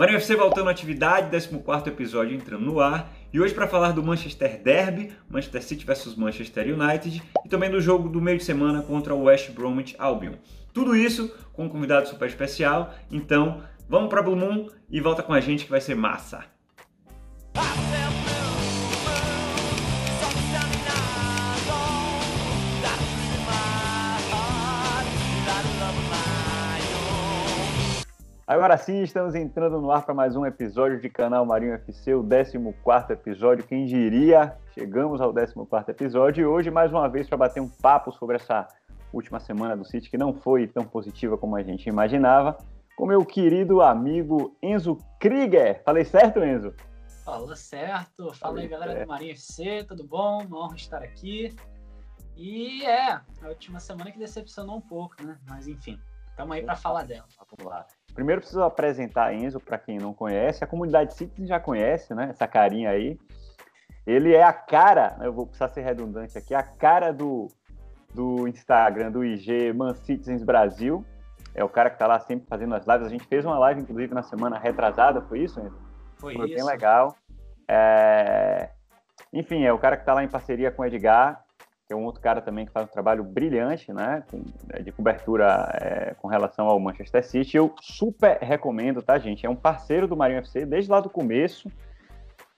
Marinho 0.00 0.16
FC 0.16 0.34
voltando 0.34 0.68
à 0.68 0.70
atividade, 0.70 1.28
14 1.30 1.90
episódio 1.90 2.34
entrando 2.34 2.64
no 2.64 2.80
ar. 2.80 3.12
E 3.30 3.38
hoje 3.38 3.52
para 3.52 3.68
falar 3.68 3.92
do 3.92 4.02
Manchester 4.02 4.58
Derby, 4.58 5.12
Manchester 5.28 5.62
City 5.62 5.84
versus 5.84 6.16
Manchester 6.16 6.74
United, 6.74 7.22
e 7.44 7.48
também 7.50 7.70
do 7.70 7.82
jogo 7.82 8.08
do 8.08 8.18
meio 8.18 8.38
de 8.38 8.44
semana 8.44 8.80
contra 8.80 9.14
o 9.14 9.24
West 9.24 9.50
Bromwich 9.50 9.94
Albion. 9.98 10.36
Tudo 10.72 10.96
isso 10.96 11.30
com 11.52 11.66
um 11.66 11.68
convidado 11.68 12.08
super 12.08 12.26
especial. 12.26 12.94
Então, 13.10 13.62
vamos 13.90 14.08
para 14.08 14.22
Blue 14.22 14.34
Moon 14.34 14.68
e 14.88 15.02
volta 15.02 15.22
com 15.22 15.34
a 15.34 15.40
gente 15.42 15.66
que 15.66 15.70
vai 15.70 15.82
ser 15.82 15.96
massa. 15.96 16.46
Agora 28.50 28.76
sim, 28.76 29.02
estamos 29.02 29.36
entrando 29.36 29.80
no 29.80 29.92
ar 29.92 30.04
para 30.04 30.12
mais 30.12 30.34
um 30.34 30.44
episódio 30.44 31.00
de 31.00 31.08
canal 31.08 31.46
Marinho 31.46 31.72
FC, 31.74 32.14
o 32.14 32.24
14 32.24 33.12
episódio. 33.12 33.64
Quem 33.64 33.86
diria? 33.86 34.58
Chegamos 34.74 35.20
ao 35.20 35.32
14 35.32 35.88
episódio 35.88 36.42
e 36.42 36.44
hoje, 36.44 36.68
mais 36.68 36.90
uma 36.90 37.08
vez, 37.08 37.28
para 37.28 37.38
bater 37.38 37.60
um 37.60 37.68
papo 37.68 38.10
sobre 38.10 38.34
essa 38.34 38.66
última 39.12 39.38
semana 39.38 39.76
do 39.76 39.84
City, 39.84 40.10
que 40.10 40.18
não 40.18 40.34
foi 40.34 40.66
tão 40.66 40.84
positiva 40.84 41.38
como 41.38 41.54
a 41.54 41.62
gente 41.62 41.88
imaginava, 41.88 42.58
com 42.96 43.06
meu 43.06 43.24
querido 43.24 43.80
amigo 43.82 44.56
Enzo 44.60 44.98
Krieger. 45.20 45.80
Falei 45.84 46.04
certo, 46.04 46.42
Enzo? 46.42 46.74
Falou 47.24 47.54
certo. 47.54 48.34
Fala 48.34 48.58
aí, 48.58 48.66
galera 48.66 48.94
certo. 48.94 49.06
do 49.06 49.08
Marinho 49.08 49.30
FC, 49.30 49.84
tudo 49.84 50.02
bom? 50.02 50.42
Uma 50.42 50.64
honra 50.64 50.74
estar 50.74 51.04
aqui. 51.04 51.54
E 52.36 52.84
é, 52.84 53.12
a 53.12 53.48
última 53.48 53.78
semana 53.78 54.10
que 54.10 54.18
decepcionou 54.18 54.78
um 54.78 54.80
pouco, 54.80 55.22
né? 55.22 55.38
Mas 55.48 55.68
enfim, 55.68 56.00
estamos 56.30 56.56
aí 56.56 56.64
para 56.64 56.74
falar 56.74 57.04
dela. 57.04 57.26
Vamos 57.56 57.72
lá. 57.72 57.86
Primeiro 58.14 58.40
preciso 58.40 58.62
apresentar 58.62 59.34
Enzo 59.34 59.60
para 59.60 59.78
quem 59.78 59.98
não 59.98 60.12
conhece. 60.12 60.62
A 60.62 60.66
comunidade 60.66 61.14
Citizen 61.14 61.46
já 61.46 61.60
conhece, 61.60 62.14
né? 62.14 62.28
Essa 62.30 62.46
carinha 62.46 62.90
aí. 62.90 63.18
Ele 64.06 64.34
é 64.34 64.42
a 64.42 64.52
cara, 64.52 65.16
eu 65.20 65.32
vou 65.32 65.46
precisar 65.46 65.68
ser 65.68 65.82
redundante 65.82 66.36
aqui, 66.36 66.54
a 66.54 66.62
cara 66.62 67.12
do, 67.12 67.48
do 68.14 68.48
Instagram, 68.48 69.10
do 69.10 69.24
IG 69.24 69.72
Man 69.72 69.94
Citizens 69.94 70.42
Brasil. 70.42 71.04
É 71.54 71.62
o 71.62 71.68
cara 71.68 71.90
que 71.90 71.96
está 71.96 72.06
lá 72.06 72.18
sempre 72.20 72.46
fazendo 72.46 72.74
as 72.74 72.86
lives. 72.86 73.06
A 73.06 73.10
gente 73.10 73.26
fez 73.26 73.44
uma 73.44 73.58
live, 73.58 73.80
inclusive, 73.80 74.14
na 74.14 74.22
semana 74.22 74.58
retrasada, 74.58 75.20
foi 75.22 75.40
isso, 75.40 75.60
Enzo? 75.60 75.78
Foi, 76.16 76.34
foi 76.34 76.46
isso. 76.46 76.56
bem 76.56 76.64
legal. 76.64 77.14
É... 77.68 78.70
Enfim, 79.32 79.64
é 79.64 79.72
o 79.72 79.78
cara 79.78 79.96
que 79.96 80.02
está 80.02 80.14
lá 80.14 80.24
em 80.24 80.28
parceria 80.28 80.70
com 80.70 80.82
o 80.82 80.86
Edgar 80.86 81.44
que 81.90 81.94
é 81.94 81.96
um 81.96 82.04
outro 82.04 82.20
cara 82.20 82.40
também 82.40 82.64
que 82.64 82.70
faz 82.70 82.86
um 82.86 82.92
trabalho 82.92 83.24
brilhante, 83.24 83.92
né, 83.92 84.22
é, 84.68 84.80
de 84.80 84.92
cobertura 84.92 85.68
é, 85.74 86.14
com 86.14 86.28
relação 86.28 86.68
ao 86.68 86.78
Manchester 86.78 87.26
City. 87.26 87.56
Eu 87.56 87.74
super 87.80 88.38
recomendo, 88.40 89.02
tá, 89.02 89.18
gente? 89.18 89.44
É 89.44 89.50
um 89.50 89.56
parceiro 89.56 90.06
do 90.06 90.16
Marinho 90.16 90.38
FC 90.38 90.64
desde 90.64 90.88
lá 90.88 91.00
do 91.00 91.10
começo. 91.10 91.68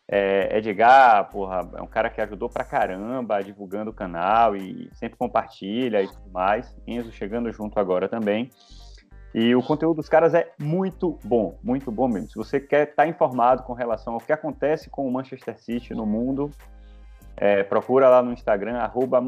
É, 0.06 0.58
Edgar, 0.58 1.30
porra, 1.30 1.66
é 1.78 1.80
um 1.80 1.86
cara 1.86 2.10
que 2.10 2.20
ajudou 2.20 2.50
pra 2.50 2.62
caramba 2.62 3.42
divulgando 3.42 3.91
o 3.91 3.94
canal 3.94 4.55
e 4.55 4.91
sempre 4.92 5.16
compartilha 5.16 6.03
e 6.03 6.08
tudo 6.08 6.30
mais. 6.30 6.77
Enzo 6.86 7.10
chegando 7.10 7.50
junto 7.50 7.80
agora 7.80 8.10
também. 8.10 8.50
E 9.34 9.55
o 9.55 9.62
conteúdo 9.62 9.97
dos 9.97 10.10
caras 10.10 10.34
é 10.34 10.53
muito 10.60 11.19
bom, 11.25 11.56
muito 11.62 11.91
bom 11.91 12.06
mesmo. 12.06 12.28
Se 12.28 12.36
você 12.36 12.60
quer 12.60 12.91
estar 12.91 13.05
tá 13.05 13.08
informado 13.08 13.62
com 13.62 13.72
relação 13.72 14.12
ao 14.12 14.20
que 14.20 14.30
acontece 14.30 14.91
com 14.91 15.08
o 15.08 15.10
Manchester 15.10 15.58
City 15.58 15.94
no 15.94 16.05
mundo, 16.05 16.50
é, 17.36 17.62
procura 17.62 18.08
lá 18.08 18.22
no 18.22 18.33
Instagram, 18.33 18.78
arroba 18.78 19.20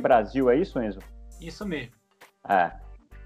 Brasil, 0.00 0.50
é 0.50 0.56
isso, 0.56 0.80
Enzo? 0.80 1.00
Isso 1.40 1.66
mesmo. 1.66 1.92
É. 2.48 2.72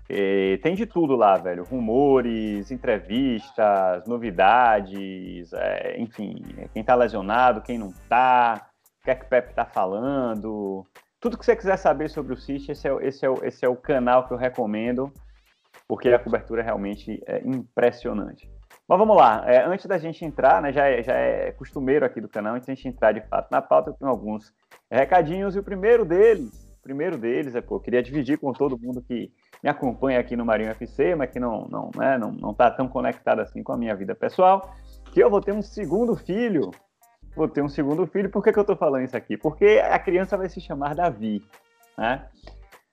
E 0.08 0.58
tem 0.62 0.74
de 0.76 0.86
tudo 0.86 1.16
lá, 1.16 1.36
velho. 1.36 1.64
Rumores, 1.64 2.70
entrevistas, 2.70 4.06
novidades, 4.06 5.52
é, 5.52 6.00
enfim, 6.00 6.42
quem 6.72 6.84
tá 6.84 6.94
lesionado, 6.94 7.60
quem 7.60 7.76
não 7.76 7.92
tá, 8.08 8.68
o 9.00 9.04
que 9.04 9.10
é 9.10 9.14
que 9.14 9.26
o 9.26 9.28
Pepe 9.28 9.54
tá 9.54 9.64
falando. 9.64 10.86
Tudo 11.20 11.36
que 11.36 11.44
você 11.44 11.56
quiser 11.56 11.76
saber 11.76 12.08
sobre 12.08 12.32
o 12.32 12.36
City, 12.36 12.70
esse 12.70 12.88
é, 12.88 12.96
esse 13.02 13.26
é, 13.26 13.34
esse 13.42 13.64
é 13.64 13.68
o 13.68 13.76
canal 13.76 14.28
que 14.28 14.32
eu 14.32 14.38
recomendo, 14.38 15.12
porque 15.88 16.08
a 16.10 16.18
cobertura 16.18 16.62
realmente 16.62 17.20
é 17.26 17.40
impressionante. 17.44 18.48
Mas 18.88 18.98
vamos 18.98 19.16
lá, 19.16 19.42
é, 19.46 19.64
antes 19.64 19.86
da 19.86 19.98
gente 19.98 20.24
entrar, 20.24 20.62
né, 20.62 20.72
já, 20.72 20.86
é, 20.86 21.02
já 21.02 21.12
é 21.12 21.50
costumeiro 21.50 22.06
aqui 22.06 22.20
do 22.20 22.28
canal, 22.28 22.54
antes 22.54 22.68
da 22.68 22.74
gente 22.74 22.86
entrar 22.86 23.10
de 23.10 23.20
fato 23.22 23.48
na 23.50 23.60
pauta, 23.60 23.90
eu 23.90 23.94
tenho 23.94 24.08
alguns 24.08 24.54
recadinhos, 24.88 25.56
e 25.56 25.58
o 25.58 25.62
primeiro 25.62 26.04
deles, 26.04 26.72
o 26.78 26.82
primeiro 26.82 27.18
deles 27.18 27.56
é, 27.56 27.60
pô, 27.60 27.76
eu 27.76 27.80
queria 27.80 28.00
dividir 28.00 28.38
com 28.38 28.52
todo 28.52 28.78
mundo 28.78 29.02
que 29.02 29.32
me 29.60 29.68
acompanha 29.68 30.20
aqui 30.20 30.36
no 30.36 30.44
Marinho 30.44 30.70
FC, 30.70 31.16
mas 31.16 31.30
que 31.32 31.40
não, 31.40 31.66
não, 31.68 31.90
né, 31.96 32.16
não, 32.16 32.30
não 32.30 32.54
tá 32.54 32.70
tão 32.70 32.86
conectado 32.86 33.40
assim 33.40 33.60
com 33.60 33.72
a 33.72 33.76
minha 33.76 33.94
vida 33.96 34.14
pessoal, 34.14 34.72
que 35.12 35.18
eu 35.18 35.28
vou 35.28 35.40
ter 35.40 35.52
um 35.52 35.62
segundo 35.62 36.14
filho, 36.14 36.70
vou 37.34 37.48
ter 37.48 37.62
um 37.62 37.68
segundo 37.68 38.06
filho, 38.06 38.30
por 38.30 38.42
que, 38.42 38.52
que 38.52 38.58
eu 38.58 38.64
tô 38.64 38.76
falando 38.76 39.02
isso 39.02 39.16
aqui? 39.16 39.36
Porque 39.36 39.82
a 39.82 39.98
criança 39.98 40.36
vai 40.36 40.48
se 40.48 40.60
chamar 40.60 40.94
Davi, 40.94 41.42
né? 41.98 42.28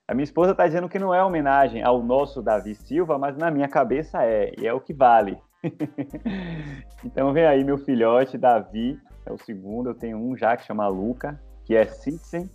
A 0.07 0.13
minha 0.15 0.23
esposa 0.23 0.51
está 0.51 0.65
dizendo 0.65 0.89
que 0.89 0.99
não 0.99 1.13
é 1.13 1.23
homenagem 1.23 1.83
ao 1.83 2.01
nosso 2.01 2.41
Davi 2.41 2.73
Silva, 2.73 3.19
mas 3.19 3.37
na 3.37 3.51
minha 3.51 3.67
cabeça 3.67 4.23
é, 4.23 4.51
e 4.57 4.67
é 4.67 4.73
o 4.73 4.81
que 4.81 4.93
vale. 4.93 5.37
então 7.03 7.33
vem 7.33 7.45
aí 7.45 7.63
meu 7.63 7.77
filhote, 7.77 8.37
Davi, 8.37 8.99
é 9.25 9.31
o 9.31 9.37
segundo, 9.37 9.89
eu 9.89 9.95
tenho 9.95 10.17
um 10.17 10.35
já 10.35 10.55
que 10.57 10.65
chama 10.65 10.87
Luca, 10.87 11.39
que 11.65 11.75
é 11.75 11.85
Citizen, 11.85 12.49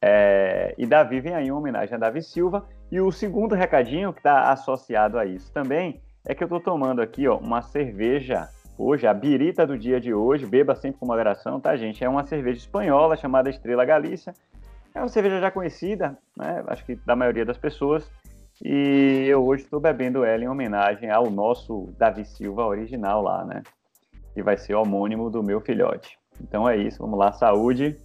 é, 0.00 0.74
e 0.78 0.86
Davi 0.86 1.20
vem 1.20 1.34
aí 1.34 1.48
em 1.48 1.52
homenagem 1.52 1.94
a 1.94 1.98
Davi 1.98 2.22
Silva, 2.22 2.68
e 2.90 3.00
o 3.00 3.10
segundo 3.10 3.54
recadinho 3.54 4.12
que 4.12 4.20
está 4.20 4.50
associado 4.52 5.18
a 5.18 5.26
isso 5.26 5.52
também, 5.52 6.00
é 6.24 6.34
que 6.34 6.42
eu 6.42 6.46
estou 6.46 6.60
tomando 6.60 7.00
aqui 7.00 7.26
ó, 7.26 7.36
uma 7.38 7.62
cerveja 7.62 8.48
hoje, 8.78 9.06
a 9.06 9.14
birita 9.14 9.66
do 9.66 9.76
dia 9.76 10.00
de 10.00 10.14
hoje, 10.14 10.46
beba 10.46 10.74
sempre 10.74 11.00
com 11.00 11.06
moderação, 11.06 11.60
tá 11.60 11.76
gente? 11.76 12.04
É 12.04 12.08
uma 12.08 12.24
cerveja 12.24 12.58
espanhola 12.58 13.16
chamada 13.16 13.50
Estrela 13.50 13.84
Galícia, 13.84 14.32
é 14.94 15.00
uma 15.00 15.08
cerveja 15.08 15.40
já 15.40 15.50
conhecida, 15.50 16.16
né? 16.36 16.62
acho 16.68 16.84
que 16.84 16.94
da 16.94 17.16
maioria 17.16 17.44
das 17.44 17.58
pessoas, 17.58 18.08
e 18.62 19.26
eu 19.28 19.44
hoje 19.44 19.64
estou 19.64 19.78
bebendo 19.78 20.24
ela 20.24 20.42
em 20.42 20.48
homenagem 20.48 21.10
ao 21.10 21.30
nosso 21.30 21.94
Davi 21.96 22.24
Silva 22.24 22.66
original 22.66 23.22
lá, 23.22 23.44
né? 23.44 23.62
Que 24.34 24.42
vai 24.42 24.56
ser 24.56 24.74
homônimo 24.74 25.30
do 25.30 25.42
meu 25.42 25.60
filhote. 25.60 26.18
Então 26.40 26.68
é 26.68 26.76
isso, 26.76 26.98
vamos 26.98 27.18
lá, 27.18 27.32
saúde. 27.32 27.96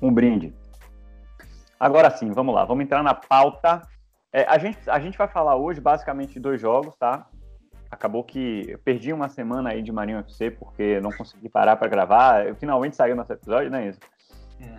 Um 0.00 0.12
brinde. 0.12 0.54
Agora 1.78 2.10
sim, 2.10 2.30
vamos 2.30 2.54
lá, 2.54 2.64
vamos 2.64 2.84
entrar 2.84 3.02
na 3.02 3.14
pauta. 3.14 3.82
É, 4.32 4.44
a, 4.44 4.58
gente, 4.58 4.78
a 4.88 4.98
gente 4.98 5.16
vai 5.16 5.28
falar 5.28 5.56
hoje 5.56 5.80
basicamente 5.80 6.34
de 6.34 6.40
dois 6.40 6.60
jogos, 6.60 6.96
tá? 6.96 7.26
Acabou 7.90 8.24
que 8.24 8.64
eu 8.68 8.78
perdi 8.78 9.12
uma 9.12 9.28
semana 9.28 9.70
aí 9.70 9.82
de 9.82 9.92
Marinho 9.92 10.18
FC 10.18 10.50
porque 10.50 11.00
não 11.00 11.10
consegui 11.10 11.48
parar 11.48 11.76
para 11.76 11.88
gravar. 11.88 12.46
Eu 12.46 12.56
finalmente 12.56 12.96
saiu 12.96 13.14
nosso 13.14 13.32
episódio, 13.32 13.70
né, 13.70 13.88
Isa? 13.88 13.98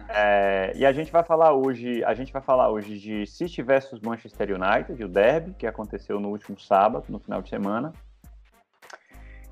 É. 0.10 0.72
e 0.76 0.86
a 0.86 0.92
gente 0.92 1.12
vai 1.12 1.24
falar 1.24 1.54
hoje, 1.54 2.04
a 2.04 2.14
gente 2.14 2.32
vai 2.32 2.42
falar 2.42 2.70
hoje 2.70 2.98
de 2.98 3.26
City 3.28 3.62
versus 3.62 4.00
Manchester 4.00 4.50
United, 4.50 5.04
o 5.04 5.08
derby 5.08 5.54
que 5.54 5.68
aconteceu 5.68 6.20
no 6.20 6.30
último 6.30 6.60
sábado, 6.60 7.06
no 7.10 7.20
final 7.20 7.42
de 7.42 7.50
semana. 7.50 7.94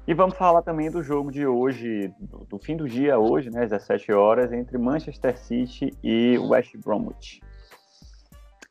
E 0.08 0.14
vamos 0.14 0.38
falar 0.38 0.62
também 0.62 0.92
do 0.92 1.02
jogo 1.02 1.32
de 1.32 1.48
hoje, 1.48 2.14
do, 2.20 2.46
do 2.46 2.60
fim 2.60 2.78
do 2.78 2.88
dia 2.88 3.18
hoje, 3.18 3.50
né, 3.50 3.64
às 3.64 3.72
17 3.72 4.12
horas, 4.14 4.54
entre 4.54 4.78
Manchester 4.78 5.36
City 5.38 5.92
e 6.04 6.38
West 6.38 6.78
Bromwich. 6.78 7.42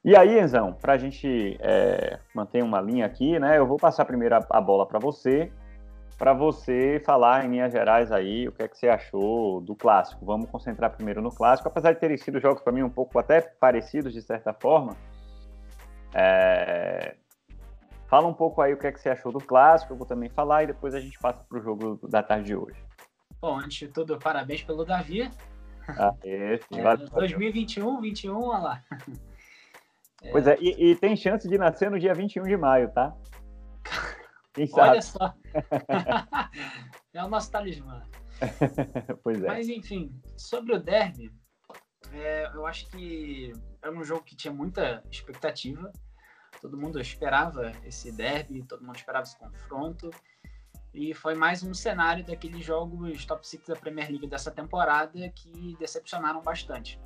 E 0.04 0.14
aí, 0.16 0.38
Enzão, 0.38 0.72
para 0.72 0.92
a 0.92 0.98
gente 0.98 1.56
é, 1.60 2.20
manter 2.32 2.62
uma 2.62 2.80
linha 2.80 3.04
aqui, 3.04 3.36
né, 3.38 3.58
eu 3.58 3.66
vou 3.66 3.78
passar 3.78 4.04
primeiro 4.04 4.36
a, 4.36 4.46
a 4.48 4.60
bola 4.60 4.86
para 4.86 5.00
você, 5.00 5.50
para 6.24 6.32
você 6.32 7.02
falar 7.04 7.44
em 7.44 7.50
linhas 7.50 7.70
gerais 7.70 8.10
aí 8.10 8.48
o 8.48 8.52
que 8.52 8.62
é 8.62 8.66
que 8.66 8.78
você 8.78 8.88
achou 8.88 9.60
do 9.60 9.76
clássico. 9.76 10.24
Vamos 10.24 10.48
concentrar 10.48 10.90
primeiro 10.90 11.20
no 11.20 11.28
clássico, 11.28 11.68
apesar 11.68 11.92
de 11.92 12.00
terem 12.00 12.16
sido 12.16 12.40
jogos 12.40 12.62
para 12.62 12.72
mim 12.72 12.80
um 12.80 12.88
pouco 12.88 13.18
até 13.18 13.42
parecidos 13.42 14.10
de 14.10 14.22
certa 14.22 14.54
forma. 14.54 14.96
É... 16.14 17.16
Fala 18.06 18.26
um 18.26 18.32
pouco 18.32 18.62
aí 18.62 18.72
o 18.72 18.78
que 18.78 18.86
é 18.86 18.92
que 18.92 18.98
você 18.98 19.10
achou 19.10 19.30
do 19.30 19.38
clássico, 19.38 19.92
eu 19.92 19.98
vou 19.98 20.06
também 20.06 20.30
falar 20.30 20.62
e 20.62 20.68
depois 20.68 20.94
a 20.94 21.00
gente 21.00 21.18
passa 21.18 21.44
para 21.46 21.58
o 21.58 21.62
jogo 21.62 22.00
da 22.08 22.22
tarde 22.22 22.46
de 22.46 22.56
hoje. 22.56 22.82
Bom, 23.38 23.58
antes 23.58 23.76
de 23.76 23.88
tudo, 23.88 24.18
parabéns 24.18 24.62
pelo 24.62 24.82
Davi. 24.82 25.30
Ah, 25.86 26.14
é, 26.24 26.58
2021, 27.12 28.00
21, 28.00 28.40
olha 28.40 28.58
lá. 28.58 28.82
Pois 30.32 30.46
é, 30.46 30.56
e, 30.58 30.92
e 30.92 30.96
tem 30.96 31.14
chance 31.16 31.46
de 31.46 31.58
nascer 31.58 31.90
no 31.90 32.00
dia 32.00 32.14
21 32.14 32.44
de 32.44 32.56
maio, 32.56 32.90
tá? 32.90 33.14
Quem 34.54 34.66
sabe? 34.68 34.90
Olha 34.90 35.02
só. 35.02 35.34
é 37.12 37.24
o 37.24 37.28
nosso 37.28 37.50
talismã. 37.50 38.02
pois 39.22 39.42
é. 39.42 39.48
Mas, 39.48 39.68
enfim, 39.68 40.20
sobre 40.36 40.74
o 40.74 40.78
derby, 40.78 41.34
é, 42.12 42.50
eu 42.54 42.64
acho 42.66 42.86
que 42.88 43.52
era 43.82 43.92
um 43.92 44.04
jogo 44.04 44.22
que 44.22 44.36
tinha 44.36 44.54
muita 44.54 45.02
expectativa. 45.10 45.92
Todo 46.60 46.78
mundo 46.78 47.00
esperava 47.00 47.72
esse 47.84 48.12
derby, 48.12 48.62
todo 48.62 48.84
mundo 48.84 48.96
esperava 48.96 49.24
esse 49.24 49.38
confronto. 49.38 50.10
E 50.94 51.12
foi 51.12 51.34
mais 51.34 51.64
um 51.64 51.74
cenário 51.74 52.24
daqueles 52.24 52.64
jogos 52.64 53.26
top 53.26 53.46
6 53.46 53.66
da 53.66 53.74
Premier 53.74 54.08
League 54.08 54.28
dessa 54.28 54.52
temporada 54.52 55.28
que 55.30 55.76
decepcionaram 55.76 56.40
bastante. 56.40 57.00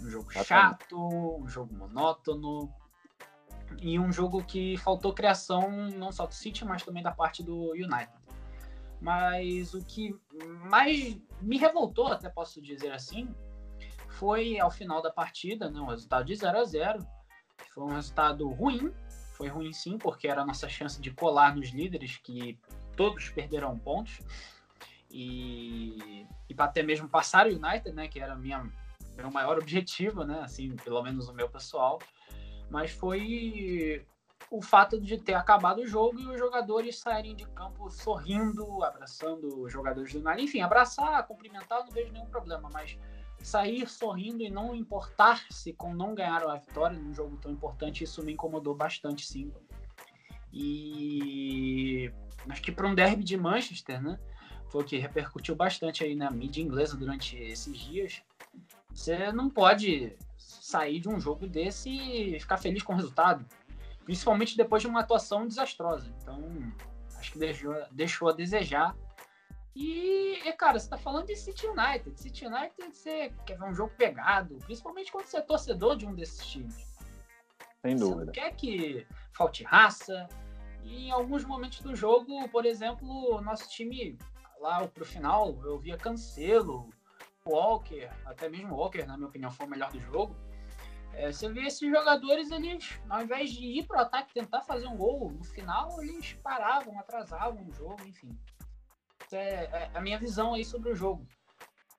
Um 0.00 0.08
jogo 0.08 0.32
chato, 0.32 0.96
um 0.96 1.46
jogo 1.46 1.74
monótono, 1.74 2.72
e 3.80 3.98
um 3.98 4.12
jogo 4.12 4.44
que 4.44 4.76
faltou 4.78 5.12
criação 5.12 5.70
não 5.96 6.12
só 6.12 6.26
do 6.26 6.34
City, 6.34 6.64
mas 6.64 6.82
também 6.82 7.02
da 7.02 7.10
parte 7.10 7.42
do 7.42 7.72
United. 7.72 8.12
Mas 9.00 9.72
o 9.72 9.82
que 9.84 10.14
mais 10.68 11.18
me 11.40 11.56
revoltou, 11.56 12.08
até 12.08 12.28
posso 12.28 12.60
dizer 12.60 12.92
assim, 12.92 13.34
foi 14.08 14.58
ao 14.58 14.70
final 14.70 15.00
da 15.00 15.10
partida, 15.10 15.70
né, 15.70 15.80
um 15.80 15.86
resultado 15.86 16.26
de 16.26 16.36
0 16.36 16.58
a 16.58 16.64
0 16.64 17.06
Foi 17.72 17.84
um 17.84 17.94
resultado 17.94 18.46
ruim, 18.50 18.92
foi 19.32 19.48
ruim 19.48 19.72
sim, 19.72 19.96
porque 19.96 20.28
era 20.28 20.42
a 20.42 20.46
nossa 20.46 20.68
chance 20.68 21.00
de 21.00 21.10
colar 21.10 21.56
nos 21.56 21.70
líderes, 21.70 22.18
que 22.18 22.58
todos 22.94 23.30
perderam 23.30 23.78
pontos. 23.78 24.20
E, 25.10 26.26
e 26.48 26.54
para 26.54 26.66
até 26.66 26.82
mesmo 26.82 27.08
passar 27.08 27.46
o 27.46 27.50
United, 27.50 27.92
né, 27.92 28.06
que 28.08 28.20
era 28.20 28.36
minha, 28.36 28.70
meu 29.16 29.30
maior 29.30 29.56
objetivo, 29.56 30.24
né, 30.24 30.40
assim, 30.42 30.76
pelo 30.76 31.02
menos 31.02 31.28
o 31.28 31.32
meu 31.32 31.48
pessoal. 31.48 31.98
Mas 32.70 32.92
foi 32.92 34.06
o 34.50 34.62
fato 34.62 35.00
de 35.00 35.18
ter 35.18 35.34
acabado 35.34 35.80
o 35.80 35.86
jogo 35.86 36.18
e 36.18 36.26
os 36.26 36.38
jogadores 36.38 36.98
saírem 36.98 37.36
de 37.36 37.46
campo 37.46 37.90
sorrindo, 37.90 38.82
abraçando 38.82 39.62
os 39.62 39.72
jogadores 39.72 40.12
do 40.12 40.18
United. 40.18 40.42
Enfim, 40.42 40.60
abraçar, 40.60 41.26
cumprimentar, 41.26 41.84
não 41.84 41.90
vejo 41.90 42.12
nenhum 42.12 42.26
problema, 42.26 42.68
mas 42.72 42.98
sair 43.42 43.88
sorrindo 43.88 44.42
e 44.42 44.50
não 44.50 44.74
importar-se 44.74 45.72
com 45.72 45.94
não 45.94 46.14
ganhar 46.14 46.42
a 46.42 46.56
vitória 46.56 46.98
num 46.98 47.14
jogo 47.14 47.36
tão 47.36 47.50
importante, 47.50 48.04
isso 48.04 48.22
me 48.22 48.32
incomodou 48.32 48.74
bastante, 48.74 49.26
sim. 49.26 49.52
E 50.52 52.12
acho 52.48 52.60
que 52.60 52.72
para 52.72 52.86
um 52.86 52.94
derby 52.94 53.22
de 53.22 53.36
Manchester, 53.36 54.02
né? 54.02 54.18
Foi 54.68 54.82
o 54.82 54.84
que 54.84 54.98
repercutiu 54.98 55.54
bastante 55.54 56.04
aí 56.04 56.14
na 56.14 56.30
mídia 56.30 56.62
inglesa 56.62 56.96
durante 56.96 57.36
esses 57.36 57.76
dias. 57.76 58.22
Você 58.94 59.32
não 59.32 59.48
pode 59.48 60.16
sair 60.36 61.00
de 61.00 61.08
um 61.08 61.18
jogo 61.20 61.46
desse 61.46 61.90
e 61.90 62.40
ficar 62.40 62.56
feliz 62.56 62.82
com 62.82 62.92
o 62.92 62.96
resultado, 62.96 63.44
principalmente 64.04 64.56
depois 64.56 64.82
de 64.82 64.88
uma 64.88 65.00
atuação 65.00 65.46
desastrosa. 65.46 66.12
Então, 66.20 66.42
acho 67.18 67.32
que 67.32 67.38
deixou, 67.38 67.74
deixou 67.92 68.28
a 68.28 68.32
desejar 68.32 68.94
e, 69.74 70.52
cara, 70.58 70.78
você 70.78 70.88
tá 70.88 70.98
falando 70.98 71.26
de 71.26 71.36
City 71.36 71.66
United. 71.66 72.20
City 72.20 72.46
United, 72.46 72.96
você 72.96 73.32
quer 73.46 73.56
ver 73.56 73.64
um 73.64 73.74
jogo 73.74 73.92
pegado, 73.96 74.56
principalmente 74.64 75.12
quando 75.12 75.26
você 75.26 75.38
é 75.38 75.40
torcedor 75.40 75.96
de 75.96 76.06
um 76.06 76.14
desses 76.14 76.44
times. 76.46 76.98
Sem 77.80 77.96
dúvida. 77.96 78.18
Você 78.20 78.24
não 78.26 78.32
quer 78.32 78.54
que 78.56 79.06
falte 79.32 79.62
raça. 79.62 80.28
E 80.82 81.06
em 81.06 81.10
alguns 81.10 81.44
momentos 81.44 81.80
do 81.80 81.94
jogo, 81.94 82.48
por 82.48 82.66
exemplo, 82.66 83.08
o 83.36 83.40
nosso 83.40 83.68
time, 83.68 84.18
lá 84.60 84.86
pro 84.88 85.04
final, 85.04 85.58
eu 85.64 85.78
via 85.78 85.96
Cancelo, 85.96 86.90
Walker, 87.50 88.08
até 88.24 88.48
mesmo 88.48 88.76
Walker, 88.76 89.04
na 89.06 89.16
minha 89.16 89.28
opinião, 89.28 89.50
foi 89.50 89.66
o 89.66 89.70
melhor 89.70 89.90
do 89.90 90.00
jogo. 90.00 90.34
É, 91.12 91.32
você 91.32 91.48
vê 91.48 91.62
esses 91.62 91.88
jogadores, 91.90 92.50
eles, 92.50 93.00
ao 93.08 93.22
invés 93.22 93.50
de 93.50 93.64
ir 93.64 93.86
pro 93.86 93.98
ataque 93.98 94.32
tentar 94.32 94.62
fazer 94.62 94.86
um 94.86 94.96
gol, 94.96 95.32
no 95.32 95.44
final 95.44 96.00
eles 96.02 96.34
paravam, 96.34 96.98
atrasavam 96.98 97.66
o 97.66 97.72
jogo, 97.72 98.00
enfim 98.06 98.38
é, 99.36 99.68
é 99.72 99.90
a 99.94 100.00
minha 100.00 100.18
visão 100.18 100.54
aí 100.54 100.64
sobre 100.64 100.90
o 100.90 100.94
jogo. 100.94 101.26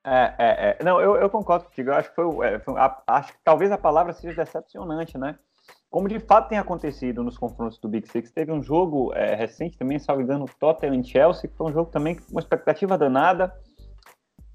É, 0.04 0.34
é, 0.38 0.78
é. 0.80 0.84
Não, 0.84 1.00
eu, 1.00 1.16
eu, 1.16 1.30
concordo 1.30 1.66
contigo. 1.66 1.92
Eu 1.92 1.96
acho 1.96 2.10
que 2.10 2.16
foi, 2.16 2.48
é, 2.48 2.60
foi 2.60 2.80
a, 2.80 3.04
acho 3.08 3.34
que 3.34 3.40
talvez 3.44 3.72
a 3.72 3.78
palavra 3.78 4.14
seja 4.14 4.44
decepcionante, 4.44 5.18
né? 5.18 5.38
Como 5.90 6.08
de 6.08 6.20
fato 6.20 6.50
tem 6.50 6.58
acontecido 6.58 7.22
nos 7.22 7.38
confrontos 7.38 7.78
do 7.78 7.90
Big 7.90 8.08
Six, 8.08 8.32
teve 8.32 8.52
um 8.52 8.64
jogo 8.64 9.14
é, 9.14 9.36
recente 9.36 9.78
também, 9.78 10.00
salvo 10.00 10.22
engano, 10.22 10.46
Tottenham 10.60 10.96
e 10.96 11.04
Chelsea, 11.04 11.50
que 11.50 11.56
foi 11.56 11.70
um 11.70 11.74
jogo 11.74 11.92
também 11.92 12.16
com 12.16 12.32
uma 12.32 12.40
expectativa 12.40 12.98
danada, 12.98 13.54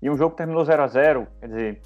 e 0.00 0.10
um 0.10 0.16
jogo 0.16 0.34
terminou 0.34 0.64
0 0.64 0.82
a 0.82 0.87
0 0.87 1.26
quer 1.40 1.46
dizer, 1.46 1.82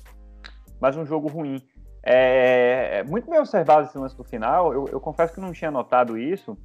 mais 0.80 0.96
um 0.96 1.04
jogo 1.04 1.28
ruim. 1.28 1.62
É, 2.02 2.98
é, 2.98 3.04
muito 3.04 3.28
bem 3.28 3.38
observado 3.38 3.86
esse 3.86 3.98
lance 3.98 4.16
do 4.16 4.24
final, 4.24 4.72
eu, 4.72 4.88
eu 4.88 5.00
confesso 5.00 5.34
que 5.34 5.40
não 5.40 5.52
tinha 5.52 5.70
notado 5.70 6.16
isso, 6.16 6.56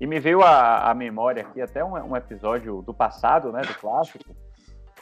e 0.00 0.06
me 0.06 0.18
veio 0.18 0.42
a 0.42 0.92
memória 0.94 1.42
aqui 1.42 1.60
até 1.60 1.84
um, 1.84 1.92
um, 1.92 2.16
episódio 2.16 2.82
do 2.82 2.94
passado, 2.94 3.52
né, 3.52 3.60
do 3.60 3.74
clássico, 3.74 4.34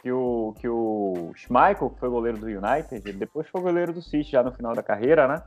que 0.01 0.11
o, 0.11 0.53
que 0.59 0.67
o 0.67 1.31
Schmeichel, 1.35 1.89
que 1.89 1.99
foi 1.99 2.09
goleiro 2.09 2.37
do 2.37 2.47
United, 2.47 3.13
depois 3.13 3.47
foi 3.47 3.61
goleiro 3.61 3.93
do 3.93 4.01
City 4.01 4.31
já 4.31 4.43
no 4.43 4.51
final 4.51 4.73
da 4.73 4.83
carreira, 4.83 5.27
né? 5.27 5.41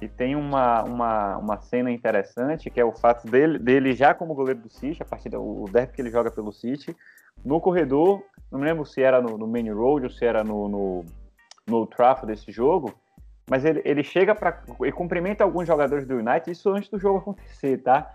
E 0.00 0.08
tem 0.08 0.34
uma, 0.34 0.82
uma, 0.82 1.36
uma 1.36 1.60
cena 1.60 1.90
interessante, 1.90 2.70
que 2.70 2.80
é 2.80 2.84
o 2.84 2.92
fato 2.92 3.26
dele, 3.26 3.58
dele 3.58 3.92
já 3.92 4.14
como 4.14 4.34
goleiro 4.34 4.60
do 4.60 4.70
City, 4.70 5.02
a 5.02 5.04
partir 5.04 5.28
do 5.28 5.64
derby 5.70 5.92
que 5.92 6.00
ele 6.00 6.10
joga 6.10 6.30
pelo 6.30 6.52
City, 6.52 6.96
no 7.44 7.60
corredor, 7.60 8.22
não 8.50 8.58
me 8.58 8.66
lembro 8.66 8.84
se 8.84 9.02
era 9.02 9.20
no, 9.20 9.36
no 9.36 9.46
Main 9.46 9.70
Road 9.70 10.04
ou 10.04 10.10
se 10.10 10.24
era 10.24 10.42
no, 10.42 10.68
no, 10.68 11.04
no 11.66 11.86
Trafford 11.86 12.32
desse 12.32 12.50
jogo, 12.50 12.94
mas 13.48 13.64
ele, 13.64 13.82
ele 13.84 14.02
chega 14.02 14.34
para 14.34 14.62
e 14.84 14.92
cumprimenta 14.92 15.44
alguns 15.44 15.66
jogadores 15.66 16.06
do 16.06 16.16
United, 16.16 16.50
isso 16.50 16.70
antes 16.70 16.88
do 16.88 16.98
jogo 16.98 17.18
acontecer, 17.18 17.78
tá? 17.78 18.14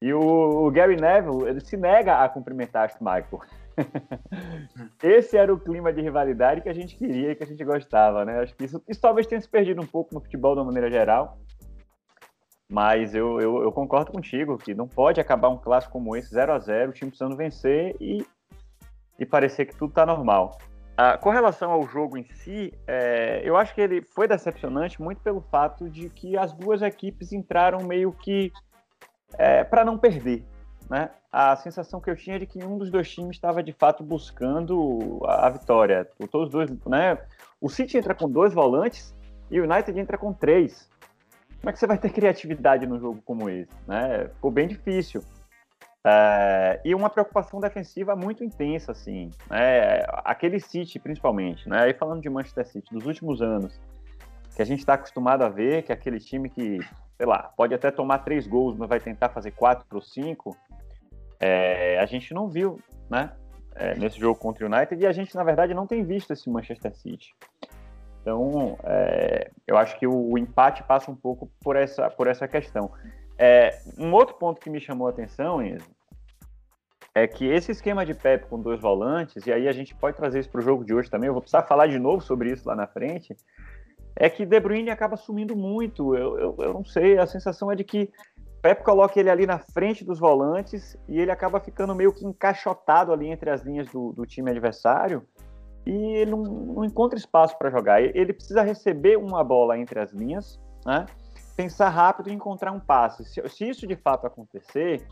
E 0.00 0.12
o, 0.12 0.20
o, 0.20 0.70
Gary 0.70 0.96
Neville, 0.96 1.48
ele 1.48 1.60
se 1.60 1.76
nega 1.76 2.22
a 2.22 2.28
cumprimentar 2.28 2.90
Michael. 3.00 3.40
Esse 5.02 5.36
era 5.36 5.52
o 5.52 5.58
clima 5.58 5.92
de 5.92 6.00
rivalidade 6.00 6.60
que 6.60 6.68
a 6.68 6.74
gente 6.74 6.96
queria 6.96 7.32
e 7.32 7.34
que 7.34 7.44
a 7.44 7.46
gente 7.46 7.64
gostava, 7.64 8.24
né? 8.24 8.40
Acho 8.40 8.54
que 8.54 8.64
isso, 8.64 8.82
isso 8.88 9.00
talvez 9.00 9.26
tenha 9.26 9.40
se 9.40 9.48
perdido 9.48 9.80
um 9.82 9.86
pouco 9.86 10.14
no 10.14 10.20
futebol 10.20 10.54
de 10.54 10.60
uma 10.60 10.66
maneira 10.66 10.90
geral. 10.90 11.38
Mas 12.68 13.14
eu, 13.14 13.40
eu, 13.40 13.62
eu, 13.62 13.72
concordo 13.72 14.10
contigo 14.10 14.56
que 14.56 14.74
não 14.74 14.88
pode 14.88 15.20
acabar 15.20 15.48
um 15.48 15.58
clássico 15.58 15.92
como 15.92 16.16
esse, 16.16 16.30
0 16.30 16.52
a 16.52 16.58
0 16.58 16.90
o 16.90 16.94
time 16.94 17.10
precisando 17.10 17.36
vencer 17.36 17.94
e, 18.00 18.26
e 19.18 19.26
parecer 19.26 19.66
que 19.66 19.76
tudo 19.76 19.90
está 19.90 20.06
normal. 20.06 20.58
Ah, 20.96 21.18
com 21.18 21.30
relação 21.30 21.72
ao 21.72 21.86
jogo 21.88 22.16
em 22.16 22.24
si, 22.24 22.72
é, 22.86 23.42
eu 23.44 23.56
acho 23.56 23.74
que 23.74 23.80
ele 23.80 24.00
foi 24.00 24.28
decepcionante 24.28 25.02
muito 25.02 25.20
pelo 25.20 25.40
fato 25.40 25.90
de 25.90 26.08
que 26.08 26.36
as 26.36 26.52
duas 26.52 26.82
equipes 26.82 27.32
entraram 27.32 27.80
meio 27.80 28.12
que 28.12 28.52
é, 29.36 29.64
para 29.64 29.84
não 29.84 29.98
perder. 29.98 30.44
Né? 30.88 31.10
A 31.36 31.56
sensação 31.56 32.00
que 32.00 32.08
eu 32.08 32.14
tinha 32.14 32.38
de 32.38 32.46
que 32.46 32.64
um 32.64 32.78
dos 32.78 32.92
dois 32.92 33.10
times 33.10 33.34
estava 33.34 33.60
de 33.60 33.72
fato 33.72 34.04
buscando 34.04 35.20
a, 35.24 35.48
a 35.48 35.50
vitória. 35.50 36.08
Todos 36.30 36.48
dois, 36.48 36.70
né? 36.86 37.18
O 37.60 37.68
City 37.68 37.98
entra 37.98 38.14
com 38.14 38.30
dois 38.30 38.54
volantes 38.54 39.12
e 39.50 39.58
o 39.58 39.64
United 39.64 39.98
entra 39.98 40.16
com 40.16 40.32
três. 40.32 40.88
Como 41.58 41.70
é 41.70 41.72
que 41.72 41.78
você 41.80 41.88
vai 41.88 41.98
ter 41.98 42.10
criatividade 42.10 42.86
num 42.86 43.00
jogo 43.00 43.20
como 43.24 43.50
esse? 43.50 43.72
Né? 43.84 44.28
Ficou 44.28 44.52
bem 44.52 44.68
difícil. 44.68 45.24
É, 46.06 46.80
e 46.84 46.94
uma 46.94 47.10
preocupação 47.10 47.58
defensiva 47.58 48.14
muito 48.14 48.44
intensa, 48.44 48.92
assim. 48.92 49.32
Né? 49.50 50.04
Aquele 50.24 50.60
City, 50.60 51.00
principalmente, 51.00 51.68
né? 51.68 51.80
Aí 51.80 51.94
falando 51.94 52.22
de 52.22 52.30
Manchester 52.30 52.64
City, 52.64 52.94
dos 52.94 53.06
últimos 53.06 53.42
anos, 53.42 53.76
que 54.54 54.62
a 54.62 54.64
gente 54.64 54.78
está 54.78 54.94
acostumado 54.94 55.42
a 55.42 55.48
ver, 55.48 55.82
que 55.82 55.90
é 55.90 55.96
aquele 55.96 56.20
time 56.20 56.48
que 56.48 56.78
sei 57.16 57.26
lá, 57.26 57.52
pode 57.56 57.74
até 57.74 57.90
tomar 57.90 58.18
três 58.18 58.46
gols, 58.46 58.76
mas 58.76 58.88
vai 58.88 59.00
tentar 59.00 59.28
fazer 59.28 59.52
quatro 59.52 59.86
ou 59.92 60.02
cinco, 60.02 60.56
é, 61.44 61.98
a 61.98 62.06
gente 62.06 62.32
não 62.32 62.48
viu, 62.48 62.80
né? 63.10 63.30
É, 63.76 63.94
nesse 63.96 64.18
jogo 64.18 64.38
contra 64.38 64.64
o 64.64 64.72
United, 64.72 65.02
e 65.02 65.06
a 65.06 65.12
gente, 65.12 65.34
na 65.34 65.44
verdade, 65.44 65.74
não 65.74 65.86
tem 65.86 66.02
visto 66.04 66.32
esse 66.32 66.48
Manchester 66.48 66.94
City. 66.94 67.34
Então, 68.22 68.78
é, 68.84 69.50
eu 69.66 69.76
acho 69.76 69.98
que 69.98 70.06
o, 70.06 70.30
o, 70.30 70.38
empate 70.38 70.82
passa 70.84 71.10
um 71.10 71.14
pouco 71.14 71.50
por 71.60 71.76
essa, 71.76 72.08
por 72.08 72.28
essa 72.28 72.48
questão. 72.48 72.90
É, 73.36 73.78
um 73.98 74.12
outro 74.12 74.36
ponto 74.36 74.60
que 74.60 74.70
me 74.70 74.80
chamou 74.80 75.08
a 75.08 75.10
atenção, 75.10 75.60
Enzo, 75.60 75.90
é 77.14 77.26
que 77.26 77.44
esse 77.44 77.72
esquema 77.72 78.06
de 78.06 78.14
Pep 78.14 78.46
com 78.46 78.58
dois 78.58 78.80
volantes, 78.80 79.44
e 79.46 79.52
aí 79.52 79.68
a 79.68 79.72
gente 79.72 79.94
pode 79.94 80.16
trazer 80.16 80.38
isso 80.40 80.50
para 80.50 80.60
o 80.60 80.64
jogo 80.64 80.84
de 80.84 80.94
hoje 80.94 81.10
também, 81.10 81.26
eu 81.26 81.34
vou 81.34 81.42
precisar 81.42 81.64
falar 81.64 81.88
de 81.88 81.98
novo 81.98 82.22
sobre 82.22 82.52
isso 82.52 82.66
lá 82.66 82.76
na 82.76 82.86
frente, 82.86 83.36
é 84.16 84.30
que 84.30 84.46
De 84.46 84.60
Bruyne 84.60 84.90
acaba 84.90 85.16
sumindo 85.16 85.56
muito. 85.56 86.14
Eu, 86.14 86.38
eu, 86.38 86.56
eu 86.60 86.72
não 86.72 86.84
sei, 86.84 87.18
a 87.18 87.26
sensação 87.26 87.70
é 87.70 87.74
de 87.74 87.84
que 87.84 88.10
Pep 88.64 88.82
coloca 88.82 89.20
ele 89.20 89.28
ali 89.28 89.44
na 89.44 89.58
frente 89.58 90.06
dos 90.06 90.18
volantes 90.18 90.96
e 91.06 91.20
ele 91.20 91.30
acaba 91.30 91.60
ficando 91.60 91.94
meio 91.94 92.10
que 92.14 92.24
encaixotado 92.24 93.12
ali 93.12 93.28
entre 93.28 93.50
as 93.50 93.60
linhas 93.60 93.86
do, 93.90 94.14
do 94.14 94.24
time 94.24 94.50
adversário 94.50 95.22
e 95.84 95.92
ele 95.92 96.30
não, 96.30 96.42
não 96.42 96.82
encontra 96.82 97.18
espaço 97.18 97.58
para 97.58 97.68
jogar. 97.68 98.00
Ele 98.00 98.32
precisa 98.32 98.62
receber 98.62 99.18
uma 99.18 99.44
bola 99.44 99.78
entre 99.78 100.00
as 100.00 100.14
linhas, 100.14 100.58
né? 100.86 101.04
pensar 101.54 101.90
rápido 101.90 102.30
e 102.30 102.32
encontrar 102.32 102.72
um 102.72 102.80
passe. 102.80 103.22
Se, 103.26 103.46
se 103.50 103.68
isso 103.68 103.86
de 103.86 103.96
fato 103.96 104.26
acontecer, 104.26 105.06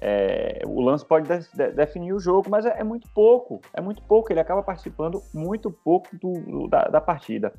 é, 0.00 0.62
o 0.66 0.80
lance 0.80 1.04
pode 1.04 1.28
de, 1.28 1.54
de, 1.54 1.72
definir 1.72 2.14
o 2.14 2.18
jogo, 2.18 2.48
mas 2.48 2.64
é, 2.64 2.80
é, 2.80 2.82
muito 2.82 3.06
pouco, 3.14 3.60
é 3.74 3.80
muito 3.82 4.02
pouco. 4.04 4.32
Ele 4.32 4.40
acaba 4.40 4.62
participando 4.62 5.22
muito 5.34 5.70
pouco 5.70 6.08
do, 6.16 6.32
do, 6.32 6.66
da, 6.66 6.84
da 6.84 7.00
partida. 7.02 7.52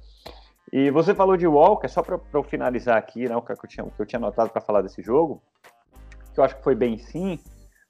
E 0.71 0.89
você 0.89 1.13
falou 1.13 1.35
de 1.35 1.45
Walker, 1.45 1.87
só 1.89 2.01
para 2.01 2.19
eu 2.33 2.43
finalizar 2.43 2.97
aqui, 2.97 3.27
né, 3.27 3.35
o 3.35 3.41
que 3.41 3.51
eu 3.51 3.67
tinha, 3.67 3.85
que 3.85 4.01
eu 4.01 4.05
tinha 4.05 4.19
anotado 4.19 4.49
para 4.49 4.61
falar 4.61 4.81
desse 4.81 5.01
jogo, 5.01 5.41
que 6.33 6.39
eu 6.39 6.43
acho 6.43 6.55
que 6.55 6.63
foi 6.63 6.75
bem 6.75 6.97
sim, 6.97 7.39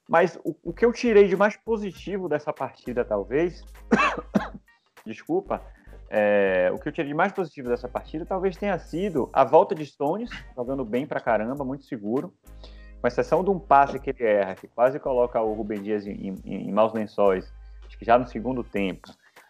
mas 0.08 0.36
o, 0.44 0.56
o 0.64 0.72
que 0.72 0.84
eu 0.84 0.92
tirei 0.92 1.28
de 1.28 1.36
mais 1.36 1.56
positivo 1.56 2.28
dessa 2.28 2.52
partida, 2.52 3.04
talvez, 3.04 3.64
desculpa, 5.06 5.62
é, 6.10 6.70
o 6.74 6.78
que 6.78 6.88
eu 6.88 6.92
tirei 6.92 7.08
de 7.08 7.14
mais 7.14 7.32
positivo 7.32 7.68
dessa 7.68 7.88
partida 7.88 8.26
talvez 8.26 8.56
tenha 8.56 8.78
sido 8.78 9.30
a 9.32 9.44
volta 9.44 9.74
de 9.74 9.86
Stones, 9.86 10.30
jogando 10.54 10.84
bem 10.84 11.06
pra 11.06 11.20
caramba, 11.20 11.64
muito 11.64 11.84
seguro, 11.84 12.34
com 13.00 13.06
exceção 13.06 13.44
de 13.44 13.50
um 13.50 13.58
passe 13.58 13.98
que 14.00 14.10
ele 14.10 14.24
erra, 14.24 14.56
que 14.56 14.66
quase 14.66 14.98
coloca 14.98 15.40
o 15.40 15.54
Rubem 15.54 15.80
Dias 15.80 16.06
em, 16.06 16.34
em, 16.44 16.68
em 16.68 16.72
maus 16.72 16.92
lençóis, 16.92 17.52
acho 17.86 17.96
que 17.96 18.04
já 18.04 18.18
no 18.18 18.26
segundo 18.26 18.64
tempo. 18.64 19.08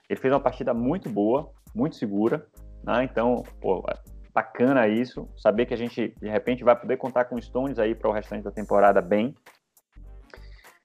Ele 0.08 0.20
fez 0.20 0.32
uma 0.32 0.40
partida 0.40 0.74
muito 0.74 1.08
boa, 1.08 1.50
muito 1.74 1.96
segura, 1.96 2.46
né? 2.84 3.04
Então, 3.04 3.44
pô, 3.60 3.84
bacana 4.34 4.88
isso, 4.88 5.28
saber 5.36 5.66
que 5.66 5.74
a 5.74 5.76
gente, 5.76 6.14
de 6.20 6.28
repente, 6.28 6.64
vai 6.64 6.74
poder 6.74 6.96
contar 6.96 7.24
com 7.26 7.40
Stones 7.40 7.78
aí 7.78 7.94
para 7.94 8.08
o 8.08 8.12
restante 8.12 8.44
da 8.44 8.50
temporada 8.50 9.00
bem. 9.00 9.34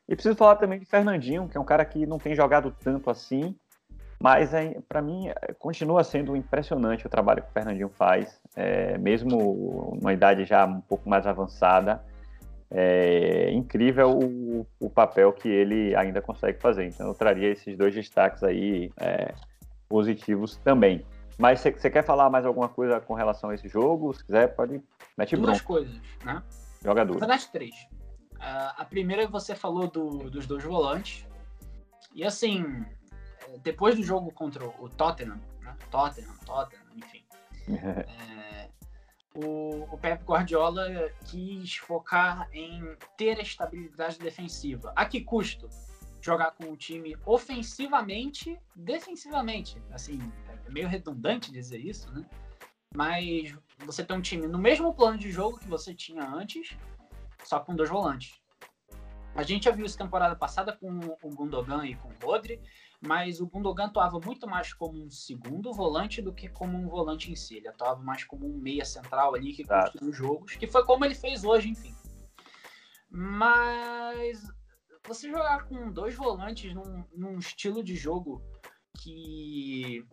E 0.08 0.16
preciso 0.16 0.36
falar 0.36 0.56
também 0.56 0.80
de 0.80 0.86
Fernandinho, 0.86 1.48
que 1.50 1.58
é 1.58 1.60
um 1.60 1.66
cara 1.66 1.84
que 1.84 2.06
não 2.06 2.18
tem 2.18 2.34
jogado 2.34 2.74
tanto 2.82 3.10
assim, 3.10 3.56
mas 4.20 4.54
é, 4.54 4.78
para 4.88 5.02
mim 5.02 5.28
é, 5.28 5.54
continua 5.54 6.04
sendo 6.04 6.36
impressionante 6.36 7.06
o 7.06 7.10
trabalho 7.10 7.44
que 7.44 7.50
o 7.50 7.54
Fernandinho 7.54 7.90
faz, 7.90 8.40
é, 8.56 8.98
mesmo 8.98 9.96
numa 10.00 10.14
idade 10.14 10.46
já 10.46 10.66
um 10.66 10.82
pouco 10.82 11.10
mais 11.10 11.28
avançada. 11.28 12.02
É 12.70 13.50
incrível 13.52 14.12
o, 14.12 14.68
o, 14.78 14.90
papel 14.90 15.32
que 15.32 15.48
ele 15.48 15.96
ainda 15.96 16.22
consegue 16.22 16.60
fazer. 16.60 16.86
Então 16.86 17.08
eu 17.08 17.14
traria 17.14 17.50
esses 17.50 17.78
dois 17.78 17.94
destaques 17.94 18.44
aí 18.44 18.92
é, 18.98 19.34
positivos 19.88 20.58
também. 20.58 21.06
Mas 21.38 21.60
você 21.60 21.90
quer 21.90 22.04
falar 22.04 22.30
mais 22.30 22.46
alguma 22.46 22.68
coisa 22.68 23.00
com 23.00 23.14
relação 23.14 23.52
a 23.52 23.56
esse 23.56 23.68
jogo? 23.68 24.14
Se 24.14 24.26
quiser, 24.26 24.56
pode. 24.56 24.82
Mete 25.16 25.36
Duas 25.36 25.58
bronco. 25.58 25.66
coisas, 25.66 25.96
né? 26.26 26.42
Jogador. 26.84 27.14
Na 27.14 27.20
verdade, 27.20 27.48
três. 27.52 27.76
Uh, 28.36 28.74
a 28.78 28.86
primeira 28.86 29.28
você 29.28 29.56
falou 29.56 29.88
do, 29.90 30.30
dos 30.30 30.48
dois 30.48 30.64
volantes. 30.64 31.28
E 32.14 32.24
assim, 32.24 32.86
depois 33.62 33.96
do 33.96 34.04
jogo 34.04 34.32
contra 34.32 34.66
o 34.66 34.90
Tottenham, 34.90 35.40
né? 35.62 35.76
Tottenham, 35.92 36.36
Tottenham, 36.46 36.84
enfim. 36.96 37.24
é, 37.70 38.70
o, 39.36 39.88
o 39.92 39.98
Pep 39.98 40.24
Guardiola 40.24 41.12
quis 41.26 41.76
focar 41.76 42.50
em 42.52 42.96
ter 43.16 43.38
a 43.38 43.42
estabilidade 43.42 44.18
defensiva. 44.18 44.92
A 44.96 45.06
que 45.06 45.22
custo? 45.22 45.70
Jogar 46.20 46.52
com 46.52 46.72
o 46.72 46.76
time 46.76 47.16
ofensivamente, 47.26 48.60
defensivamente. 48.76 49.82
Assim, 49.92 50.20
é 50.68 50.72
meio 50.72 50.88
redundante 50.88 51.52
dizer 51.52 51.80
isso, 51.80 52.12
né? 52.12 52.26
Mas 52.94 53.56
você 53.86 54.04
tem 54.04 54.18
um 54.18 54.22
time 54.22 54.48
no 54.48 54.58
mesmo 54.58 54.94
plano 54.94 55.18
de 55.18 55.32
jogo 55.32 55.60
que 55.60 55.68
você 55.68 55.94
tinha 55.94 56.24
antes, 56.28 56.78
só 57.44 57.60
com 57.60 57.76
dois 57.76 57.90
volantes. 57.90 58.42
A 59.36 59.44
gente 59.44 59.66
já 59.66 59.72
viu 59.72 59.86
isso 59.86 59.98
temporada 59.98 60.36
passada 60.36 60.76
com 60.76 61.00
o 61.22 61.30
Gundogan 61.30 61.86
e 61.86 61.96
com 61.96 62.10
o 62.10 62.16
Rodri, 62.24 62.60
mas 63.00 63.40
o 63.40 63.46
Gundogan 63.46 63.86
atuava 63.86 64.20
muito 64.20 64.48
mais 64.48 64.74
como 64.74 65.04
um 65.04 65.12
segundo 65.12 65.72
volante 65.72 66.22
do 66.22 66.34
que 66.34 66.50
como 66.50 66.76
um 66.76 66.88
volante 66.88 67.32
em 67.32 67.36
si. 67.36 67.58
Ele 67.58 67.68
atuava 67.68 68.02
mais 68.02 68.24
como 68.24 68.48
um 68.48 68.58
meia 68.58 68.84
central 68.84 69.36
ali 69.36 69.54
que 69.54 69.64
construiu 69.64 70.12
jogos, 70.12 70.56
que 70.56 70.66
foi 70.66 70.84
como 70.86 71.06
ele 71.06 71.14
fez 71.14 71.44
hoje, 71.44 71.70
enfim. 71.70 71.96
Mas 73.10 74.42
você 75.08 75.30
jogar 75.30 75.66
com 75.66 75.92
dois 75.92 76.16
volantes 76.16 76.74
num, 76.74 77.06
num 77.16 77.38
estilo 77.38 77.84
de 77.84 77.96
jogo 77.96 78.42
que, 78.98 80.04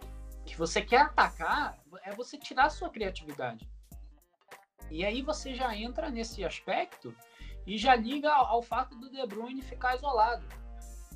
que 0.45 0.57
você 0.57 0.83
quer 0.83 1.03
atacar, 1.03 1.79
é 2.05 2.13
você 2.13 2.39
tirar 2.39 2.67
a 2.67 2.71
sua 2.71 2.91
criatividade. 2.91 3.69
E 4.91 5.05
aí 5.05 5.23
você 5.23 5.55
já 5.55 5.75
entra 5.77 6.11
nesse 6.11 6.45
aspecto 6.45 7.15
e 7.67 7.79
já 7.79 7.95
liga 7.95 8.33
ao, 8.33 8.63
fato 8.63 8.95
do 8.97 9.11
De 9.11 9.27
Bruyne 9.27 9.63
ficar 9.63 9.97
isolado 9.97 10.47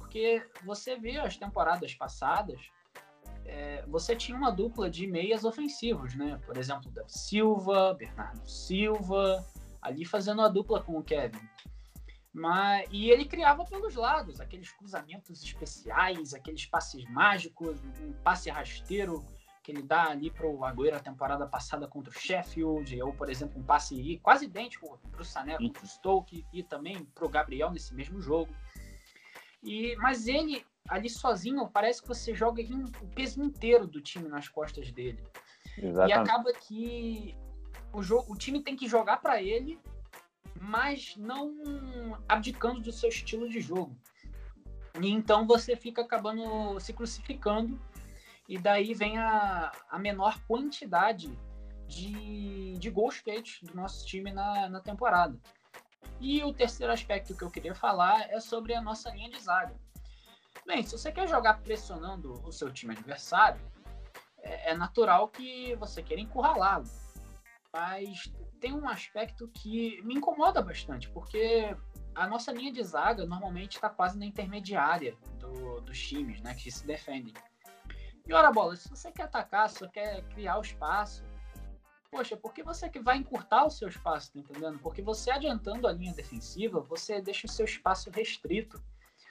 porque 0.08 0.42
você 0.64 0.96
vê 0.96 1.18
as 1.18 1.36
temporadas 1.36 1.94
passadas, 1.94 2.70
é, 3.44 3.84
você 3.86 4.16
tinha 4.16 4.36
uma 4.36 4.50
dupla 4.50 4.88
de 4.88 5.06
meias 5.06 5.44
ofensivos, 5.44 6.14
né? 6.14 6.40
Por 6.46 6.56
exemplo, 6.56 6.90
Davi 6.90 7.12
Silva, 7.12 7.92
Bernardo 7.92 8.48
Silva, 8.48 9.46
ali 9.82 10.06
fazendo 10.06 10.40
a 10.40 10.48
dupla 10.48 10.82
com 10.82 10.98
o 10.98 11.04
Kevin. 11.04 11.46
Mas, 12.38 12.88
e 12.92 13.10
ele 13.10 13.24
criava 13.24 13.64
pelos 13.64 13.96
lados, 13.96 14.40
aqueles 14.40 14.70
cruzamentos 14.70 15.42
especiais, 15.42 16.32
aqueles 16.32 16.64
passes 16.66 17.04
mágicos, 17.10 17.80
um 18.00 18.12
passe 18.22 18.48
rasteiro 18.48 19.24
que 19.62 19.72
ele 19.72 19.82
dá 19.82 20.04
ali 20.04 20.30
para 20.30 20.46
o 20.46 20.64
Agüero 20.64 20.96
a 20.96 21.00
temporada 21.00 21.46
passada 21.46 21.86
contra 21.86 22.10
o 22.10 22.18
Sheffield, 22.18 23.02
ou, 23.02 23.12
por 23.12 23.28
exemplo, 23.28 23.60
um 23.60 23.64
passe 23.64 24.18
quase 24.22 24.44
idêntico 24.46 24.98
para 25.10 25.20
o 25.20 25.24
Sané 25.24 25.58
contra 25.58 25.84
o 25.84 25.86
Stoke 25.86 26.46
e 26.52 26.62
também 26.62 27.04
para 27.04 27.26
o 27.26 27.28
Gabriel 27.28 27.70
nesse 27.70 27.92
mesmo 27.92 28.20
jogo. 28.20 28.54
E, 29.62 29.96
mas 29.96 30.28
ele, 30.28 30.64
ali 30.88 31.10
sozinho, 31.10 31.68
parece 31.68 32.00
que 32.00 32.08
você 32.08 32.34
joga 32.34 32.62
o 32.62 33.08
peso 33.08 33.42
inteiro 33.42 33.86
do 33.86 34.00
time 34.00 34.28
nas 34.28 34.48
costas 34.48 34.92
dele. 34.92 35.22
Exatamente. 35.76 36.10
E 36.10 36.12
acaba 36.12 36.52
que 36.52 37.36
o, 37.92 38.00
jogo, 38.00 38.32
o 38.32 38.36
time 38.36 38.62
tem 38.62 38.76
que 38.76 38.88
jogar 38.88 39.18
para 39.18 39.42
ele, 39.42 39.78
mas 40.60 41.16
não 41.16 42.22
abdicando 42.28 42.80
do 42.80 42.92
seu 42.92 43.08
estilo 43.08 43.48
de 43.48 43.60
jogo. 43.60 43.96
E 45.00 45.08
então 45.08 45.46
você 45.46 45.76
fica 45.76 46.02
acabando 46.02 46.78
se 46.80 46.92
crucificando, 46.92 47.80
e 48.48 48.58
daí 48.58 48.94
vem 48.94 49.18
a, 49.18 49.70
a 49.90 49.98
menor 49.98 50.40
quantidade 50.46 51.30
de, 51.86 52.74
de 52.78 52.90
gols 52.90 53.16
feitos 53.16 53.60
do 53.62 53.74
nosso 53.74 54.06
time 54.06 54.32
na, 54.32 54.68
na 54.68 54.80
temporada. 54.80 55.38
E 56.20 56.42
o 56.42 56.52
terceiro 56.52 56.92
aspecto 56.92 57.36
que 57.36 57.44
eu 57.44 57.50
queria 57.50 57.74
falar 57.74 58.28
é 58.30 58.40
sobre 58.40 58.74
a 58.74 58.80
nossa 58.80 59.10
linha 59.10 59.30
de 59.30 59.38
zaga. 59.40 59.74
Bem, 60.66 60.82
se 60.82 60.98
você 60.98 61.12
quer 61.12 61.28
jogar 61.28 61.60
pressionando 61.60 62.32
o 62.44 62.50
seu 62.50 62.72
time 62.72 62.92
adversário, 62.92 63.60
é, 64.42 64.70
é 64.70 64.74
natural 64.74 65.28
que 65.28 65.74
você 65.76 66.02
queira 66.02 66.22
encurralá-lo. 66.22 66.84
Mas 67.72 68.32
tem 68.58 68.72
um 68.72 68.88
aspecto 68.88 69.48
que 69.48 70.00
me 70.02 70.14
incomoda 70.14 70.60
bastante, 70.60 71.08
porque 71.10 71.74
a 72.14 72.26
nossa 72.26 72.52
linha 72.52 72.72
de 72.72 72.82
zaga 72.82 73.24
normalmente 73.24 73.76
está 73.76 73.88
quase 73.88 74.18
na 74.18 74.26
intermediária 74.26 75.16
do, 75.38 75.80
dos 75.80 76.00
times 76.00 76.40
né, 76.40 76.54
que 76.54 76.70
se 76.70 76.86
defendem. 76.86 77.32
E 78.26 78.32
ora, 78.32 78.52
bola, 78.52 78.76
se 78.76 78.88
você 78.90 79.10
quer 79.10 79.22
atacar, 79.22 79.70
se 79.70 79.78
você 79.78 79.88
quer 79.88 80.22
criar 80.28 80.58
o 80.58 80.60
espaço, 80.60 81.22
poxa, 82.10 82.36
porque 82.36 82.62
você 82.62 82.88
que 82.88 83.00
vai 83.00 83.16
encurtar 83.16 83.64
o 83.64 83.70
seu 83.70 83.88
espaço, 83.88 84.32
tá 84.32 84.38
entendendo? 84.38 84.78
Porque 84.80 85.00
você 85.00 85.30
adiantando 85.30 85.86
a 85.86 85.92
linha 85.92 86.12
defensiva, 86.12 86.80
você 86.80 87.22
deixa 87.22 87.46
o 87.46 87.50
seu 87.50 87.64
espaço 87.64 88.10
restrito. 88.10 88.82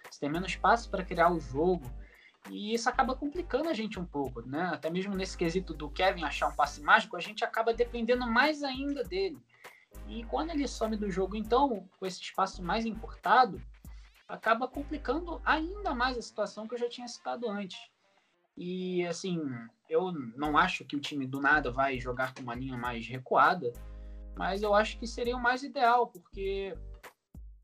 Você 0.09 0.19
tem 0.19 0.29
menos 0.29 0.51
espaço 0.51 0.89
para 0.89 1.03
criar 1.03 1.31
o 1.31 1.39
jogo. 1.39 1.85
E 2.49 2.73
isso 2.73 2.89
acaba 2.89 3.15
complicando 3.15 3.69
a 3.69 3.73
gente 3.73 3.99
um 3.99 4.05
pouco, 4.05 4.41
né? 4.41 4.69
Até 4.73 4.89
mesmo 4.89 5.15
nesse 5.15 5.37
quesito 5.37 5.73
do 5.73 5.89
Kevin 5.89 6.23
achar 6.23 6.47
um 6.47 6.55
passe 6.55 6.81
mágico, 6.81 7.17
a 7.17 7.19
gente 7.19 7.43
acaba 7.43 7.73
dependendo 7.73 8.25
mais 8.27 8.63
ainda 8.63 9.03
dele. 9.03 9.37
E 10.07 10.23
quando 10.25 10.51
ele 10.51 10.67
some 10.67 10.95
do 10.95 11.09
jogo, 11.09 11.35
então, 11.35 11.87
com 11.99 12.05
esse 12.05 12.21
espaço 12.21 12.63
mais 12.63 12.85
encurtado, 12.85 13.61
acaba 14.27 14.67
complicando 14.67 15.41
ainda 15.45 15.93
mais 15.93 16.17
a 16.17 16.21
situação 16.21 16.67
que 16.67 16.75
eu 16.75 16.79
já 16.79 16.89
tinha 16.89 17.07
citado 17.07 17.49
antes. 17.49 17.79
E 18.55 19.05
assim, 19.05 19.41
eu 19.89 20.11
não 20.35 20.57
acho 20.57 20.83
que 20.83 20.95
o 20.95 20.99
time 20.99 21.27
do 21.27 21.39
nada 21.39 21.71
vai 21.71 21.99
jogar 21.99 22.33
com 22.33 22.41
uma 22.41 22.55
linha 22.55 22.77
mais 22.77 23.07
recuada, 23.07 23.71
mas 24.35 24.61
eu 24.61 24.73
acho 24.73 24.97
que 24.97 25.07
seria 25.07 25.35
o 25.35 25.41
mais 25.41 25.63
ideal, 25.63 26.07
porque 26.07 26.75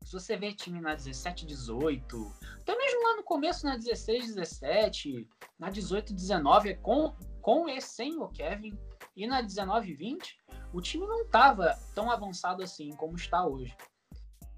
se 0.04 0.12
você 0.12 0.36
vê 0.36 0.52
time 0.52 0.80
na 0.80 0.94
17, 0.94 1.46
18, 1.46 2.34
até 2.60 2.76
mesmo 2.76 3.02
lá 3.02 3.16
no 3.16 3.22
começo 3.22 3.64
na 3.64 3.76
16, 3.76 4.34
17, 4.34 5.28
na 5.58 5.70
18, 5.70 6.12
19, 6.12 6.68
é 6.68 6.74
com, 6.74 7.14
com 7.40 7.68
e 7.68 7.80
sem 7.80 8.16
o 8.18 8.28
Kevin, 8.28 8.78
e 9.16 9.26
na 9.26 9.40
19, 9.40 9.94
20, 9.94 10.38
o 10.72 10.80
time 10.80 11.06
não 11.06 11.22
estava 11.22 11.74
tão 11.94 12.10
avançado 12.10 12.62
assim 12.62 12.90
como 12.90 13.16
está 13.16 13.46
hoje. 13.46 13.74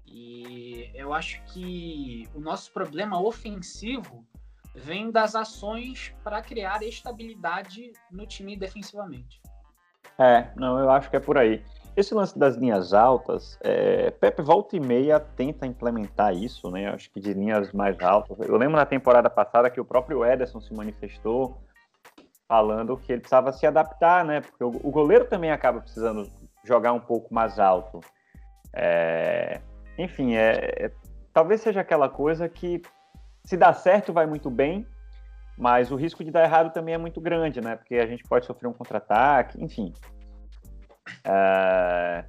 E 0.05 0.91
eu 0.93 1.13
acho 1.13 1.43
que 1.45 2.27
o 2.33 2.39
nosso 2.39 2.71
problema 2.71 3.21
ofensivo 3.21 4.25
vem 4.73 5.11
das 5.11 5.35
ações 5.35 6.13
para 6.23 6.41
criar 6.41 6.83
estabilidade 6.83 7.91
no 8.11 8.25
time 8.25 8.55
defensivamente. 8.55 9.41
É, 10.17 10.51
não, 10.55 10.79
eu 10.79 10.89
acho 10.89 11.09
que 11.09 11.15
é 11.15 11.19
por 11.19 11.37
aí. 11.37 11.63
Esse 11.97 12.13
lance 12.13 12.37
das 12.37 12.55
linhas 12.55 12.93
altas, 12.93 13.57
é, 13.59 14.11
Pepe 14.11 14.43
volta 14.43 14.75
e 14.75 14.79
meia 14.79 15.19
tenta 15.19 15.65
implementar 15.65 16.31
isso, 16.31 16.69
né? 16.69 16.89
Acho 16.89 17.09
que 17.09 17.19
de 17.19 17.33
linhas 17.33 17.73
mais 17.73 17.99
altas. 17.99 18.37
Eu 18.47 18.55
lembro 18.55 18.75
na 18.75 18.85
temporada 18.85 19.31
passada 19.31 19.67
que 19.67 19.81
o 19.81 19.85
próprio 19.85 20.23
Ederson 20.23 20.61
se 20.61 20.71
manifestou 20.75 21.57
falando 22.47 22.97
que 22.97 23.11
ele 23.11 23.21
precisava 23.21 23.51
se 23.51 23.65
adaptar, 23.65 24.23
né? 24.23 24.41
Porque 24.41 24.63
o, 24.63 24.67
o 24.67 24.91
goleiro 24.91 25.25
também 25.25 25.51
acaba 25.51 25.81
precisando 25.81 26.29
jogar 26.63 26.93
um 26.93 26.99
pouco 26.99 27.33
mais 27.33 27.57
alto. 27.57 27.99
É, 28.71 29.59
enfim, 29.97 30.35
é, 30.35 30.51
é, 30.77 30.91
talvez 31.33 31.61
seja 31.61 31.81
aquela 31.81 32.07
coisa 32.07 32.47
que 32.47 32.79
se 33.43 33.57
dá 33.57 33.73
certo, 33.73 34.13
vai 34.13 34.27
muito 34.27 34.51
bem, 34.51 34.85
mas 35.57 35.91
o 35.91 35.95
risco 35.95 36.23
de 36.23 36.29
dar 36.29 36.43
errado 36.43 36.71
também 36.71 36.93
é 36.93 36.97
muito 36.99 37.19
grande, 37.19 37.59
né? 37.59 37.75
Porque 37.75 37.95
a 37.95 38.05
gente 38.05 38.21
pode 38.23 38.45
sofrer 38.45 38.67
um 38.67 38.73
contra-ataque, 38.73 39.59
enfim. 39.59 39.91
É... 41.23 42.25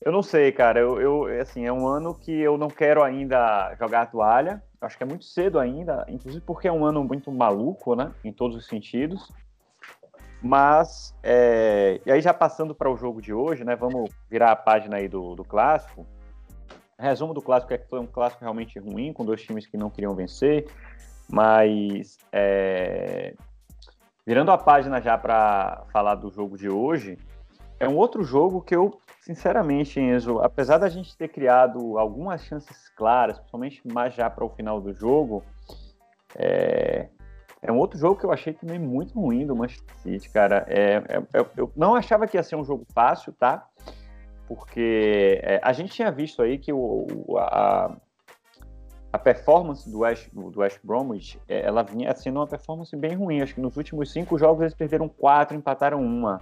Eu 0.00 0.10
não 0.10 0.22
sei, 0.22 0.50
cara. 0.52 0.80
Eu, 0.80 1.00
eu, 1.00 1.40
assim, 1.40 1.66
é 1.66 1.72
um 1.72 1.86
ano 1.86 2.14
que 2.14 2.32
eu 2.32 2.58
não 2.58 2.68
quero 2.68 3.02
ainda 3.02 3.74
jogar 3.78 4.02
a 4.02 4.06
toalha. 4.06 4.62
Acho 4.80 4.96
que 4.96 5.04
é 5.04 5.06
muito 5.06 5.24
cedo 5.24 5.60
ainda, 5.60 6.04
inclusive 6.08 6.44
porque 6.44 6.66
é 6.66 6.72
um 6.72 6.84
ano 6.84 7.04
muito 7.04 7.30
maluco, 7.30 7.94
né? 7.94 8.12
Em 8.24 8.32
todos 8.32 8.56
os 8.56 8.66
sentidos. 8.66 9.30
Mas, 10.42 11.14
é... 11.22 12.00
e 12.04 12.10
aí 12.10 12.20
já 12.20 12.34
passando 12.34 12.74
para 12.74 12.90
o 12.90 12.96
jogo 12.96 13.22
de 13.22 13.32
hoje, 13.32 13.64
né? 13.64 13.76
Vamos 13.76 14.10
virar 14.28 14.50
a 14.50 14.56
página 14.56 14.96
aí 14.96 15.08
do, 15.08 15.36
do 15.36 15.44
clássico 15.44 16.04
resumo 17.02 17.34
do 17.34 17.42
clássico 17.42 17.74
é 17.74 17.78
que 17.78 17.88
foi 17.88 17.98
um 17.98 18.06
clássico 18.06 18.42
realmente 18.42 18.78
ruim, 18.78 19.12
com 19.12 19.24
dois 19.24 19.42
times 19.42 19.66
que 19.66 19.76
não 19.76 19.90
queriam 19.90 20.14
vencer, 20.14 20.66
mas 21.30 22.16
é, 22.30 23.34
virando 24.24 24.52
a 24.52 24.58
página 24.58 25.00
já 25.00 25.18
para 25.18 25.84
falar 25.92 26.14
do 26.14 26.30
jogo 26.30 26.56
de 26.56 26.68
hoje, 26.68 27.18
é 27.82 27.88
um 27.88 27.96
outro 27.96 28.22
jogo 28.22 28.62
que 28.62 28.76
eu, 28.76 29.00
sinceramente, 29.20 29.98
Enzo, 29.98 30.38
apesar 30.38 30.78
da 30.78 30.88
gente 30.88 31.16
ter 31.16 31.28
criado 31.28 31.98
algumas 31.98 32.44
chances 32.44 32.88
claras, 32.90 33.38
principalmente 33.38 33.82
mais 33.92 34.14
já 34.14 34.30
para 34.30 34.44
o 34.44 34.50
final 34.50 34.80
do 34.80 34.94
jogo, 34.94 35.42
é, 36.36 37.08
é 37.60 37.72
um 37.72 37.78
outro 37.78 37.98
jogo 37.98 38.20
que 38.20 38.24
eu 38.24 38.30
achei 38.30 38.52
também 38.52 38.78
muito 38.78 39.18
ruim 39.20 39.44
do 39.44 39.56
Manchester 39.56 39.96
City, 39.96 40.30
cara. 40.30 40.64
É, 40.68 40.94
é, 40.94 41.46
eu 41.56 41.72
não 41.74 41.96
achava 41.96 42.28
que 42.28 42.36
ia 42.36 42.42
ser 42.44 42.54
um 42.54 42.64
jogo 42.64 42.86
fácil, 42.94 43.32
tá? 43.32 43.66
Porque 44.46 45.40
é, 45.42 45.60
a 45.60 45.72
gente 45.72 45.92
tinha 45.92 46.12
visto 46.12 46.40
aí 46.40 46.58
que 46.58 46.72
o, 46.72 47.36
a, 47.36 47.96
a 49.12 49.18
performance 49.18 49.90
do 49.90 50.00
West, 50.00 50.28
do 50.32 50.60
West 50.60 50.78
Bromwich, 50.84 51.36
é, 51.48 51.66
ela 51.66 51.82
vinha 51.82 52.14
sendo 52.14 52.38
uma 52.38 52.46
performance 52.46 52.94
bem 52.96 53.16
ruim. 53.16 53.42
Acho 53.42 53.56
que 53.56 53.60
nos 53.60 53.76
últimos 53.76 54.12
cinco 54.12 54.38
jogos 54.38 54.60
eles 54.60 54.74
perderam 54.74 55.08
quatro, 55.08 55.56
empataram 55.56 56.00
uma. 56.00 56.40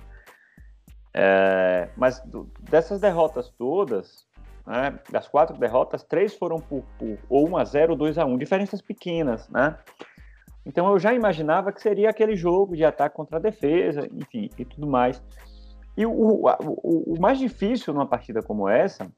É, 1.13 1.89
mas 1.97 2.21
do, 2.21 2.51
dessas 2.61 3.01
derrotas 3.01 3.49
todas, 3.51 4.27
né, 4.67 4.99
das 5.11 5.27
quatro 5.27 5.57
derrotas, 5.57 6.05
três 6.05 6.35
foram 6.35 6.59
por, 6.59 6.85
por 6.99 7.19
ou 7.29 7.49
1 7.49 7.57
a 7.57 7.65
0 7.65 7.93
ou 7.93 7.99
2 7.99 8.19
a 8.19 8.25
1 8.25 8.39
diferenças 8.39 8.81
pequenas, 8.81 9.49
né? 9.49 9.77
Então 10.65 10.89
eu 10.91 10.99
já 10.99 11.13
imaginava 11.13 11.73
que 11.73 11.81
seria 11.81 12.11
aquele 12.11 12.37
jogo 12.37 12.77
de 12.77 12.85
ataque 12.85 13.17
contra 13.17 13.39
a 13.39 13.41
defesa, 13.41 14.09
enfim, 14.13 14.51
e 14.59 14.65
tudo 14.65 14.87
mais. 14.87 15.23
E 15.97 16.07
o, 16.07 16.13
o, 16.13 17.15
o 17.15 17.21
mais 17.21 17.39
difícil 17.39 17.93
numa 17.93 18.07
partida 18.07 18.43
como 18.43 18.69
essa 18.69 19.11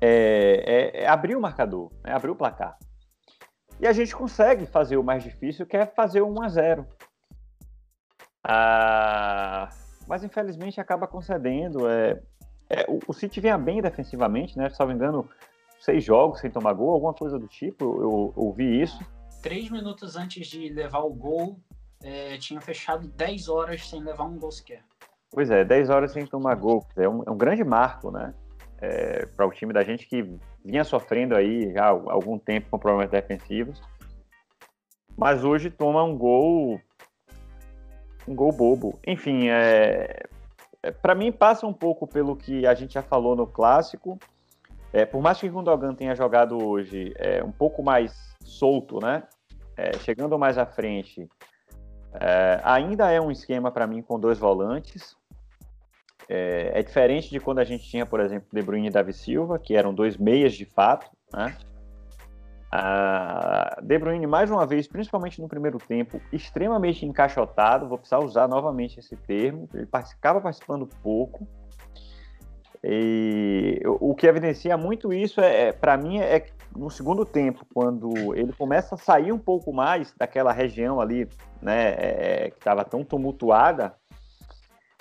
é, 0.00 0.92
é, 1.00 1.02
é 1.02 1.08
abrir 1.08 1.36
o 1.36 1.40
marcador, 1.40 1.90
né, 2.04 2.12
abrir 2.12 2.30
o 2.30 2.36
placar. 2.36 2.78
E 3.80 3.86
a 3.86 3.92
gente 3.92 4.14
consegue 4.14 4.66
fazer 4.66 4.98
o 4.98 5.02
mais 5.02 5.24
difícil, 5.24 5.66
que 5.66 5.76
é 5.76 5.86
fazer 5.86 6.20
o 6.20 6.28
1 6.28 6.42
a 6.42 6.48
0 6.48 6.86
ah, 8.44 9.68
mas 10.10 10.24
infelizmente 10.24 10.80
acaba 10.80 11.06
concedendo. 11.06 11.88
É, 11.88 12.20
é, 12.68 12.84
o, 12.88 12.98
o, 13.06 13.12
City 13.12 13.40
vinha 13.40 13.56
bem 13.56 13.80
defensivamente, 13.80 14.58
né? 14.58 14.68
Se 14.68 14.80
não 14.80 14.88
me 14.88 14.94
engano, 14.94 15.30
seis 15.78 16.02
jogos 16.02 16.40
sem 16.40 16.50
tomar 16.50 16.72
gol, 16.72 16.90
alguma 16.90 17.14
coisa 17.14 17.38
do 17.38 17.46
tipo. 17.46 17.84
Eu, 17.84 18.32
ouvi 18.34 18.82
isso. 18.82 18.98
Três 19.40 19.70
minutos 19.70 20.16
antes 20.16 20.48
de 20.48 20.68
levar 20.68 20.98
o 21.04 21.14
gol, 21.14 21.60
é, 22.02 22.36
tinha 22.38 22.60
fechado 22.60 23.06
10 23.06 23.48
horas 23.48 23.88
sem 23.88 24.02
levar 24.02 24.24
um 24.24 24.36
gol 24.36 24.50
sequer. 24.50 24.82
Pois 25.30 25.48
é, 25.48 25.64
10 25.64 25.90
horas 25.90 26.10
sem 26.10 26.26
tomar 26.26 26.56
gol. 26.56 26.84
É 26.96 27.08
um, 27.08 27.22
é 27.24 27.30
um 27.30 27.38
grande 27.38 27.62
marco, 27.62 28.10
né? 28.10 28.34
É, 28.78 29.26
para 29.26 29.46
o 29.46 29.52
time 29.52 29.72
da 29.72 29.84
gente 29.84 30.08
que 30.08 30.28
vinha 30.64 30.82
sofrendo 30.82 31.36
aí 31.36 31.72
já 31.72 31.84
há 31.84 31.90
algum 31.90 32.36
tempo 32.36 32.68
com 32.68 32.80
problemas 32.80 33.12
defensivos. 33.12 33.80
Mas 35.16 35.44
hoje 35.44 35.70
toma 35.70 36.02
um 36.02 36.18
gol 36.18 36.80
um 38.30 38.34
gol 38.34 38.52
bobo. 38.52 38.98
Enfim, 39.06 39.48
é, 39.48 40.22
é 40.82 40.90
para 40.90 41.14
mim 41.14 41.32
passa 41.32 41.66
um 41.66 41.72
pouco 41.72 42.06
pelo 42.06 42.36
que 42.36 42.66
a 42.66 42.74
gente 42.74 42.94
já 42.94 43.02
falou 43.02 43.34
no 43.34 43.46
clássico. 43.46 44.18
É, 44.92 45.04
por 45.04 45.20
mais 45.20 45.38
que 45.38 45.46
o 45.46 45.52
Gundogan 45.52 45.94
tenha 45.94 46.14
jogado 46.14 46.56
hoje 46.62 47.12
é, 47.16 47.42
um 47.42 47.52
pouco 47.52 47.82
mais 47.82 48.36
solto, 48.42 49.00
né? 49.00 49.24
É, 49.76 49.96
chegando 49.98 50.38
mais 50.38 50.58
à 50.58 50.66
frente, 50.66 51.28
é, 52.14 52.60
ainda 52.64 53.10
é 53.10 53.20
um 53.20 53.30
esquema 53.30 53.70
para 53.70 53.86
mim 53.86 54.02
com 54.02 54.18
dois 54.18 54.38
volantes. 54.38 55.16
É, 56.28 56.72
é, 56.74 56.82
diferente 56.82 57.28
de 57.28 57.40
quando 57.40 57.58
a 57.58 57.64
gente 57.64 57.84
tinha, 57.84 58.06
por 58.06 58.20
exemplo, 58.20 58.48
De 58.52 58.62
Bruyne 58.62 58.86
e 58.86 58.90
Davi 58.90 59.12
Silva, 59.12 59.58
que 59.58 59.74
eram 59.74 59.92
dois 59.92 60.16
meias 60.16 60.54
de 60.54 60.64
fato, 60.64 61.10
né? 61.32 61.56
A 62.70 63.78
De 63.82 63.98
Bruyne, 63.98 64.26
mais 64.26 64.50
uma 64.50 64.64
vez, 64.64 64.86
principalmente 64.86 65.40
no 65.40 65.48
primeiro 65.48 65.78
tempo, 65.78 66.20
extremamente 66.32 67.04
encaixotado. 67.04 67.88
Vou 67.88 67.98
precisar 67.98 68.20
usar 68.20 68.46
novamente 68.46 69.00
esse 69.00 69.16
termo. 69.16 69.68
Ele 69.74 69.88
acaba 69.92 70.40
participando 70.40 70.88
pouco. 71.02 71.46
E 72.82 73.82
o 73.84 74.14
que 74.14 74.26
evidencia 74.26 74.76
muito 74.76 75.12
isso, 75.12 75.40
é, 75.40 75.68
é 75.68 75.72
para 75.72 75.96
mim, 75.96 76.18
é 76.18 76.46
no 76.74 76.88
segundo 76.88 77.26
tempo, 77.26 77.66
quando 77.74 78.34
ele 78.34 78.52
começa 78.52 78.94
a 78.94 78.98
sair 78.98 79.32
um 79.32 79.38
pouco 79.38 79.72
mais 79.72 80.14
daquela 80.16 80.52
região 80.52 81.00
ali, 81.00 81.28
né, 81.60 81.94
é, 81.98 82.50
que 82.50 82.58
estava 82.58 82.84
tão 82.84 83.04
tumultuada, 83.04 83.94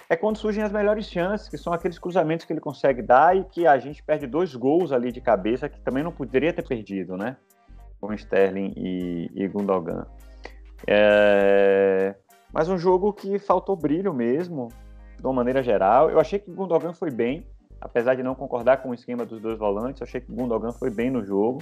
é 0.10 0.16
quando 0.16 0.38
surgem 0.38 0.64
as 0.64 0.72
melhores 0.72 1.06
chances, 1.06 1.48
que 1.48 1.58
são 1.58 1.72
aqueles 1.72 2.00
cruzamentos 2.00 2.46
que 2.46 2.52
ele 2.52 2.60
consegue 2.60 3.02
dar 3.02 3.38
e 3.38 3.44
que 3.44 3.68
a 3.68 3.78
gente 3.78 4.04
perde 4.04 4.26
dois 4.26 4.56
gols 4.56 4.92
ali 4.92 5.12
de 5.12 5.22
cabeça 5.22 5.70
que 5.70 5.80
também 5.80 6.04
não 6.04 6.12
poderia 6.12 6.52
ter 6.52 6.68
perdido, 6.68 7.16
né? 7.16 7.38
Com 8.00 8.14
Sterling 8.14 8.74
e, 8.76 9.32
e 9.34 9.48
Gundogan. 9.48 10.06
É, 10.88 12.16
mas 12.52 12.70
um 12.70 12.78
jogo 12.78 13.14
que 13.14 13.38
faltou 13.38 13.76
brilho 13.76 14.14
mesmo, 14.14 14.70
de 15.18 15.26
uma 15.26 15.34
maneira 15.34 15.62
geral. 15.62 16.10
Eu 16.10 16.20
achei 16.20 16.40
que 16.40 16.52
Gundogan 16.52 16.94
foi 16.94 17.12
bem, 17.12 17.46
apesar 17.80 18.16
de 18.16 18.24
não 18.24 18.36
concordar 18.36 18.78
com 18.78 18.90
o 18.90 18.94
esquema 18.94 19.26
dos 19.26 19.42
dois 19.42 19.58
volantes, 19.58 20.02
eu 20.02 20.08
achei 20.08 20.22
que 20.22 20.32
Gundogan 20.32 20.72
foi 20.72 20.90
bem 20.90 21.10
no 21.10 21.24
jogo, 21.24 21.62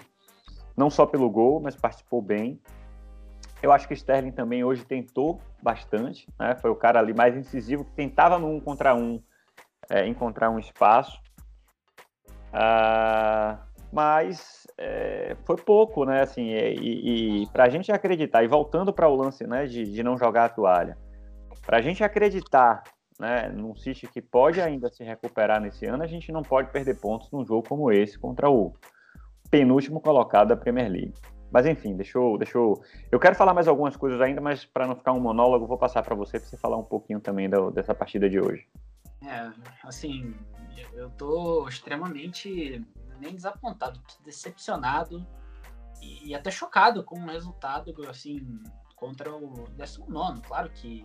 não 0.75 0.89
só 0.89 1.05
pelo 1.05 1.29
gol, 1.29 1.59
mas 1.59 1.75
participou 1.75 2.21
bem. 2.21 2.59
Eu 3.61 3.71
acho 3.71 3.87
que 3.87 3.95
Sterling 3.95 4.31
também 4.31 4.63
hoje 4.63 4.85
tentou 4.85 5.41
bastante, 5.61 6.27
né? 6.39 6.55
foi 6.55 6.69
o 6.69 6.75
cara 6.75 6.99
ali 6.99 7.13
mais 7.13 7.35
incisivo, 7.35 7.83
que 7.83 7.91
tentava 7.91 8.37
no 8.37 8.47
um 8.47 8.59
contra 8.59 8.93
um 8.93 9.19
é, 9.89 10.05
encontrar 10.05 10.51
um 10.51 10.59
espaço. 10.59 11.19
Ah, 12.53 13.59
mas 13.91 14.66
é, 14.77 15.35
foi 15.45 15.57
pouco, 15.57 16.05
né? 16.05 16.21
Assim, 16.21 16.49
e, 16.49 17.43
e 17.43 17.47
para 17.47 17.65
a 17.65 17.69
gente 17.69 17.91
acreditar, 17.91 18.43
e 18.43 18.47
voltando 18.47 18.93
para 18.93 19.09
o 19.09 19.15
lance 19.15 19.45
né, 19.47 19.65
de, 19.65 19.83
de 19.83 20.03
não 20.03 20.17
jogar 20.17 20.45
a 20.45 20.49
toalha, 20.49 20.97
para 21.65 21.77
a 21.77 21.81
gente 21.81 22.03
acreditar 22.03 22.83
né, 23.19 23.49
num 23.49 23.75
City 23.75 24.07
que 24.07 24.21
pode 24.21 24.61
ainda 24.61 24.89
se 24.89 25.03
recuperar 25.03 25.59
nesse 25.59 25.85
ano, 25.85 26.03
a 26.03 26.07
gente 26.07 26.31
não 26.31 26.43
pode 26.43 26.71
perder 26.71 26.99
pontos 26.99 27.31
num 27.31 27.45
jogo 27.45 27.67
como 27.67 27.91
esse 27.91 28.17
contra 28.17 28.49
o 28.49 28.73
penúltimo 29.49 29.99
colocado 29.99 30.49
da 30.49 30.57
Premier 30.57 30.89
League. 30.89 31.13
Mas 31.51 31.65
enfim, 31.65 31.95
deixa 31.95 32.17
eu, 32.17 32.37
deixa 32.37 32.57
eu... 32.57 32.81
eu 33.11 33.19
quero 33.19 33.35
falar 33.35 33.53
mais 33.53 33.67
algumas 33.67 33.95
coisas 33.95 34.19
ainda, 34.21 34.41
mas 34.41 34.65
para 34.65 34.85
não 34.85 34.95
ficar 34.95 35.13
um 35.13 35.19
monólogo, 35.19 35.65
vou 35.65 35.77
passar 35.77 36.03
para 36.03 36.13
você 36.13 36.39
para 36.39 36.47
você 36.47 36.57
falar 36.57 36.77
um 36.77 36.83
pouquinho 36.83 37.19
também 37.19 37.49
da, 37.49 37.69
dessa 37.69 37.95
partida 37.95 38.29
de 38.29 38.39
hoje. 38.39 38.67
É, 39.25 39.49
assim, 39.83 40.35
eu 40.93 41.09
tô 41.11 41.67
extremamente 41.67 42.85
nem 43.19 43.33
desapontado, 43.33 44.01
decepcionado 44.23 45.25
e, 46.01 46.29
e, 46.29 46.35
até 46.35 46.51
chocado 46.51 47.03
com 47.03 47.19
o 47.19 47.25
resultado, 47.25 47.93
assim, 48.09 48.61
contra 48.95 49.35
o 49.35 49.67
19. 49.69 50.41
Claro 50.41 50.69
que 50.69 51.03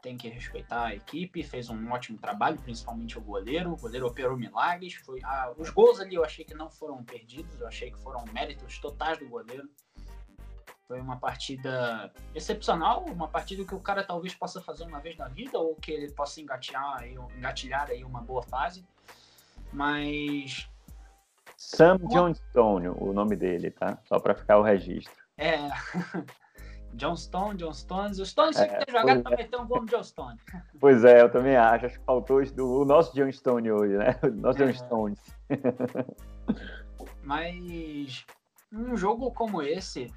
tem 0.00 0.16
que 0.16 0.28
respeitar 0.28 0.86
a 0.86 0.94
equipe, 0.94 1.42
fez 1.42 1.68
um 1.68 1.90
ótimo 1.90 2.18
trabalho, 2.18 2.58
principalmente 2.58 3.18
o 3.18 3.20
goleiro. 3.20 3.72
O 3.72 3.76
goleiro 3.76 4.06
operou 4.06 4.36
milagres. 4.36 4.94
Foi, 4.94 5.20
ah, 5.22 5.52
os 5.56 5.70
gols 5.70 6.00
ali 6.00 6.14
eu 6.14 6.24
achei 6.24 6.44
que 6.44 6.54
não 6.54 6.70
foram 6.70 7.04
perdidos, 7.04 7.60
eu 7.60 7.66
achei 7.66 7.90
que 7.90 7.98
foram 7.98 8.24
méritos 8.32 8.78
totais 8.78 9.18
do 9.18 9.28
goleiro. 9.28 9.68
Foi 10.86 11.00
uma 11.00 11.18
partida 11.18 12.12
excepcional, 12.34 13.04
uma 13.04 13.28
partida 13.28 13.64
que 13.64 13.74
o 13.74 13.80
cara 13.80 14.02
talvez 14.02 14.34
possa 14.34 14.60
fazer 14.60 14.84
uma 14.84 14.98
vez 14.98 15.16
na 15.16 15.28
vida 15.28 15.58
ou 15.58 15.76
que 15.76 15.92
ele 15.92 16.10
possa 16.12 16.40
engatilhar, 16.40 17.06
engatilhar 17.36 17.90
aí 17.90 18.02
uma 18.02 18.20
boa 18.20 18.42
fase. 18.42 18.84
Mas 19.72 20.68
Sam 21.60 21.98
Johnstone, 22.08 22.88
o 22.88 23.12
nome 23.12 23.36
dele, 23.36 23.70
tá? 23.70 23.98
Só 24.04 24.18
para 24.18 24.34
ficar 24.34 24.56
o 24.56 24.62
registro. 24.62 25.12
É. 25.36 25.58
John 26.94 27.14
Stone, 27.14 27.58
John 27.58 27.74
Stones. 27.74 28.16
Tinha 28.16 28.78
que 28.78 28.86
ter 28.86 28.92
jogado 28.92 29.22
para 29.22 29.36
meter 29.36 29.60
um 29.60 29.66
gol 29.66 29.82
no 29.82 29.86
John 29.86 30.02
Stone. 30.02 30.40
Pois 30.80 31.04
é, 31.04 31.20
eu 31.20 31.30
também 31.30 31.56
acho. 31.56 31.84
Acho 31.84 31.98
que 31.98 32.04
faltou 32.06 32.40
o 32.40 32.84
nosso 32.86 33.14
John 33.14 33.30
Stone 33.30 33.70
hoje, 33.70 33.94
né? 33.98 34.18
O 34.24 34.30
nosso 34.30 34.62
é. 34.62 34.66
John 34.66 34.72
Stones. 34.72 35.20
Mas 37.22 38.24
um 38.72 38.96
jogo 38.96 39.30
como 39.30 39.62
esse 39.62 40.10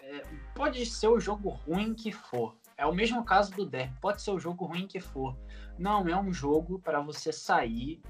é, 0.00 0.22
pode 0.54 0.86
ser 0.86 1.08
o 1.08 1.18
jogo 1.18 1.48
ruim 1.48 1.94
que 1.94 2.12
for. 2.12 2.54
É 2.78 2.86
o 2.86 2.94
mesmo 2.94 3.24
caso 3.24 3.52
do 3.52 3.66
Derby. 3.66 3.92
Pode 4.00 4.22
ser 4.22 4.30
o 4.30 4.38
jogo 4.38 4.66
ruim 4.66 4.86
que 4.86 5.00
for. 5.00 5.36
Não 5.76 6.08
é 6.08 6.16
um 6.16 6.32
jogo 6.32 6.78
para 6.78 7.00
você 7.00 7.32
sair 7.32 8.00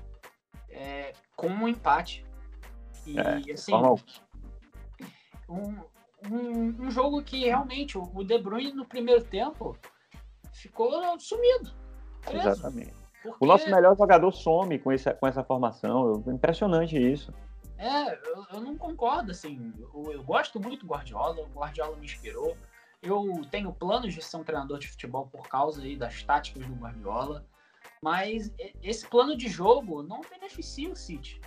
é, 0.69 1.15
com 1.35 1.49
um 1.49 1.67
empate 1.67 2.26
e 3.07 3.19
é, 3.19 3.53
assim, 3.53 3.73
um, 5.49 5.79
um, 6.29 6.87
um, 6.87 6.91
jogo 6.91 7.23
que 7.23 7.45
realmente 7.45 7.97
o 7.97 8.25
De 8.25 8.39
Bruyne 8.39 8.73
no 8.73 8.85
primeiro 8.85 9.23
tempo 9.25 9.77
ficou 10.53 10.91
sumido. 11.19 11.73
Preso, 12.23 12.49
Exatamente. 12.49 12.95
Porque... 13.23 13.45
O 13.45 13.47
nosso 13.47 13.69
melhor 13.71 13.97
jogador 13.97 14.33
some 14.33 14.79
com, 14.79 14.93
esse, 14.93 15.13
com 15.15 15.27
essa 15.27 15.43
formação. 15.45 16.23
Impressionante 16.27 16.97
isso. 16.97 17.33
É, 17.79 18.15
eu, 18.31 18.47
eu 18.53 18.61
não 18.61 18.77
concordo, 18.77 19.31
assim. 19.31 19.73
Eu, 19.79 20.13
eu, 20.13 20.23
gosto 20.23 20.61
muito 20.61 20.87
do 20.87 20.93
Guardiola, 20.93 21.43
o 21.43 21.59
Guardiola 21.59 21.97
me 21.97 22.07
inspirou. 22.07 22.57
Eu 23.03 23.43
tenho 23.51 23.73
planos 23.73 24.15
de 24.15 24.23
ser 24.23 24.37
um 24.39 24.45
treinador 24.45 24.79
de 24.79 24.89
futebol 24.89 25.27
por 25.27 25.47
causa 25.49 25.83
aí 25.83 25.97
das 25.97 26.23
táticas 26.23 26.67
do 26.67 26.75
Guardiola. 26.75 27.45
Mas 28.03 28.53
esse 28.83 29.07
plano 29.07 29.37
de 29.37 29.49
jogo 29.49 30.03
não 30.03 30.21
beneficia 30.21 30.91
o 30.91 30.97
City. 30.97 31.41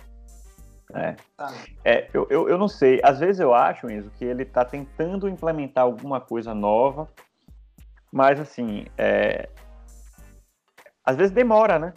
É, 0.94 1.16
tá. 1.36 1.52
é 1.84 2.08
eu, 2.12 2.26
eu, 2.30 2.48
eu, 2.48 2.58
não 2.58 2.68
sei. 2.68 3.00
Às 3.02 3.20
vezes 3.20 3.40
eu 3.40 3.54
acho, 3.54 3.90
Enzo, 3.90 4.10
que 4.10 4.24
ele 4.24 4.42
está 4.42 4.64
tentando 4.64 5.28
implementar 5.28 5.84
alguma 5.84 6.20
coisa 6.20 6.54
nova 6.54 7.08
Mas, 8.12 8.40
assim, 8.40 8.86
é... 8.98 9.48
às 11.04 11.16
vezes 11.16 11.32
demora, 11.32 11.78
né? 11.78 11.92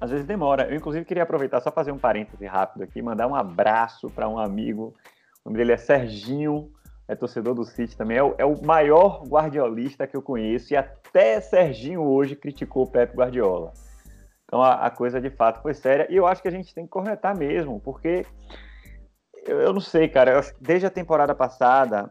Às 0.00 0.10
vezes 0.10 0.26
demora. 0.26 0.68
Eu, 0.68 0.76
inclusive, 0.76 1.04
queria 1.04 1.24
aproveitar 1.24 1.60
só 1.60 1.70
fazer 1.70 1.92
um 1.92 1.98
parêntese 1.98 2.46
rápido 2.46 2.82
aqui, 2.82 3.02
mandar 3.02 3.26
um 3.26 3.34
abraço 3.34 4.08
para 4.08 4.28
um 4.28 4.38
amigo. 4.38 4.94
O 5.44 5.50
nome 5.50 5.58
dele 5.58 5.72
é 5.72 5.76
Serginho, 5.76 6.72
é 7.06 7.14
torcedor 7.14 7.54
do 7.54 7.64
City 7.64 7.96
também. 7.96 8.16
É 8.16 8.22
o, 8.22 8.34
é 8.38 8.44
o 8.44 8.64
maior 8.64 9.24
guardiolista 9.24 10.06
que 10.06 10.16
eu 10.16 10.22
conheço 10.22 10.72
e 10.72 10.76
até 10.76 11.40
Serginho 11.40 12.02
hoje 12.02 12.36
criticou 12.36 12.84
o 12.84 12.90
Pep 12.90 13.14
Guardiola. 13.14 13.72
Então 14.50 14.60
a, 14.60 14.86
a, 14.86 14.90
coisa 14.90 15.20
de 15.20 15.30
fato 15.30 15.62
foi 15.62 15.72
séria. 15.72 16.08
E 16.10 16.16
eu 16.16 16.26
acho 16.26 16.42
que 16.42 16.48
a 16.48 16.50
gente 16.50 16.74
tem 16.74 16.82
que 16.82 16.90
cornetar 16.90 17.38
mesmo, 17.38 17.78
porque 17.78 18.26
eu, 19.46 19.60
eu 19.60 19.72
não 19.72 19.80
sei, 19.80 20.08
cara. 20.08 20.32
Eu, 20.32 20.40
desde 20.60 20.86
a 20.86 20.90
temporada 20.90 21.36
passada, 21.36 22.10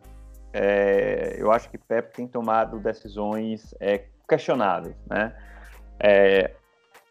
é, 0.53 1.35
eu 1.37 1.51
acho 1.51 1.69
que 1.69 1.77
Pep 1.77 2.13
tem 2.13 2.29
tomado 2.29 2.79
decisões 2.79 3.75
é, 3.77 4.05
questionáveis, 4.27 4.95
né? 5.05 5.35
É, 5.99 6.51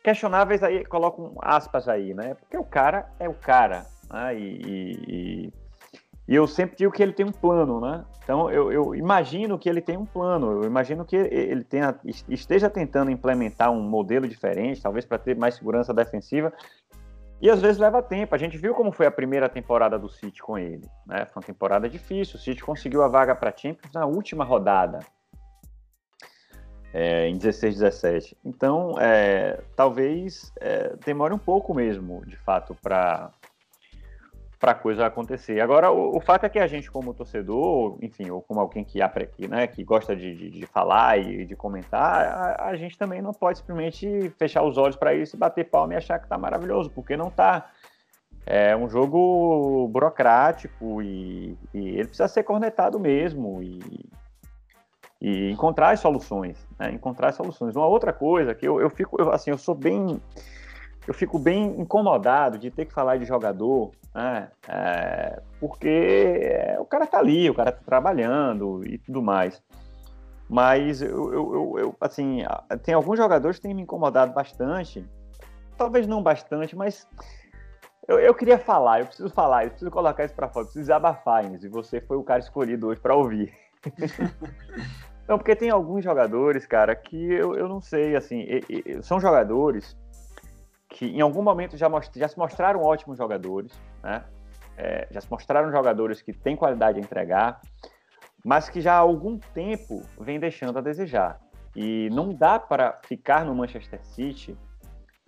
questionáveis 0.02 0.62
aí, 0.62 0.82
colocam 0.86 1.34
aspas 1.42 1.90
aí, 1.90 2.14
né? 2.14 2.32
Porque 2.32 2.56
o 2.56 2.64
cara 2.64 3.10
é 3.20 3.28
o 3.28 3.34
cara, 3.34 3.84
né? 4.10 4.34
E, 4.34 4.62
e, 5.06 5.52
eu 6.34 6.46
sempre 6.46 6.76
digo 6.76 6.92
que 6.92 7.02
ele 7.02 7.12
tem 7.12 7.24
um 7.24 7.32
plano, 7.32 7.80
né? 7.80 8.04
Então 8.22 8.50
eu, 8.50 8.70
eu, 8.70 8.94
imagino 8.94 9.58
que 9.58 9.68
ele 9.68 9.80
tem 9.80 9.96
um 9.96 10.04
plano, 10.04 10.62
eu 10.62 10.64
imagino 10.64 11.04
que 11.04 11.16
ele 11.16 11.64
tenha, 11.64 11.98
esteja 12.28 12.68
tentando 12.68 13.10
implementar 13.10 13.70
um 13.70 13.80
modelo 13.80 14.28
diferente, 14.28 14.82
talvez 14.82 15.06
para 15.06 15.18
ter 15.18 15.34
mais 15.34 15.54
segurança 15.54 15.94
defensiva, 15.94 16.52
e 17.40 17.48
às 17.48 17.62
vezes 17.62 17.78
leva 17.78 18.02
tempo. 18.02 18.34
A 18.34 18.38
gente 18.38 18.58
viu 18.58 18.74
como 18.74 18.92
foi 18.92 19.06
a 19.06 19.10
primeira 19.10 19.48
temporada 19.48 19.98
do 19.98 20.08
City 20.08 20.42
com 20.42 20.58
ele. 20.58 20.86
Né? 21.06 21.24
Foi 21.26 21.40
uma 21.40 21.46
temporada 21.46 21.88
difícil. 21.88 22.36
O 22.36 22.38
City 22.38 22.62
conseguiu 22.62 23.02
a 23.02 23.08
vaga 23.08 23.34
para 23.34 23.54
Champions 23.56 23.92
na 23.94 24.04
última 24.04 24.44
rodada, 24.44 24.98
é, 26.92 27.28
em 27.28 27.36
16, 27.36 27.78
17. 27.78 28.36
Então, 28.44 28.94
é, 28.98 29.60
talvez 29.76 30.52
é, 30.60 30.94
demore 31.04 31.32
um 31.32 31.38
pouco 31.38 31.72
mesmo, 31.74 32.24
de 32.26 32.36
fato, 32.36 32.74
para 32.82 33.30
para 34.58 34.72
a 34.72 34.74
coisa 34.74 35.06
acontecer. 35.06 35.60
Agora, 35.60 35.90
o, 35.90 36.16
o, 36.16 36.20
fato 36.20 36.44
é 36.44 36.48
que 36.48 36.58
a 36.58 36.66
gente, 36.66 36.90
como 36.90 37.14
torcedor, 37.14 37.96
enfim, 38.02 38.28
ou 38.30 38.42
como 38.42 38.60
alguém 38.60 38.84
que, 38.84 38.98
né, 39.46 39.66
que 39.66 39.84
gosta 39.84 40.16
de, 40.16 40.34
de, 40.34 40.50
de 40.50 40.66
falar 40.66 41.18
e 41.18 41.44
de 41.44 41.54
comentar, 41.54 42.26
a, 42.26 42.68
a, 42.68 42.76
gente 42.76 42.98
também 42.98 43.22
não 43.22 43.32
pode 43.32 43.58
simplesmente 43.58 44.30
fechar 44.36 44.64
os 44.64 44.76
olhos 44.76 44.96
para 44.96 45.14
isso, 45.14 45.36
bater 45.36 45.64
palma 45.70 45.94
e 45.94 45.96
achar 45.96 46.18
que 46.18 46.24
está 46.24 46.36
maravilhoso, 46.36 46.90
porque 46.90 47.16
não 47.16 47.28
está. 47.28 47.70
É 48.44 48.74
um 48.74 48.88
jogo 48.88 49.88
burocrático 49.88 51.02
e, 51.02 51.56
e, 51.74 51.88
ele 51.90 52.06
precisa 52.06 52.28
ser 52.28 52.42
cornetado 52.42 52.98
mesmo 52.98 53.62
e, 53.62 54.08
e 55.20 55.50
encontrar 55.50 55.90
as 55.90 56.00
soluções, 56.00 56.66
né, 56.78 56.90
encontrar 56.90 57.28
as 57.28 57.34
soluções. 57.36 57.76
Uma 57.76 57.86
outra 57.86 58.12
coisa 58.12 58.54
que 58.54 58.66
eu, 58.66 58.80
eu 58.80 58.88
fico, 58.88 59.20
eu, 59.20 59.30
assim, 59.30 59.50
eu 59.50 59.58
sou 59.58 59.74
bem 59.74 60.20
eu 61.08 61.14
fico 61.14 61.38
bem 61.38 61.80
incomodado 61.80 62.58
de 62.58 62.70
ter 62.70 62.84
que 62.84 62.92
falar 62.92 63.16
de 63.16 63.24
jogador, 63.24 63.92
né? 64.18 64.50
É, 64.66 65.40
porque 65.60 66.76
o 66.80 66.84
cara 66.84 67.06
tá 67.06 67.18
ali, 67.18 67.48
o 67.48 67.54
cara 67.54 67.70
tá 67.70 67.80
trabalhando 67.84 68.84
e 68.84 68.98
tudo 68.98 69.22
mais. 69.22 69.62
Mas 70.48 71.00
eu, 71.00 71.32
eu, 71.32 71.78
eu, 71.78 71.96
assim, 72.00 72.42
tem 72.82 72.94
alguns 72.94 73.16
jogadores 73.16 73.58
que 73.58 73.62
têm 73.62 73.74
me 73.74 73.82
incomodado 73.82 74.32
bastante, 74.32 75.06
talvez 75.76 76.06
não 76.06 76.20
bastante, 76.20 76.74
mas 76.74 77.06
eu, 78.08 78.18
eu 78.18 78.34
queria 78.34 78.58
falar, 78.58 79.00
eu 79.00 79.06
preciso 79.06 79.30
falar, 79.30 79.64
eu 79.64 79.70
preciso 79.70 79.90
colocar 79.90 80.24
isso 80.24 80.34
para 80.34 80.48
fora, 80.48 80.62
eu 80.62 80.66
preciso 80.66 80.86
desabafar, 80.86 81.44
Inês, 81.44 81.62
e 81.62 81.68
você 81.68 82.00
foi 82.00 82.16
o 82.16 82.24
cara 82.24 82.40
escolhido 82.40 82.88
hoje 82.88 83.00
para 83.00 83.14
ouvir. 83.14 83.52
não, 85.28 85.38
porque 85.38 85.54
tem 85.54 85.70
alguns 85.70 86.02
jogadores, 86.02 86.66
cara, 86.66 86.96
que 86.96 87.30
eu, 87.30 87.54
eu 87.54 87.68
não 87.68 87.80
sei, 87.80 88.16
assim, 88.16 88.40
e, 88.40 88.64
e, 88.68 89.02
são 89.02 89.20
jogadores 89.20 89.96
que 90.88 91.06
em 91.06 91.20
algum 91.20 91.42
momento 91.42 91.76
já, 91.76 91.88
já 92.16 92.28
se 92.28 92.38
mostraram 92.38 92.82
ótimos 92.82 93.18
jogadores, 93.18 93.72
né? 94.02 94.24
É, 94.76 95.08
já 95.10 95.20
se 95.20 95.30
mostraram 95.30 95.70
jogadores 95.70 96.22
que 96.22 96.32
têm 96.32 96.56
qualidade 96.56 96.98
a 96.98 97.02
entregar, 97.02 97.60
mas 98.44 98.68
que 98.68 98.80
já 98.80 98.94
há 98.94 98.98
algum 98.98 99.38
tempo 99.38 100.02
vem 100.18 100.38
deixando 100.38 100.78
a 100.78 100.80
desejar. 100.80 101.40
E 101.74 102.08
não 102.10 102.32
dá 102.32 102.58
para 102.58 102.98
ficar 103.04 103.44
no 103.44 103.54
Manchester 103.54 104.04
City 104.04 104.56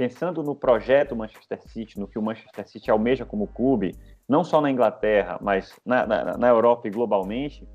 pensando 0.00 0.42
no 0.42 0.54
projeto 0.54 1.14
Manchester 1.14 1.60
City, 1.60 2.00
no 2.00 2.08
que 2.08 2.18
o 2.18 2.22
Manchester 2.22 2.66
City 2.66 2.90
almeja 2.90 3.26
como 3.26 3.46
clube, 3.46 3.94
não 4.26 4.42
só 4.42 4.58
na 4.58 4.70
Inglaterra, 4.70 5.38
mas 5.42 5.78
na, 5.84 6.06
na, 6.06 6.38
na 6.38 6.48
Europa 6.48 6.88
e 6.88 6.90
globalmente. 6.90 7.68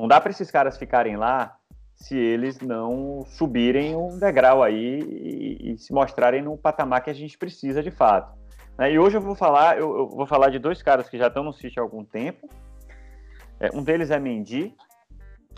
Não 0.00 0.08
dá 0.08 0.18
para 0.18 0.30
esses 0.30 0.50
caras 0.50 0.78
ficarem 0.78 1.14
lá 1.14 1.57
se 1.98 2.16
eles 2.16 2.60
não 2.60 3.24
subirem 3.26 3.96
um 3.96 4.18
degrau 4.18 4.62
aí 4.62 5.00
e, 5.00 5.72
e, 5.72 5.78
se 5.78 5.92
mostrarem 5.92 6.40
no 6.40 6.56
patamar 6.56 7.02
que 7.02 7.10
a 7.10 7.14
gente 7.14 7.36
precisa 7.36 7.82
de 7.82 7.90
fato. 7.90 8.38
Né? 8.78 8.92
E 8.92 8.98
hoje 8.98 9.16
eu 9.16 9.20
vou 9.20 9.34
falar, 9.34 9.78
eu, 9.78 9.98
eu, 9.98 10.08
vou 10.08 10.24
falar 10.24 10.50
de 10.50 10.60
dois 10.60 10.80
caras 10.80 11.08
que 11.08 11.18
já 11.18 11.26
estão 11.26 11.42
no 11.42 11.52
City 11.52 11.78
há 11.78 11.82
algum 11.82 12.04
tempo. 12.04 12.48
É, 13.58 13.70
um 13.74 13.82
deles 13.82 14.12
é 14.12 14.18
Mendy. 14.18 14.72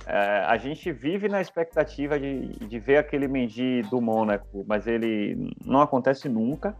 É, 0.07 0.45
a 0.47 0.57
gente 0.57 0.91
vive 0.91 1.29
na 1.29 1.43
expectativa 1.43 2.19
de, 2.19 2.49
de 2.67 2.79
ver 2.79 2.97
aquele 2.97 3.29
Mendy 3.29 3.83
do 3.83 4.01
Mônaco, 4.01 4.65
mas 4.67 4.87
ele 4.87 5.55
não 5.63 5.83
acontece 5.83 6.27
nunca. 6.27 6.75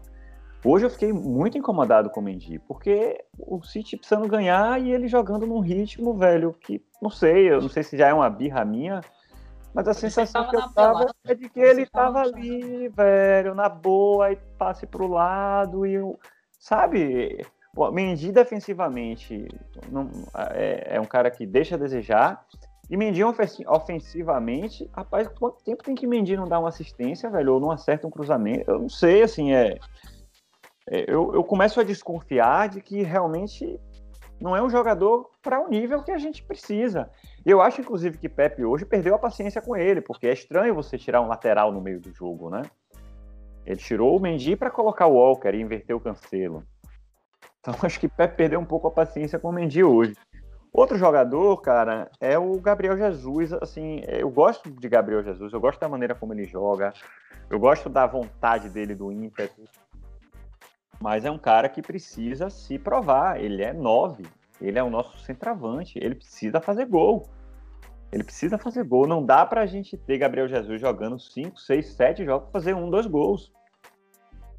Hoje 0.65 0.87
eu 0.87 0.89
fiquei 0.89 1.13
muito 1.13 1.55
incomodado 1.55 2.09
com 2.09 2.19
o 2.19 2.23
Mendy, 2.23 2.57
porque 2.67 3.23
o 3.37 3.61
City 3.61 3.95
precisando 3.95 4.27
ganhar 4.27 4.81
e 4.81 4.91
ele 4.91 5.07
jogando 5.07 5.45
num 5.45 5.59
ritmo, 5.59 6.15
velho, 6.15 6.53
que 6.59 6.83
não 6.99 7.11
sei, 7.11 7.51
eu 7.51 7.61
não 7.61 7.69
sei 7.69 7.83
se 7.83 7.95
já 7.95 8.07
é 8.07 8.13
uma 8.13 8.29
birra 8.29 8.65
minha, 8.65 9.01
mas 9.73 9.87
a 9.87 9.93
sensação 9.93 10.49
que 10.49 10.55
eu 10.55 10.69
tava 10.73 11.05
é 11.25 11.33
de 11.33 11.49
que 11.49 11.59
ele 11.59 11.85
tava 11.85 12.21
ali, 12.21 12.89
velho, 12.89 13.55
na 13.55 13.69
boa, 13.69 14.31
e 14.31 14.35
passe 14.57 14.85
pro 14.85 15.07
lado, 15.07 15.85
e 15.85 15.97
sabe? 16.59 17.45
O 17.75 17.89
Mendy 17.89 18.31
defensivamente 18.31 19.47
não, 19.89 20.09
é, 20.53 20.95
é, 20.95 21.01
um 21.01 21.05
cara 21.05 21.31
que 21.31 21.45
deixa 21.45 21.75
a 21.75 21.77
desejar. 21.77 22.45
E 22.89 22.97
Mendy 22.97 23.23
ofensivamente, 23.23 24.89
rapaz, 24.93 25.27
quanto 25.39 25.63
tempo 25.63 25.83
tem 25.83 25.95
que 25.95 26.05
Mendy 26.05 26.35
não 26.35 26.47
dar 26.47 26.59
uma 26.59 26.67
assistência, 26.67 27.29
velho, 27.29 27.53
ou 27.53 27.59
não 27.61 27.71
acerta 27.71 28.05
um 28.05 28.11
cruzamento? 28.11 28.69
Eu 28.69 28.79
não 28.79 28.89
sei, 28.89 29.23
assim, 29.23 29.53
é. 29.53 29.77
é 30.89 31.05
eu, 31.07 31.33
eu 31.33 31.43
começo 31.45 31.79
a 31.79 31.83
desconfiar 31.83 32.67
de 32.67 32.81
que 32.81 33.01
realmente 33.01 33.79
não 34.41 34.55
é 34.55 34.61
um 34.61 34.69
jogador 34.69 35.29
para 35.41 35.61
o 35.61 35.69
nível 35.69 36.03
que 36.03 36.11
a 36.11 36.17
gente 36.17 36.43
precisa. 36.43 37.09
Eu 37.45 37.61
acho, 37.61 37.81
inclusive, 37.81 38.17
que 38.17 38.27
Pepe 38.27 38.65
hoje 38.65 38.85
perdeu 38.85 39.13
a 39.15 39.19
paciência 39.19 39.61
com 39.61 39.75
ele, 39.75 40.01
porque 40.01 40.27
é 40.27 40.33
estranho 40.33 40.73
você 40.73 40.97
tirar 40.97 41.21
um 41.21 41.27
lateral 41.27 41.71
no 41.71 41.79
meio 41.79 41.99
do 41.99 42.11
jogo, 42.11 42.49
né? 42.49 42.63
Ele 43.65 43.79
tirou 43.79 44.17
o 44.17 44.19
Mendy 44.19 44.55
para 44.55 44.71
colocar 44.71 45.05
o 45.05 45.13
Walker 45.13 45.53
e 45.53 45.61
inverter 45.61 45.95
o 45.95 45.99
Cancelo. 45.99 46.63
Então 47.59 47.75
acho 47.83 47.99
que 47.99 48.07
Pepe 48.07 48.35
perdeu 48.35 48.59
um 48.59 48.65
pouco 48.65 48.87
a 48.87 48.91
paciência 48.91 49.37
com 49.37 49.49
o 49.49 49.53
Mendy 49.53 49.83
hoje. 49.83 50.15
Outro 50.73 50.97
jogador, 50.97 51.57
cara, 51.57 52.09
é 52.19 52.39
o 52.39 52.59
Gabriel 52.59 52.97
Jesus. 52.97 53.53
Assim, 53.53 54.01
eu 54.07 54.29
gosto 54.29 54.71
de 54.71 54.89
Gabriel 54.89 55.23
Jesus, 55.23 55.51
eu 55.53 55.59
gosto 55.59 55.79
da 55.79 55.89
maneira 55.89 56.15
como 56.15 56.33
ele 56.33 56.45
joga, 56.45 56.93
eu 57.49 57.59
gosto 57.59 57.89
da 57.89 58.07
vontade 58.07 58.69
dele, 58.69 58.95
do 58.95 59.11
ímpeto. 59.11 59.61
Mas 61.01 61.25
é 61.25 61.31
um 61.31 61.37
cara 61.37 61.67
que 61.67 61.81
precisa 61.81 62.49
se 62.51 62.77
provar. 62.77 63.41
Ele 63.41 63.63
é 63.63 63.73
nove, 63.73 64.23
ele 64.61 64.77
é 64.77 64.83
o 64.83 64.89
nosso 64.89 65.17
centroavante, 65.19 65.97
ele 65.97 66.13
precisa 66.13 66.61
fazer 66.61 66.85
gol. 66.85 67.27
Ele 68.11 68.23
precisa 68.23 68.57
fazer 68.57 68.83
gol. 68.83 69.07
Não 69.07 69.25
dá 69.25 69.43
pra 69.45 69.65
gente 69.65 69.97
ter 69.97 70.19
Gabriel 70.19 70.47
Jesus 70.47 70.79
jogando 70.79 71.17
5, 71.17 71.59
6, 71.59 71.93
7 71.93 72.25
jogos 72.25 72.49
pra 72.49 72.59
fazer 72.59 72.75
um, 72.75 72.89
dois 72.89 73.07
gols. 73.07 73.51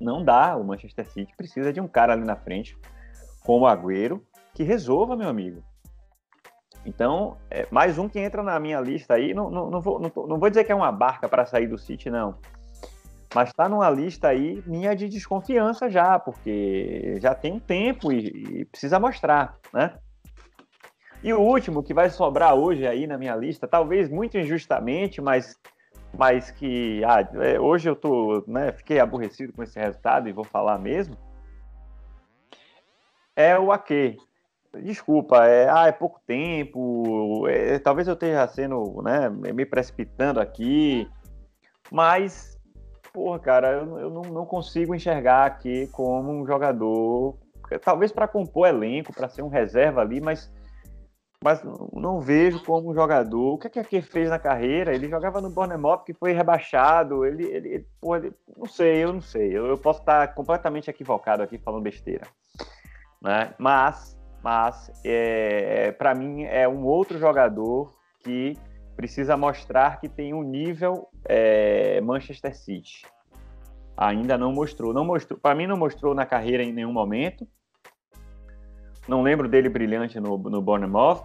Não 0.00 0.24
dá. 0.24 0.56
O 0.56 0.64
Manchester 0.64 1.06
City 1.06 1.32
precisa 1.36 1.72
de 1.72 1.80
um 1.80 1.86
cara 1.86 2.14
ali 2.14 2.24
na 2.24 2.34
frente, 2.34 2.76
como 3.44 3.64
o 3.64 3.68
Agüero, 3.68 4.20
que 4.52 4.64
resolva, 4.64 5.14
meu 5.14 5.28
amigo. 5.28 5.62
Então, 6.84 7.36
é 7.48 7.68
mais 7.70 7.98
um 7.98 8.08
que 8.08 8.18
entra 8.18 8.42
na 8.42 8.58
minha 8.58 8.80
lista 8.80 9.14
aí. 9.14 9.32
Não, 9.32 9.48
não, 9.48 9.70
não, 9.70 9.80
vou, 9.80 10.00
não, 10.00 10.10
não 10.26 10.40
vou 10.40 10.48
dizer 10.48 10.64
que 10.64 10.72
é 10.72 10.74
uma 10.74 10.90
barca 10.90 11.28
para 11.28 11.46
sair 11.46 11.68
do 11.68 11.78
City, 11.78 12.10
não 12.10 12.36
mas 13.34 13.48
está 13.48 13.68
numa 13.68 13.88
lista 13.90 14.28
aí 14.28 14.62
minha 14.66 14.94
de 14.94 15.08
desconfiança 15.08 15.88
já, 15.88 16.18
porque 16.18 17.18
já 17.20 17.34
tem 17.34 17.52
um 17.52 17.60
tempo 17.60 18.12
e, 18.12 18.26
e, 18.60 18.64
precisa 18.66 19.00
mostrar, 19.00 19.56
né? 19.72 19.94
E 21.22 21.32
o 21.32 21.40
último 21.40 21.82
que 21.82 21.94
vai 21.94 22.10
sobrar 22.10 22.54
hoje 22.54 22.86
aí 22.86 23.06
na 23.06 23.16
minha 23.16 23.36
lista, 23.36 23.68
talvez 23.68 24.08
muito 24.08 24.36
injustamente, 24.36 25.20
mas, 25.20 25.56
mas 26.12 26.50
que 26.50 27.02
ah, 27.04 27.20
é, 27.34 27.60
hoje 27.60 27.88
eu 27.88 27.94
tô, 27.94 28.44
né, 28.46 28.72
fiquei 28.72 28.98
aborrecido 28.98 29.52
com 29.52 29.62
esse 29.62 29.78
resultado 29.78 30.28
e 30.28 30.32
vou 30.32 30.44
falar 30.44 30.78
mesmo, 30.78 31.16
é 33.36 33.58
o 33.58 33.72
Ake. 33.72 34.16
Desculpa, 34.82 35.46
é, 35.46 35.68
ah, 35.68 35.86
é 35.86 35.92
pouco 35.92 36.18
tempo, 36.26 37.46
é, 37.46 37.78
talvez 37.78 38.08
eu 38.08 38.14
esteja 38.14 38.48
sendo, 38.48 39.02
né, 39.02 39.28
me 39.28 39.66
precipitando 39.66 40.40
aqui, 40.40 41.06
mas 41.90 42.51
porra, 43.12 43.38
cara, 43.38 43.72
eu, 43.72 43.98
eu 43.98 44.10
não, 44.10 44.22
não, 44.22 44.46
consigo 44.46 44.94
enxergar 44.94 45.46
aqui 45.46 45.86
como 45.88 46.32
um 46.32 46.46
jogador, 46.46 47.36
talvez 47.84 48.10
para 48.10 48.28
compor 48.28 48.68
elenco, 48.68 49.12
para 49.12 49.28
ser 49.28 49.42
um 49.42 49.48
reserva 49.48 50.00
ali, 50.00 50.20
mas 50.20 50.50
mas 51.42 51.60
não 51.92 52.20
vejo 52.20 52.64
como 52.64 52.94
jogador. 52.94 53.54
O 53.54 53.58
que 53.58 53.78
é 53.78 53.82
que 53.82 53.96
ele 53.96 54.06
fez 54.06 54.30
na 54.30 54.38
carreira? 54.38 54.94
Ele 54.94 55.08
jogava 55.08 55.40
no 55.40 55.50
Bournemouth, 55.50 56.04
que 56.04 56.14
foi 56.14 56.32
rebaixado. 56.32 57.24
Ele, 57.26 57.44
ele, 57.44 57.68
ele, 57.68 57.86
pô, 58.00 58.14
ele 58.14 58.32
não 58.56 58.66
sei, 58.66 59.02
eu 59.02 59.12
não 59.12 59.20
sei. 59.20 59.50
Eu, 59.50 59.66
eu, 59.66 59.76
posso 59.76 60.00
estar 60.00 60.34
completamente 60.34 60.88
equivocado 60.88 61.42
aqui 61.42 61.58
falando 61.58 61.82
besteira, 61.82 62.28
né? 63.20 63.54
Mas, 63.58 64.16
mas 64.42 64.92
é, 65.04 65.88
é 65.88 65.92
para 65.92 66.14
mim 66.14 66.44
é 66.44 66.68
um 66.68 66.84
outro 66.84 67.18
jogador 67.18 67.92
que 68.20 68.56
precisa 68.94 69.36
mostrar 69.36 70.00
que 70.00 70.08
tem 70.08 70.32
um 70.32 70.44
nível 70.44 71.08
é, 71.24 72.00
Manchester 72.00 72.56
City. 72.56 73.06
Ainda 73.96 74.38
não 74.38 74.52
mostrou, 74.52 74.92
não 74.92 75.04
mostrou. 75.04 75.38
Para 75.38 75.54
mim 75.54 75.66
não 75.66 75.76
mostrou 75.76 76.14
na 76.14 76.26
carreira 76.26 76.62
em 76.62 76.72
nenhum 76.72 76.92
momento. 76.92 77.46
Não 79.06 79.22
lembro 79.22 79.48
dele 79.48 79.68
brilhante 79.68 80.18
no, 80.20 80.38
no 80.38 80.62
Bournemouth 80.62 81.24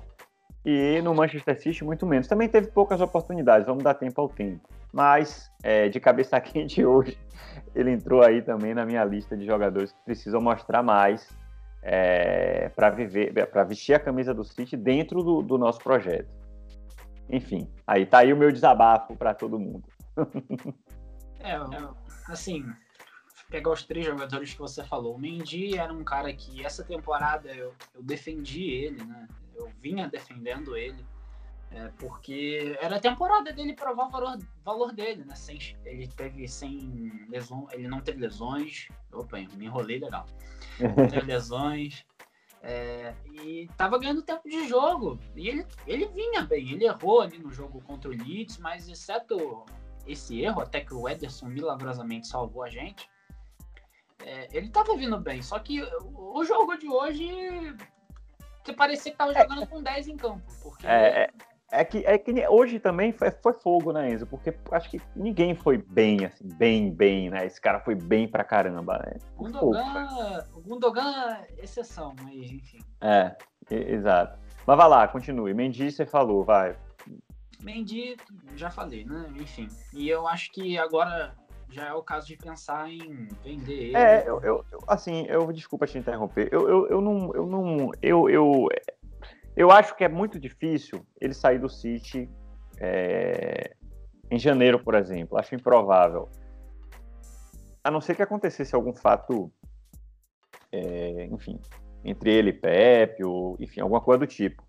e 0.65 1.01
no 1.01 1.13
Manchester 1.13 1.62
City 1.62 1.83
muito 1.83 2.05
menos. 2.05 2.27
Também 2.27 2.49
teve 2.49 2.67
poucas 2.67 2.99
oportunidades, 2.99 3.65
vamos 3.65 3.83
dar 3.83 3.93
tempo 3.93 4.19
ao 4.19 4.27
tempo. 4.27 4.67
Mas 4.91 5.49
é, 5.63 5.88
de 5.88 5.99
cabeça 5.99 6.39
quente 6.41 6.83
hoje, 6.83 7.17
ele 7.75 7.91
entrou 7.91 8.21
aí 8.21 8.41
também 8.41 8.73
na 8.73 8.86
minha 8.86 9.03
lista 9.05 9.38
de 9.38 9.45
jogadores 9.45 9.91
que 9.91 9.99
precisam 10.05 10.41
mostrar 10.41 10.83
mais 10.83 11.29
é, 11.81 12.69
para 12.75 12.89
viver, 12.89 13.31
para 13.47 13.63
vestir 13.63 13.93
a 13.93 13.99
camisa 13.99 14.33
do 14.33 14.43
City 14.43 14.75
dentro 14.75 15.23
do, 15.23 15.41
do 15.41 15.57
nosso 15.57 15.79
projeto. 15.79 16.37
Enfim, 17.29 17.69
aí 17.85 18.05
tá 18.05 18.19
aí 18.19 18.31
o 18.31 18.37
meu 18.37 18.51
desabafo 18.51 19.15
para 19.15 19.33
todo 19.33 19.59
mundo. 19.59 19.83
é, 21.39 21.57
assim, 22.27 22.65
pegar 23.49 23.71
os 23.71 23.83
três 23.83 24.05
jogadores 24.05 24.53
que 24.53 24.59
você 24.59 24.83
falou. 24.83 25.15
O 25.15 25.19
Mendy 25.19 25.77
era 25.77 25.93
um 25.93 26.03
cara 26.03 26.33
que 26.33 26.65
essa 26.65 26.83
temporada 26.83 27.49
eu, 27.53 27.73
eu 27.93 28.03
defendi 28.03 28.63
ele, 28.63 29.03
né? 29.03 29.27
Eu 29.55 29.69
vinha 29.81 30.07
defendendo 30.07 30.75
ele. 30.75 31.05
É, 31.69 31.89
porque 31.99 32.77
era 32.81 32.95
a 32.95 32.99
temporada 32.99 33.51
dele 33.51 33.73
provar 33.73 34.05
o 34.05 34.09
valor, 34.09 34.37
valor 34.63 34.93
dele, 34.93 35.25
né? 35.25 35.35
Sem, 35.35 35.59
ele 35.83 36.07
teve 36.07 36.47
sem 36.47 37.27
lesão, 37.29 37.67
ele 37.71 37.87
não 37.87 37.99
teve 37.99 38.19
lesões. 38.19 38.87
Opa, 39.11 39.37
me 39.37 39.65
enrolei 39.65 39.99
legal. 39.99 40.25
Não 40.79 41.07
teve 41.07 41.25
lesões. 41.27 42.05
É, 42.69 43.13
e 43.32 43.69
tava 43.77 43.97
ganhando 43.97 44.21
tempo 44.21 44.47
de 44.49 44.67
jogo. 44.67 45.17
E 45.38 45.47
ele, 45.47 45.65
ele 45.88 46.06
vinha 46.08 46.41
bem, 46.43 46.69
ele 46.69 46.86
errou 46.86 47.21
ali 47.21 47.38
no 47.38 47.49
jogo 47.49 47.80
contra 47.82 48.10
o 48.10 48.13
Leeds, 48.13 48.58
mas 48.58 48.89
exceto 48.89 49.63
esse 50.06 50.41
erro, 50.41 50.62
até 50.62 50.82
que 50.82 50.93
o 50.93 51.08
Ederson 51.08 51.45
milagrosamente 51.45 52.27
salvou 52.27 52.63
a 52.63 52.69
gente, 52.69 53.10
é, 54.19 54.49
ele 54.51 54.67
tava 54.67 54.97
vindo 54.97 55.17
bem. 55.17 55.41
Só 55.41 55.58
que 55.60 55.82
o 55.82 56.43
jogo 56.43 56.75
de 56.77 56.89
hoje 56.89 57.73
parecia 58.75 59.13
que 59.13 59.17
tava 59.17 59.32
é. 59.32 59.41
jogando 59.41 59.65
com 59.65 59.82
10 59.82 60.10
em 60.10 60.17
campo. 60.17 60.43
Porque... 60.62 60.86
É, 60.86 61.30
é, 61.71 61.84
que, 61.84 61.97
é 62.06 62.17
que 62.17 62.47
hoje 62.47 62.80
também 62.80 63.12
foi, 63.12 63.30
foi, 63.32 63.53
fogo, 63.53 63.91
né, 63.91 64.12
Enzo? 64.12 64.25
Porque 64.25 64.53
acho 64.71 64.89
que 64.89 65.01
ninguém 65.15 65.53
foi 65.53 65.77
bem, 65.77 66.25
assim, 66.25 66.47
bem, 66.47 66.91
bem, 66.91 67.30
né? 67.30 67.45
Esse 67.45 67.60
cara 67.60 67.80
foi 67.80 67.93
bem 67.93 68.27
pra 68.27 68.43
caramba, 68.43 68.97
né? 68.99 69.17
Gundogan, 69.36 70.45
o 70.53 70.62
Gundogan 70.62 71.36
é 71.36 71.47
exceção, 71.63 72.15
mas 72.23 72.51
enfim. 72.51 72.80
É, 73.01 73.36
exato. 73.69 74.39
Mas 74.65 74.77
vai 74.77 74.88
lá, 74.88 75.08
continue. 75.08 75.53
Mendy, 75.53 75.91
você 75.91 76.06
falou, 76.06 76.43
vai. 76.43 76.75
Mendy, 77.62 78.15
já 78.56 78.69
falei, 78.69 79.03
né? 79.03 79.30
Enfim. 79.36 79.67
E 79.93 80.08
eu 80.08 80.27
acho 80.27 80.51
que 80.51 80.77
agora 80.77 81.36
já 81.69 81.88
é 81.88 81.93
o 81.93 82.01
caso 82.01 82.27
de 82.27 82.38
pensar 82.38 82.89
em 82.89 83.27
vender 83.43 83.73
ele. 83.73 83.97
É, 83.97 84.23
eu, 84.27 84.41
eu 84.41 84.65
assim, 84.88 85.25
eu 85.27 85.51
desculpa 85.51 85.86
te 85.86 85.97
interromper. 85.97 86.49
Eu, 86.51 86.67
eu, 86.67 86.88
eu 86.88 87.01
não, 87.01 87.34
eu 87.36 87.45
não, 87.45 87.91
eu, 88.01 88.30
eu, 88.30 88.67
eu 89.57 89.71
acho 89.71 89.95
que 89.95 90.03
é 90.03 90.07
muito 90.07 90.39
difícil 90.39 91.03
ele 91.19 91.33
sair 91.33 91.57
do 91.57 91.67
City 91.67 92.29
é, 92.79 93.75
em 94.29 94.37
janeiro, 94.37 94.79
por 94.83 94.93
exemplo. 94.93 95.35
Acho 95.35 95.55
improvável. 95.55 96.29
A 97.83 97.89
não 97.89 97.99
ser 97.99 98.15
que 98.15 98.21
acontecesse 98.21 98.75
algum 98.75 98.93
fato, 98.93 99.51
é, 100.71 101.25
enfim, 101.31 101.59
entre 102.05 102.31
ele 102.31 102.51
e 102.51 102.53
Pepe, 102.53 103.23
ou 103.23 103.57
enfim, 103.59 103.81
alguma 103.81 103.99
coisa 103.99 104.19
do 104.19 104.27
tipo. 104.27 104.63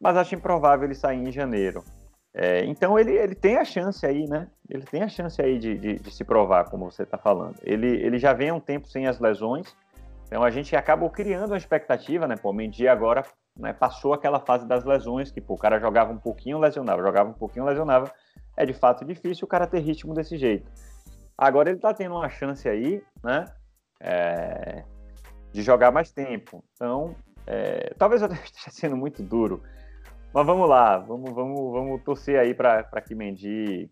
Mas 0.00 0.16
acho 0.16 0.36
improvável 0.36 0.84
ele 0.84 0.94
sair 0.94 1.18
em 1.18 1.32
janeiro. 1.32 1.82
É, 2.32 2.64
então 2.66 2.96
ele, 2.96 3.10
ele 3.10 3.34
tem 3.34 3.56
a 3.56 3.64
chance 3.64 4.06
aí, 4.06 4.28
né? 4.28 4.46
Ele 4.68 4.84
tem 4.84 5.02
a 5.02 5.08
chance 5.08 5.42
aí 5.42 5.58
de, 5.58 5.76
de, 5.76 5.98
de 5.98 6.10
se 6.12 6.22
provar, 6.22 6.70
como 6.70 6.88
você 6.88 7.02
está 7.02 7.18
falando. 7.18 7.56
Ele, 7.64 7.88
ele 7.88 8.16
já 8.16 8.32
vem 8.32 8.50
há 8.50 8.54
um 8.54 8.60
tempo 8.60 8.86
sem 8.86 9.08
as 9.08 9.18
lesões, 9.18 9.74
então 10.28 10.44
a 10.44 10.50
gente 10.50 10.76
acabou 10.76 11.10
criando 11.10 11.50
uma 11.50 11.56
expectativa, 11.56 12.28
né? 12.28 12.36
Pô, 12.36 12.52
Mendy 12.52 12.86
agora 12.86 13.24
né, 13.56 13.72
passou 13.72 14.12
aquela 14.12 14.40
fase 14.40 14.66
das 14.66 14.84
lesões, 14.84 15.30
que 15.30 15.40
pô, 15.40 15.54
o 15.54 15.58
cara 15.58 15.78
jogava 15.78 16.12
um 16.12 16.18
pouquinho, 16.18 16.58
lesionava, 16.58 17.02
jogava 17.02 17.30
um 17.30 17.34
pouquinho, 17.34 17.64
lesionava. 17.64 18.12
É 18.56 18.66
de 18.66 18.72
fato 18.72 19.04
difícil 19.04 19.44
o 19.44 19.48
cara 19.48 19.66
ter 19.66 19.80
ritmo 19.80 20.14
desse 20.14 20.36
jeito. 20.36 20.70
Agora 21.36 21.70
ele 21.70 21.78
está 21.78 21.94
tendo 21.94 22.14
uma 22.14 22.28
chance 22.28 22.68
aí, 22.68 23.02
né? 23.22 23.46
É, 24.00 24.84
de 25.52 25.62
jogar 25.62 25.90
mais 25.90 26.12
tempo. 26.12 26.62
Então, 26.74 27.14
é, 27.46 27.94
talvez 27.98 28.22
eu 28.22 28.28
esteja 28.44 28.70
sendo 28.70 28.96
muito 28.96 29.22
duro, 29.22 29.62
mas 30.32 30.46
vamos 30.46 30.68
lá, 30.68 30.98
vamos, 30.98 31.32
vamos, 31.32 31.72
vamos 31.72 32.02
torcer 32.02 32.38
aí 32.38 32.54
para 32.54 33.00
que 33.00 33.14
Mendy 33.14 33.90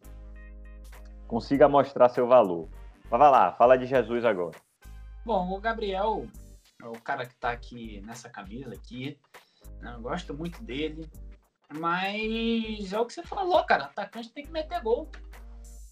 consiga 1.26 1.68
mostrar 1.68 2.08
seu 2.08 2.26
valor. 2.26 2.68
Mas 3.10 3.18
vai 3.18 3.30
lá, 3.30 3.52
fala 3.52 3.76
de 3.76 3.86
Jesus 3.86 4.24
agora. 4.24 4.56
Bom, 5.24 5.50
o 5.52 5.60
Gabriel 5.60 6.26
é 6.82 6.86
o 6.86 6.92
cara 6.92 7.26
que 7.26 7.34
está 7.34 7.50
aqui 7.50 8.00
nessa 8.06 8.28
camisa 8.28 8.72
aqui. 8.72 9.18
Né? 9.80 9.92
Eu 9.94 10.00
gosto 10.00 10.34
muito 10.34 10.62
dele. 10.62 11.08
Mas 11.72 12.92
é 12.92 12.98
o 12.98 13.06
que 13.06 13.12
você 13.12 13.22
falou, 13.22 13.62
cara. 13.64 13.84
Atacante 13.84 14.32
tem 14.32 14.44
que 14.44 14.50
meter 14.50 14.80
gol. 14.82 15.08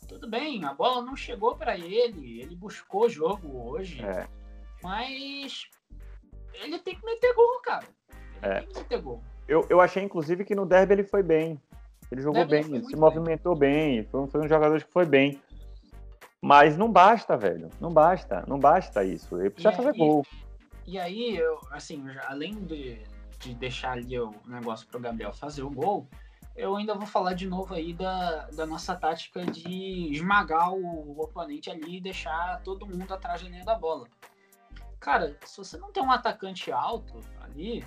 Tudo 0.08 0.28
bem, 0.28 0.64
a 0.64 0.72
bola 0.72 1.02
não 1.02 1.16
chegou 1.16 1.56
para 1.56 1.76
ele. 1.76 2.40
Ele 2.40 2.54
buscou 2.54 3.08
jogo 3.08 3.68
hoje. 3.68 4.02
É. 4.04 4.26
Mas 4.82 5.68
ele 6.54 6.78
tem 6.78 6.94
que 6.94 7.04
meter 7.04 7.34
gol, 7.34 7.60
cara. 7.60 7.86
Ele 8.42 8.52
é. 8.52 8.58
tem 8.60 8.68
que 8.68 8.78
meter 8.78 9.02
gol. 9.02 9.22
Eu, 9.48 9.66
eu 9.68 9.80
achei, 9.80 10.02
inclusive, 10.02 10.44
que 10.44 10.54
no 10.54 10.66
derby 10.66 10.94
ele 10.94 11.04
foi 11.04 11.22
bem. 11.22 11.60
Ele 12.10 12.22
jogou 12.22 12.46
bem, 12.46 12.64
ele 12.64 12.84
se 12.84 12.96
movimentou 12.96 13.54
bem. 13.56 13.96
bem. 13.96 14.04
Foi, 14.04 14.26
foi 14.28 14.40
um 14.40 14.48
jogador 14.48 14.82
que 14.82 14.92
foi 14.92 15.04
bem. 15.04 15.40
Mas 16.40 16.76
não 16.76 16.90
basta, 16.90 17.36
velho. 17.36 17.68
Não 17.80 17.92
basta. 17.92 18.44
Não 18.46 18.58
basta 18.58 19.04
isso. 19.04 19.38
Ele 19.38 19.50
precisa 19.50 19.74
e 19.74 19.76
fazer 19.76 19.90
aí, 19.90 19.98
gol. 19.98 20.24
E 20.86 20.98
aí, 20.98 21.36
eu, 21.36 21.58
assim, 21.70 22.04
além 22.28 22.54
de, 22.54 23.00
de 23.38 23.54
deixar 23.54 23.92
ali 23.92 24.18
o 24.18 24.34
negócio 24.46 24.86
pro 24.86 25.00
Gabriel 25.00 25.32
fazer 25.32 25.62
o 25.62 25.70
gol, 25.70 26.08
eu 26.56 26.74
ainda 26.74 26.94
vou 26.94 27.06
falar 27.06 27.34
de 27.34 27.46
novo 27.46 27.74
aí 27.74 27.92
da, 27.92 28.46
da 28.46 28.66
nossa 28.66 28.96
tática 28.96 29.44
de 29.44 30.12
esmagar 30.12 30.72
o 30.72 31.20
oponente 31.20 31.70
ali 31.70 31.98
e 31.98 32.00
deixar 32.00 32.62
todo 32.62 32.86
mundo 32.86 33.12
atrás 33.12 33.42
da 33.42 33.48
linha 33.48 33.64
da 33.64 33.74
bola. 33.74 34.08
Cara, 34.98 35.36
se 35.44 35.58
você 35.58 35.76
não 35.76 35.92
tem 35.92 36.02
um 36.02 36.10
atacante 36.10 36.72
alto 36.72 37.20
ali, 37.42 37.84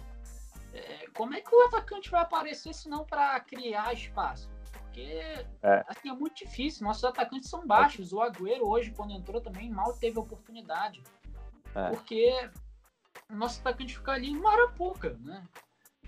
é, 0.73 1.07
como 1.15 1.33
é 1.33 1.41
que 1.41 1.53
o 1.53 1.65
atacante 1.65 2.09
vai 2.09 2.21
aparecer 2.21 2.73
se 2.73 2.87
não 2.87 3.03
para 3.03 3.39
criar 3.39 3.93
espaço? 3.93 4.49
Porque 4.71 5.45
é. 5.63 5.85
assim, 5.87 6.09
é 6.09 6.13
muito 6.13 6.35
difícil. 6.35 6.85
Nossos 6.85 7.03
atacantes 7.03 7.49
são 7.49 7.65
baixos. 7.65 8.13
O 8.13 8.21
Agüero 8.21 8.67
hoje, 8.67 8.91
quando 8.91 9.13
entrou, 9.13 9.41
também 9.41 9.69
mal 9.69 9.93
teve 9.93 10.19
oportunidade. 10.19 11.01
É. 11.73 11.89
Porque 11.89 12.49
o 13.29 13.35
nosso 13.35 13.59
atacante 13.59 13.95
fica 13.95 14.13
ali 14.13 14.29
em 14.29 14.39
Marapuca, 14.39 15.17
né? 15.21 15.47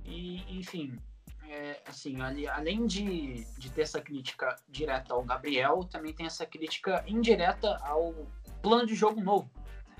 E, 0.03 0.57
enfim, 0.57 0.99
é, 1.47 1.81
assim, 1.85 2.19
ali, 2.21 2.47
além 2.47 2.85
de, 2.85 3.45
de 3.57 3.69
ter 3.69 3.81
essa 3.81 4.01
crítica 4.01 4.55
direta 4.67 5.13
ao 5.13 5.23
Gabriel, 5.23 5.83
também 5.83 6.13
tem 6.13 6.25
essa 6.25 6.45
crítica 6.45 7.03
indireta 7.07 7.77
ao 7.83 8.13
plano 8.61 8.87
de 8.87 8.95
jogo 8.95 9.21
novo. 9.21 9.49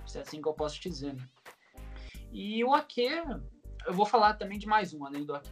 Se 0.08 0.18
é 0.18 0.22
assim 0.22 0.42
que 0.42 0.48
eu 0.48 0.54
posso 0.54 0.80
dizer, 0.82 1.14
né? 1.14 1.30
E 2.32 2.64
o 2.64 2.74
Ake, 2.74 3.04
eu 3.86 3.94
vou 3.94 4.06
falar 4.06 4.36
também 4.36 4.58
de 4.58 4.66
mais 4.66 4.94
um, 4.94 5.06
além 5.06 5.26
do 5.26 5.36
Ake. 5.36 5.52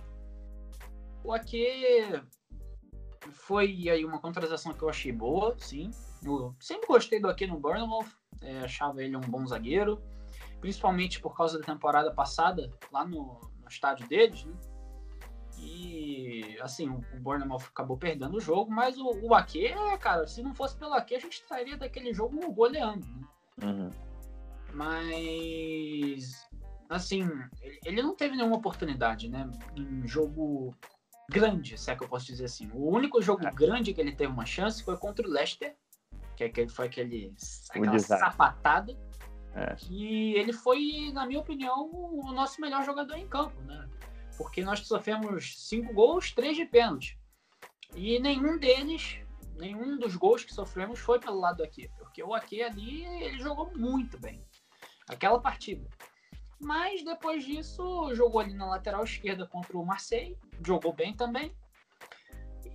O 1.23 1.33
Ake 1.33 2.23
foi 3.31 3.89
aí 3.89 4.05
uma 4.05 4.19
contratação 4.19 4.73
que 4.73 4.81
eu 4.81 4.89
achei 4.89 5.11
boa, 5.11 5.55
sim. 5.59 5.91
Eu 6.23 6.55
sempre 6.59 6.87
gostei 6.87 7.19
do 7.19 7.27
Ake 7.27 7.45
no 7.45 7.59
Bournemouth, 7.59 8.07
é, 8.41 8.59
achava 8.59 9.03
ele 9.03 9.15
um 9.15 9.21
bom 9.21 9.45
zagueiro, 9.45 10.01
principalmente 10.59 11.21
por 11.21 11.35
causa 11.35 11.59
da 11.59 11.65
temporada 11.65 12.11
passada, 12.11 12.71
lá 12.91 13.05
no, 13.05 13.39
no 13.61 13.67
estádio 13.67 14.07
deles, 14.07 14.45
né? 14.45 14.53
E, 15.61 16.57
assim, 16.61 16.89
o, 16.89 17.03
o 17.13 17.19
Bournemouth 17.19 17.63
acabou 17.67 17.97
perdendo 17.97 18.37
o 18.37 18.41
jogo, 18.41 18.71
mas 18.71 18.97
o, 18.97 19.09
o 19.21 19.35
Ake, 19.35 19.73
cara, 19.99 20.25
se 20.25 20.41
não 20.41 20.53
fosse 20.53 20.77
pelo 20.77 20.93
Ake, 20.93 21.15
a 21.15 21.19
gente 21.19 21.33
estaria 21.33 21.77
daquele 21.77 22.13
jogo 22.13 22.39
goleando, 22.53 23.05
né? 23.05 23.27
Uhum. 23.61 23.89
Mas 24.73 26.47
assim, 26.89 27.29
ele 27.85 28.01
não 28.01 28.15
teve 28.15 28.35
nenhuma 28.35 28.57
oportunidade, 28.57 29.29
né? 29.29 29.49
Em 29.75 30.07
jogo 30.07 30.75
grande, 31.29 31.77
se 31.77 31.91
é 31.91 31.95
que 31.95 32.03
eu 32.03 32.09
posso 32.09 32.25
dizer 32.25 32.45
assim. 32.45 32.69
O 32.73 32.89
único 32.89 33.21
jogo 33.21 33.45
é. 33.47 33.51
grande 33.51 33.93
que 33.93 34.01
ele 34.01 34.15
teve 34.15 34.33
uma 34.33 34.45
chance 34.45 34.83
foi 34.83 34.97
contra 34.97 35.25
o 35.25 35.29
Leicester, 35.29 35.75
que, 36.35 36.43
é 36.43 36.67
foi 36.67 36.87
aquele, 36.87 37.33
aquela 37.69 37.99
sapatada. 37.99 38.97
É. 39.55 39.75
E 39.89 40.33
ele 40.35 40.53
foi, 40.53 41.11
na 41.13 41.25
minha 41.25 41.39
opinião, 41.39 41.89
o 41.91 42.31
nosso 42.31 42.61
melhor 42.61 42.83
jogador 42.85 43.15
em 43.15 43.27
campo, 43.27 43.59
né? 43.61 43.89
porque 44.39 44.63
nós 44.63 44.79
sofremos 44.87 45.67
cinco 45.67 45.93
gols, 45.93 46.31
três 46.31 46.55
de 46.55 46.65
pênalti. 46.65 47.19
E 47.93 48.19
nenhum 48.19 48.57
deles, 48.57 49.19
nenhum 49.57 49.97
dos 49.97 50.15
gols 50.15 50.45
que 50.45 50.53
sofremos 50.53 50.99
foi 50.99 51.19
pelo 51.19 51.39
lado 51.39 51.57
do 51.57 51.69
porque 51.97 52.23
o 52.23 52.33
Ake 52.33 52.61
ali, 52.61 53.03
ele 53.05 53.37
jogou 53.39 53.69
muito 53.75 54.17
bem. 54.17 54.41
Aquela 55.09 55.41
partida. 55.41 55.85
Mas 56.57 57.03
depois 57.03 57.43
disso, 57.43 58.13
jogou 58.13 58.39
ali 58.39 58.53
na 58.53 58.65
lateral 58.65 59.03
esquerda 59.03 59.45
contra 59.45 59.77
o 59.77 59.85
Marseille, 59.85 60.37
jogou 60.65 60.93
bem 60.93 61.13
também. 61.13 61.53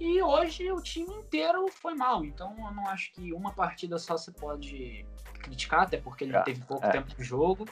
E 0.01 0.21
hoje 0.23 0.71
o 0.71 0.81
time 0.81 1.13
inteiro 1.15 1.67
foi 1.69 1.95
mal. 1.95 2.25
Então 2.25 2.55
eu 2.59 2.73
não 2.73 2.87
acho 2.89 3.13
que 3.13 3.33
uma 3.33 3.53
partida 3.53 3.99
só 3.99 4.17
você 4.17 4.33
pode 4.33 5.07
criticar, 5.43 5.83
até 5.83 5.99
porque 5.99 6.25
ele 6.25 6.37
é, 6.37 6.43
teve 6.43 6.63
pouco 6.65 6.85
é. 6.85 6.91
tempo 6.91 7.15
de 7.15 7.23
jogo. 7.23 7.67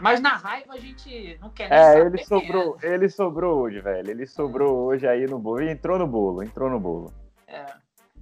Mas 0.00 0.20
na 0.20 0.36
raiva 0.36 0.74
a 0.74 0.78
gente 0.78 1.38
não 1.40 1.50
quer 1.50 1.70
nem 1.70 1.78
É, 1.78 2.00
ele 2.00 2.24
sobrou, 2.24 2.78
é. 2.82 2.94
ele 2.94 3.08
sobrou 3.08 3.60
hoje, 3.60 3.80
velho. 3.80 4.10
Ele 4.10 4.26
sobrou 4.26 4.68
é. 4.68 4.94
hoje 4.94 5.06
aí 5.06 5.26
no 5.26 5.38
bolo. 5.38 5.62
E 5.62 5.70
entrou 5.70 5.98
no 5.98 6.06
bolo, 6.06 6.42
entrou 6.42 6.68
no 6.68 6.80
bolo. 6.80 7.12
É. 7.46 7.66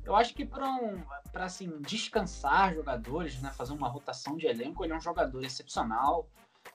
Eu 0.05 0.17
acho 0.17 0.35
que 0.35 0.45
para 0.45 0.69
um, 0.69 1.01
pra, 1.31 1.45
assim, 1.45 1.81
descansar 1.81 2.75
jogadores, 2.75 3.41
né, 3.41 3.51
fazer 3.51 3.73
uma 3.73 3.89
rotação 3.89 4.37
de 4.37 4.47
elenco, 4.47 4.85
ele 4.85 4.93
é 4.93 4.97
um 4.97 5.01
jogador 5.01 5.43
excepcional. 5.45 6.29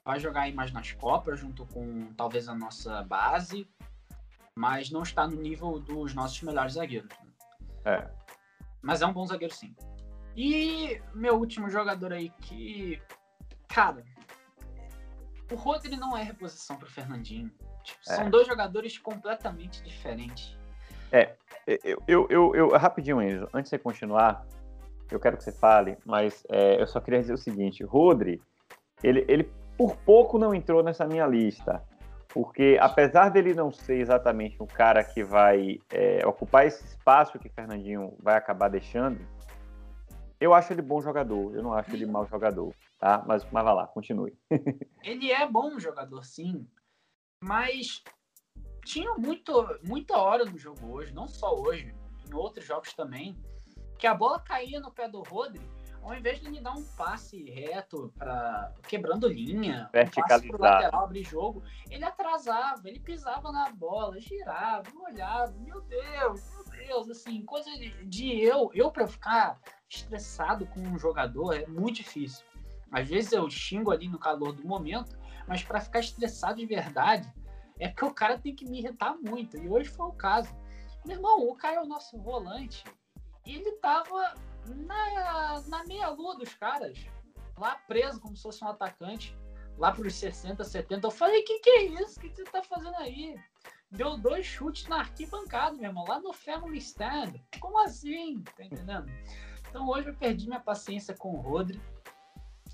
Vai 0.04 0.20
jogar 0.20 0.42
aí 0.42 0.54
mais 0.54 0.72
nas 0.72 0.92
Copas, 0.94 1.40
junto 1.40 1.66
com 1.66 2.08
talvez 2.16 2.48
a 2.48 2.56
nossa 2.56 3.04
base, 3.04 3.68
mas 4.58 4.90
não 4.90 5.04
está 5.04 5.28
no 5.28 5.36
nível 5.36 5.80
dos 5.80 6.14
nossos 6.14 6.42
melhores 6.42 6.74
zagueiros. 6.74 7.10
É. 7.86 8.10
Mas 8.82 9.02
é 9.02 9.06
um 9.06 9.14
bom 9.14 9.26
zagueiro, 9.26 9.54
sim. 9.54 9.76
E 10.36 11.00
meu 11.14 11.36
último 11.36 11.70
jogador 11.70 12.12
aí 12.12 12.30
que. 12.42 13.02
Cara, 13.68 14.04
o 15.52 15.56
Rodri 15.56 15.96
não 15.96 16.18
é 16.18 16.24
reposição 16.24 16.76
para 16.76 16.88
o 16.88 16.92
Fernandinho. 16.92 17.52
Tipo, 17.84 18.00
é. 18.08 18.16
São 18.16 18.30
dois 18.30 18.48
jogadores 18.48 18.98
completamente 18.98 19.84
diferentes. 19.84 20.58
É, 21.12 21.36
eu, 21.66 22.04
eu, 22.08 22.28
eu, 22.30 22.56
eu 22.56 22.70
rapidinho, 22.78 23.22
Enzo, 23.22 23.48
antes 23.54 23.70
de 23.70 23.78
você 23.78 23.80
continuar, 23.80 24.46
eu 25.10 25.20
quero 25.20 25.38
que 25.38 25.44
você 25.44 25.52
fale, 25.52 25.98
mas 26.06 26.46
é, 26.50 26.82
eu 26.82 26.88
só 26.88 27.00
queria 27.00 27.22
dizer 27.22 27.34
o 27.34 27.38
seguinte: 27.38 27.84
Rodri, 27.84 28.42
ele, 29.04 29.24
ele 29.28 29.50
por 29.78 29.96
pouco 29.98 30.38
não 30.38 30.54
entrou 30.54 30.84
nessa 30.84 31.06
minha 31.06 31.26
lista, 31.28 31.82
porque 32.30 32.78
apesar 32.80 33.30
dele 33.30 33.54
não 33.54 33.72
ser 33.72 34.00
exatamente 34.00 34.58
o 34.60 34.68
cara 34.68 35.04
que 35.04 35.24
vai 35.24 35.80
é, 35.90 36.26
ocupar 36.26 36.66
esse 36.66 36.84
espaço 36.86 37.40
que 37.40 37.50
Fernandinho 37.50 38.14
vai 38.20 38.36
acabar 38.36 38.70
deixando, 38.70 39.20
eu 40.40 40.54
acho 40.54 40.72
ele 40.72 40.82
bom 40.82 41.02
jogador, 41.02 41.56
eu 41.56 41.64
não 41.64 41.74
acho 41.74 41.92
ele 41.96 42.06
mau 42.06 42.26
jogador, 42.28 42.74
tá? 43.00 43.24
Mas, 43.26 43.46
mas 43.52 43.64
vai 43.64 43.74
lá, 43.74 43.88
continue. 43.88 44.38
ele 45.04 45.32
é 45.32 45.48
bom 45.48 45.80
jogador, 45.80 46.24
sim, 46.24 46.68
mas 47.44 48.04
tinha 48.86 49.14
muito, 49.16 49.80
muita 49.84 50.18
hora 50.18 50.46
no 50.46 50.58
jogo 50.58 50.94
hoje, 50.94 51.14
não 51.14 51.28
só 51.28 51.56
hoje, 51.56 51.94
em 52.30 52.34
outros 52.34 52.66
jogos 52.66 52.94
também, 52.94 53.36
que 53.98 54.06
a 54.06 54.14
bola 54.14 54.40
caía 54.40 54.80
no 54.80 54.92
pé 54.92 55.10
do 55.10 55.22
Rodri, 55.24 55.62
ao 56.08 56.16
invés 56.16 56.40
de 56.40 56.48
ele 56.48 56.62
dar 56.62 56.74
um 56.74 56.84
passe 56.96 57.44
reto 57.50 58.14
para 58.18 58.74
quebrando 58.88 59.28
linha, 59.28 59.90
um 59.94 60.22
passe 60.22 60.48
pro 60.48 60.62
lateral 60.62 61.04
abrir 61.04 61.24
jogo, 61.24 61.62
ele 61.90 62.06
atrasava, 62.06 62.88
ele 62.88 63.00
pisava 63.00 63.52
na 63.52 63.70
bola, 63.72 64.18
girava, 64.20 64.90
olhava, 64.98 65.54
meu 65.60 65.82
Deus, 65.82 66.50
meu 66.50 66.64
Deus, 66.64 67.10
assim, 67.10 67.44
coisa 67.44 67.70
de, 67.72 68.06
de 68.06 68.42
eu, 68.42 68.72
eu 68.74 68.90
para 68.90 69.06
ficar 69.06 69.60
estressado 69.90 70.66
com 70.68 70.80
um 70.80 70.98
jogador 70.98 71.54
é 71.54 71.68
muito 71.68 71.98
difícil. 71.98 72.46
Às 72.90 73.10
vezes 73.10 73.34
eu 73.34 73.50
xingo 73.50 73.92
ali 73.92 74.08
no 74.08 74.18
calor 74.18 74.54
do 74.54 74.66
momento, 74.66 75.18
mas 75.46 75.62
para 75.62 75.82
ficar 75.82 76.00
estressado 76.00 76.56
de 76.56 76.66
verdade, 76.66 77.30
é 77.80 77.90
porque 77.90 78.06
o 78.06 78.14
cara 78.14 78.40
tem 78.40 78.56
que 78.56 78.66
me 78.66 78.80
irritar 78.80 79.18
muito. 79.18 79.58
E 79.58 79.68
hoje 79.68 79.90
foi 79.90 80.06
o 80.06 80.14
caso. 80.14 80.56
Meu 81.06 81.18
irmão, 81.18 81.48
o 81.48 81.56
Caio 81.56 81.80
é 81.80 81.84
o 81.84 81.86
nosso 81.86 82.18
volante. 82.18 82.84
E 83.46 83.56
ele 83.56 83.74
tava 83.74 84.34
na, 84.76 85.62
na 85.68 85.84
meia-lua 85.86 86.38
dos 86.38 86.54
caras, 86.54 86.98
lá 87.58 87.76
preso 87.88 88.20
como 88.20 88.36
se 88.36 88.44
fosse 88.44 88.64
um 88.64 88.68
atacante, 88.68 89.38
lá 89.78 89.92
pros 89.92 90.16
60, 90.16 90.64
70. 90.64 91.08
Eu 91.08 91.12
falei: 91.12 91.42
que 91.44 91.60
que 91.60 91.70
é 91.70 91.84
isso? 91.84 92.20
O 92.20 92.22
que, 92.22 92.30
você 92.30 92.44
tá 92.46 92.64
fazendo 92.64 92.96
aí? 92.96 93.36
Deu 93.90 94.18
dois 94.18 94.46
chutes 94.46 94.88
na 94.88 95.00
arquibancada, 95.00 95.76
meu 95.76 95.86
irmão, 95.86 96.06
lá 96.08 96.20
no 96.20 96.34
Family 96.34 96.78
Stand. 96.78 97.36
Como 97.60 97.80
assim? 97.80 98.44
Tá 98.56 98.64
entendendo? 98.64 99.10
Então 99.70 99.88
hoje 99.88 100.10
eu 100.10 100.16
perdi 100.16 100.48
minha 100.48 100.60
paciência 100.60 101.16
com 101.16 101.34
o 101.34 101.40
Rodri. 101.40 101.82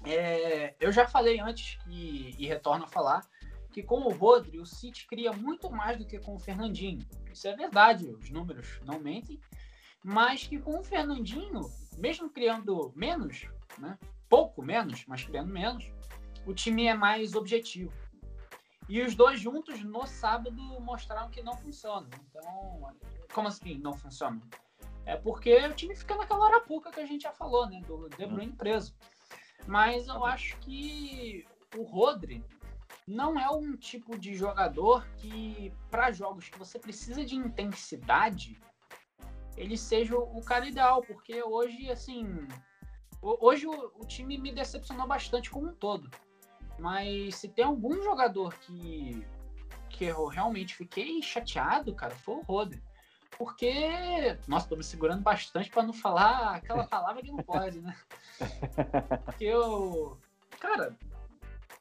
É, 0.05 0.75
eu 0.79 0.91
já 0.91 1.07
falei 1.07 1.39
antes 1.39 1.77
que, 1.83 2.35
e 2.37 2.47
retorno 2.47 2.85
a 2.85 2.87
falar 2.87 3.25
que 3.73 3.81
com 3.81 4.01
o 4.01 4.13
Rodri 4.13 4.59
o 4.59 4.65
City 4.65 5.07
cria 5.07 5.33
muito 5.33 5.69
mais 5.69 5.97
do 5.97 6.05
que 6.05 6.19
com 6.19 6.35
o 6.35 6.39
Fernandinho. 6.39 7.05
Isso 7.31 7.47
é 7.47 7.55
verdade, 7.55 8.05
os 8.07 8.29
números 8.29 8.79
não 8.85 8.99
mentem. 8.99 9.39
Mas 10.03 10.45
que 10.45 10.59
com 10.59 10.79
o 10.79 10.83
Fernandinho, 10.83 11.61
mesmo 11.97 12.29
criando 12.29 12.91
menos, 12.95 13.47
né, 13.77 13.97
pouco 14.29 14.61
menos, 14.61 15.05
mas 15.07 15.23
criando 15.23 15.51
menos, 15.51 15.89
o 16.45 16.53
time 16.53 16.87
é 16.87 16.93
mais 16.93 17.35
objetivo. 17.35 17.93
E 18.89 19.01
os 19.01 19.15
dois 19.15 19.39
juntos 19.39 19.81
no 19.81 20.05
sábado 20.05 20.61
mostraram 20.81 21.29
que 21.29 21.41
não 21.41 21.55
funcionam. 21.55 22.09
Então, 22.29 22.93
como 23.33 23.47
assim 23.47 23.77
não 23.77 23.93
funciona? 23.93 24.41
É 25.05 25.15
porque 25.15 25.55
o 25.65 25.73
time 25.73 25.95
fica 25.95 26.15
naquela 26.15 26.47
arapuca 26.47 26.91
que 26.91 26.99
a 26.99 27.05
gente 27.05 27.23
já 27.23 27.31
falou, 27.31 27.65
né? 27.69 27.81
Do 27.87 28.09
De 28.09 28.25
Bruyne 28.25 28.51
uhum. 28.51 28.57
preso. 28.57 28.95
Mas 29.65 30.07
eu 30.07 30.25
acho 30.25 30.57
que 30.59 31.45
o 31.77 31.83
Rodri 31.83 32.43
não 33.07 33.39
é 33.39 33.49
um 33.49 33.75
tipo 33.75 34.17
de 34.17 34.35
jogador 34.35 35.05
que, 35.17 35.73
para 35.89 36.11
jogos 36.11 36.49
que 36.49 36.57
você 36.57 36.79
precisa 36.79 37.25
de 37.25 37.35
intensidade, 37.35 38.59
ele 39.57 39.77
seja 39.77 40.17
o 40.17 40.41
cara 40.43 40.67
ideal, 40.67 41.01
porque 41.01 41.43
hoje, 41.43 41.89
assim, 41.89 42.47
hoje 43.21 43.67
o, 43.67 43.91
o 43.95 44.05
time 44.05 44.37
me 44.37 44.51
decepcionou 44.51 45.07
bastante 45.07 45.49
como 45.49 45.67
um 45.67 45.73
todo. 45.73 46.09
Mas 46.79 47.35
se 47.35 47.47
tem 47.47 47.65
algum 47.65 48.01
jogador 48.01 48.53
que, 48.55 49.25
que 49.89 50.05
eu 50.05 50.25
realmente 50.27 50.75
fiquei 50.75 51.21
chateado, 51.21 51.93
cara, 51.93 52.15
foi 52.15 52.35
o 52.35 52.41
Rodri. 52.41 52.81
Porque, 53.37 54.37
nossa, 54.47 54.67
tô 54.67 54.75
me 54.75 54.83
segurando 54.83 55.21
bastante 55.21 55.69
para 55.69 55.83
não 55.83 55.93
falar 55.93 56.55
aquela 56.55 56.85
palavra 56.85 57.21
que 57.21 57.31
não 57.31 57.37
pode, 57.43 57.81
né? 57.81 57.95
Porque 59.25 59.45
eu. 59.45 60.17
Cara, 60.59 60.95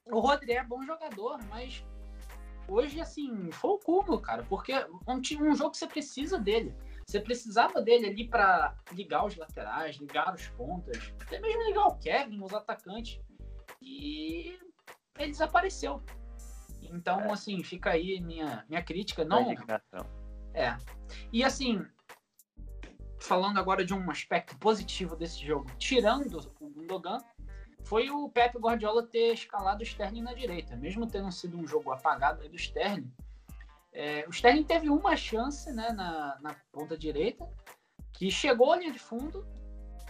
o 0.07 0.19
Rodri 0.19 0.53
é 0.53 0.65
bom 0.65 0.83
jogador, 0.83 1.39
mas 1.49 1.85
hoje, 2.67 3.01
assim, 3.01 3.51
foi 3.53 3.71
o 3.71 3.79
cúmulo, 3.79 4.21
cara. 4.21 4.45
Porque 4.49 4.73
um, 5.07 5.21
um 5.47 5.55
jogo 5.55 5.71
que 5.71 5.79
você 5.79 5.87
precisa 5.87 6.39
dele. 6.39 6.75
Você 7.07 7.21
precisava 7.21 7.81
dele 7.83 8.07
ali 8.07 8.29
para 8.29 8.77
ligar 8.93 9.25
os 9.25 9.37
laterais, 9.37 9.97
ligar 9.97 10.35
os 10.35 10.47
pontas, 10.49 11.13
até 11.21 11.41
mesmo 11.41 11.63
ligar 11.65 11.87
o 11.87 11.99
Kevin, 11.99 12.43
os 12.43 12.55
atacantes. 12.55 13.21
E 13.81 14.59
ele 15.19 15.31
desapareceu. 15.31 16.03
Então, 16.83 17.21
é. 17.21 17.33
assim, 17.33 17.63
fica 17.63 17.91
aí 17.91 18.21
minha, 18.21 18.65
minha 18.69 18.83
crítica. 18.83 19.25
Não. 19.25 19.51
É. 20.55 20.77
E 21.33 21.43
assim, 21.43 21.85
falando 23.19 23.59
agora 23.59 23.85
de 23.85 23.95
um 23.95 24.11
aspecto 24.11 24.57
positivo 24.59 25.17
desse 25.17 25.45
jogo, 25.45 25.71
tirando 25.79 26.39
o 26.61 26.69
Gundogan, 26.69 27.19
foi 27.85 28.11
o 28.11 28.29
Pep 28.29 28.57
Guardiola 28.59 29.07
ter 29.07 29.33
escalado 29.33 29.81
o 29.81 29.83
Sterling 29.83 30.23
na 30.23 30.35
direita. 30.35 30.77
Mesmo 30.77 31.07
tendo 31.07 31.31
sido 31.33 31.59
um 31.59 31.67
jogo 31.67 31.91
apagado 31.91 32.47
do 32.49 32.57
Sterling, 32.57 33.11
é, 33.93 34.25
o 34.27 34.31
Sterling 34.31 34.65
teve 34.65 34.89
uma 34.89 35.17
chance 35.17 35.71
né, 35.73 35.93
na, 35.93 36.39
na 36.41 36.57
ponta 36.73 36.97
direita, 36.97 37.49
que 38.13 38.31
chegou 38.31 38.73
à 38.73 38.77
linha 38.77 38.93
de 38.93 38.99
fundo 38.99 39.47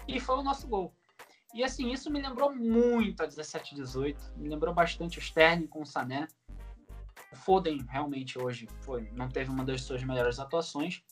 e 0.07 0.21
foi 0.21 0.37
o 0.37 0.43
nosso 0.43 0.69
gol. 0.69 0.95
E 1.53 1.63
assim, 1.63 1.93
isso 1.93 2.11
me 2.11 2.21
lembrou 2.21 2.55
muito 2.55 3.23
a 3.23 3.27
17 3.27 3.75
18, 3.75 4.35
me 4.37 4.49
lembrou 4.49 4.73
bastante 4.73 5.19
o 5.19 5.21
Sterling 5.21 5.67
com 5.67 5.83
o 5.83 5.87
Sané. 5.87 6.27
O 7.31 7.37
Foden 7.37 7.85
realmente 7.89 8.39
hoje 8.39 8.67
foi, 8.83 9.11
não 9.13 9.29
teve 9.29 9.51
uma 9.51 9.65
das 9.65 9.83
suas 9.83 10.03
melhores 10.03 10.39
atuações, 10.39 11.03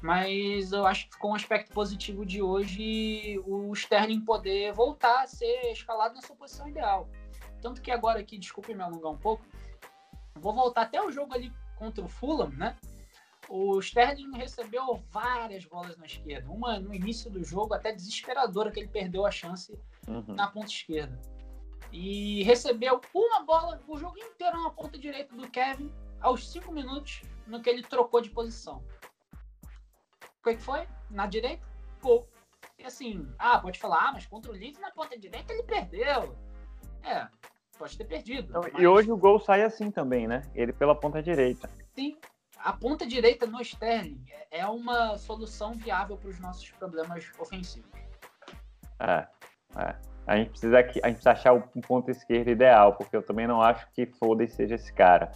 mas 0.00 0.72
eu 0.72 0.86
acho 0.86 1.06
que 1.06 1.14
ficou 1.14 1.32
um 1.32 1.34
aspecto 1.34 1.72
positivo 1.72 2.24
de 2.24 2.40
hoje 2.40 3.38
o 3.44 3.72
Sterling 3.72 4.20
poder 4.20 4.72
voltar 4.72 5.22
a 5.22 5.26
ser 5.26 5.72
escalado 5.72 6.14
na 6.14 6.22
sua 6.22 6.36
posição 6.36 6.68
ideal. 6.68 7.08
Tanto 7.60 7.82
que 7.82 7.90
agora 7.90 8.20
aqui, 8.20 8.38
desculpe 8.38 8.74
me 8.74 8.82
alongar 8.82 9.10
um 9.12 9.18
pouco, 9.18 9.44
vou 10.36 10.54
voltar 10.54 10.82
até 10.82 11.02
o 11.02 11.10
jogo 11.10 11.34
ali 11.34 11.52
contra 11.76 12.04
o 12.04 12.08
Fulham, 12.08 12.50
né? 12.50 12.76
O 13.48 13.78
Sterling 13.78 14.36
recebeu 14.36 14.96
várias 15.10 15.64
bolas 15.64 15.96
na 15.96 16.06
esquerda. 16.06 16.50
Uma 16.50 16.80
no 16.80 16.92
início 16.92 17.30
do 17.30 17.44
jogo, 17.44 17.74
até 17.74 17.92
desesperadora, 17.92 18.72
que 18.72 18.80
ele 18.80 18.88
perdeu 18.88 19.24
a 19.24 19.30
chance 19.30 19.78
uhum. 20.08 20.34
na 20.34 20.48
ponta 20.48 20.66
esquerda. 20.66 21.20
E 21.92 22.42
recebeu 22.42 23.00
uma 23.14 23.44
bola 23.44 23.80
o 23.86 23.96
jogo 23.96 24.18
inteiro 24.18 24.60
na 24.60 24.70
ponta 24.70 24.98
direita 24.98 25.34
do 25.36 25.48
Kevin, 25.48 25.92
aos 26.20 26.50
cinco 26.50 26.72
minutos, 26.72 27.22
no 27.46 27.62
que 27.62 27.70
ele 27.70 27.82
trocou 27.82 28.20
de 28.20 28.30
posição. 28.30 28.82
O 30.40 30.42
que 30.42 30.56
foi? 30.58 30.88
Na 31.10 31.26
direita, 31.26 31.64
gol. 32.02 32.28
E 32.78 32.84
assim, 32.84 33.28
ah, 33.38 33.58
pode 33.58 33.78
falar, 33.78 34.08
ah, 34.08 34.12
mas 34.12 34.26
contra 34.26 34.50
o 34.50 34.54
Leeds 34.54 34.80
na 34.80 34.90
ponta 34.90 35.16
direita 35.18 35.52
ele 35.52 35.62
perdeu. 35.62 36.36
É, 37.02 37.28
pode 37.78 37.96
ter 37.96 38.04
perdido. 38.04 38.48
Então, 38.50 38.62
mas... 38.62 38.82
E 38.82 38.86
hoje 38.86 39.10
o 39.10 39.16
gol 39.16 39.38
sai 39.38 39.62
assim 39.62 39.90
também, 39.90 40.26
né? 40.26 40.42
Ele 40.54 40.72
pela 40.72 40.94
ponta 40.94 41.22
direita. 41.22 41.68
Sim, 41.94 42.16
a 42.58 42.72
ponta 42.72 43.06
direita 43.06 43.46
no 43.46 43.60
Sterling 43.60 44.24
é 44.50 44.66
uma 44.66 45.16
solução 45.18 45.74
viável 45.74 46.16
para 46.16 46.30
os 46.30 46.40
nossos 46.40 46.70
problemas 46.70 47.30
ofensivos. 47.38 47.90
É, 49.00 49.26
é. 49.76 49.94
A 50.26 50.36
gente 50.36 50.50
precisa 50.50 50.78
aqui, 50.78 51.00
a 51.02 51.06
gente 51.06 51.16
precisa 51.16 51.30
achar 51.30 51.52
um 51.52 51.80
ponto 51.80 52.10
esquerdo 52.10 52.48
ideal, 52.48 52.94
porque 52.94 53.16
eu 53.16 53.22
também 53.22 53.46
não 53.46 53.62
acho 53.62 53.86
que 53.92 54.06
Foden 54.06 54.48
seja 54.48 54.74
esse 54.74 54.92
cara. 54.92 55.30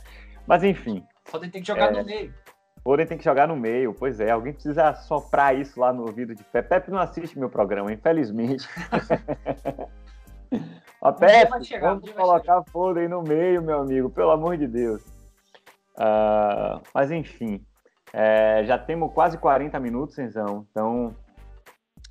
Mas 0.47 0.65
enfim. 0.65 1.05
Foden 1.27 1.51
tem 1.51 1.63
que 1.63 1.69
jogar 1.69 1.95
é... 1.95 1.99
no 1.99 2.05
meio. 2.05 2.35
Foden 2.83 3.07
tem 3.07 3.19
que 3.19 3.25
jogar 3.25 3.47
no 3.47 3.57
meio, 3.57 3.95
pois 3.95 4.19
é. 4.19 4.31
Alguém 4.31 4.53
precisa 4.53 4.93
soprar 4.95 5.57
isso 5.57 5.79
lá 5.79 5.93
no 5.93 6.03
ouvido 6.03 6.35
de 6.35 6.43
Pepe. 6.43 6.69
Pepe 6.69 6.91
não 6.91 6.99
assiste 6.99 7.39
meu 7.39 7.49
programa, 7.49 7.93
infelizmente. 7.93 8.69
A 11.03 11.13
Pepe, 11.13 11.65
chegar, 11.65 11.95
vamos 11.95 12.11
colocar 12.13 12.63
Foden 12.65 13.09
no 13.09 13.23
meio, 13.23 13.63
meu 13.63 13.81
amigo, 13.81 14.11
pelo 14.11 14.31
amor 14.31 14.59
de 14.59 14.67
Deus. 14.67 15.03
Uh, 15.97 16.81
mas 16.95 17.11
enfim, 17.11 17.65
é, 18.13 18.65
já 18.65 18.79
temos 18.79 19.13
quase 19.13 19.39
40 19.39 19.79
minutos. 19.81 20.19
Então, 20.19 21.17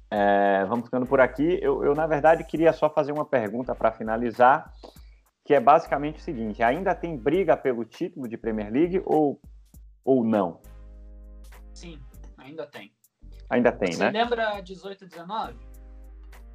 é, 0.09 0.65
vamos 0.65 0.85
ficando 0.85 1.05
por 1.05 1.21
aqui. 1.21 1.59
Eu, 1.61 1.83
eu, 1.83 1.93
na 1.93 2.07
verdade, 2.07 2.43
queria 2.43 2.73
só 2.73 2.89
fazer 2.89 3.11
uma 3.11 3.25
pergunta 3.25 3.75
para 3.75 3.91
finalizar, 3.91 4.73
que 5.45 5.53
é 5.53 5.59
basicamente 5.59 6.17
o 6.17 6.21
seguinte: 6.21 6.63
ainda 6.63 6.95
tem 6.95 7.15
briga 7.15 7.55
pelo 7.55 7.85
título 7.85 8.27
de 8.27 8.37
Premier 8.37 8.71
League 8.71 9.01
ou, 9.05 9.39
ou 10.03 10.23
não? 10.23 10.59
Sim, 11.73 11.99
ainda 12.37 12.65
tem. 12.65 12.91
Ainda 13.49 13.71
tem, 13.71 13.91
Você 13.91 14.03
né? 14.03 14.11
lembra 14.11 14.61
18 14.61 15.07
19? 15.07 15.68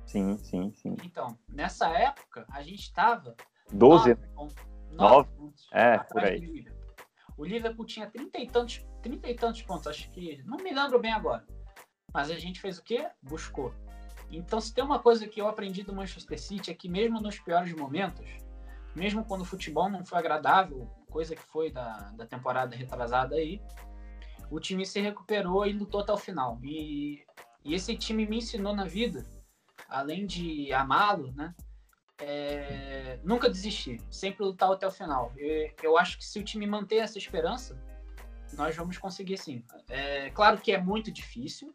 Sim, 0.07 0.37
sim, 0.39 0.73
sim. 0.73 0.97
Então, 1.03 1.37
nessa 1.49 1.89
época, 1.89 2.47
a 2.51 2.63
gente 2.63 2.81
estava 2.81 3.37
12, 3.73 4.17
9, 4.93 5.31
pontos 5.37 5.69
é, 5.73 5.99
por 5.99 6.25
aí. 6.25 6.67
O 7.37 7.45
Liverpool 7.45 7.85
tinha 7.85 8.09
30 8.09 8.39
e 8.39 8.47
tantos, 8.47 8.87
30 9.03 9.29
e 9.29 9.35
tantos 9.35 9.63
pontos, 9.63 9.87
acho 9.87 10.11
que 10.11 10.43
não 10.45 10.57
me 10.59 10.73
lembro 10.73 11.01
bem 11.01 11.13
agora. 11.13 11.45
Mas 12.13 12.31
a 12.31 12.39
gente 12.39 12.61
fez 12.61 12.79
o 12.79 12.83
quê? 12.83 13.09
Buscou. 13.21 13.75
Então, 14.31 14.61
se 14.61 14.73
tem 14.73 14.85
uma 14.85 15.01
coisa 15.01 15.27
que 15.27 15.41
eu 15.41 15.49
aprendi 15.49 15.83
do 15.83 15.95
Manchester 15.95 16.41
City 16.41 16.71
é 16.71 16.75
que 16.75 16.89
mesmo 16.89 17.21
nos 17.21 17.39
piores 17.39 17.73
momentos, 17.75 18.27
mesmo 18.95 19.25
quando 19.25 19.41
o 19.41 19.45
futebol 19.45 19.89
não 19.91 20.05
foi 20.05 20.19
agradável, 20.19 20.89
coisa 21.11 21.35
que 21.35 21.43
foi 21.43 21.71
da, 21.71 22.11
da 22.13 22.27
temporada 22.27 22.77
retrasada 22.77 23.35
aí, 23.37 23.61
o 24.51 24.61
time 24.61 24.87
se 24.87 25.01
recuperou 25.01 25.67
e 25.67 25.73
lutou 25.73 26.01
até 26.01 26.13
o 26.13 26.17
final. 26.17 26.59
E, 26.63 27.25
e 27.65 27.75
esse 27.75 27.97
time 27.97 28.27
me 28.27 28.39
ensinou 28.39 28.75
na 28.75 28.85
vida, 28.85 29.25
além 29.89 30.27
de 30.27 30.73
amá-lo, 30.73 31.33
né? 31.33 31.55
É, 32.19 33.19
nunca 33.25 33.51
desistir, 33.51 34.01
sempre 34.11 34.45
lutar 34.45 34.71
até 34.71 34.87
o 34.87 34.91
final. 34.91 35.33
Eu, 35.37 35.71
eu 35.83 35.99
acho 35.99 36.19
que 36.19 36.25
se 36.25 36.39
o 36.39 36.45
time 36.45 36.67
manter 36.67 36.97
essa 36.97 37.19
esperança, 37.19 37.77
nós 38.57 38.77
vamos 38.77 38.99
conseguir 38.99 39.37
sim. 39.37 39.65
É, 39.89 40.31
claro 40.31 40.59
que 40.59 40.73
é 40.73 40.79
muito 40.81 41.11
difícil, 41.11 41.75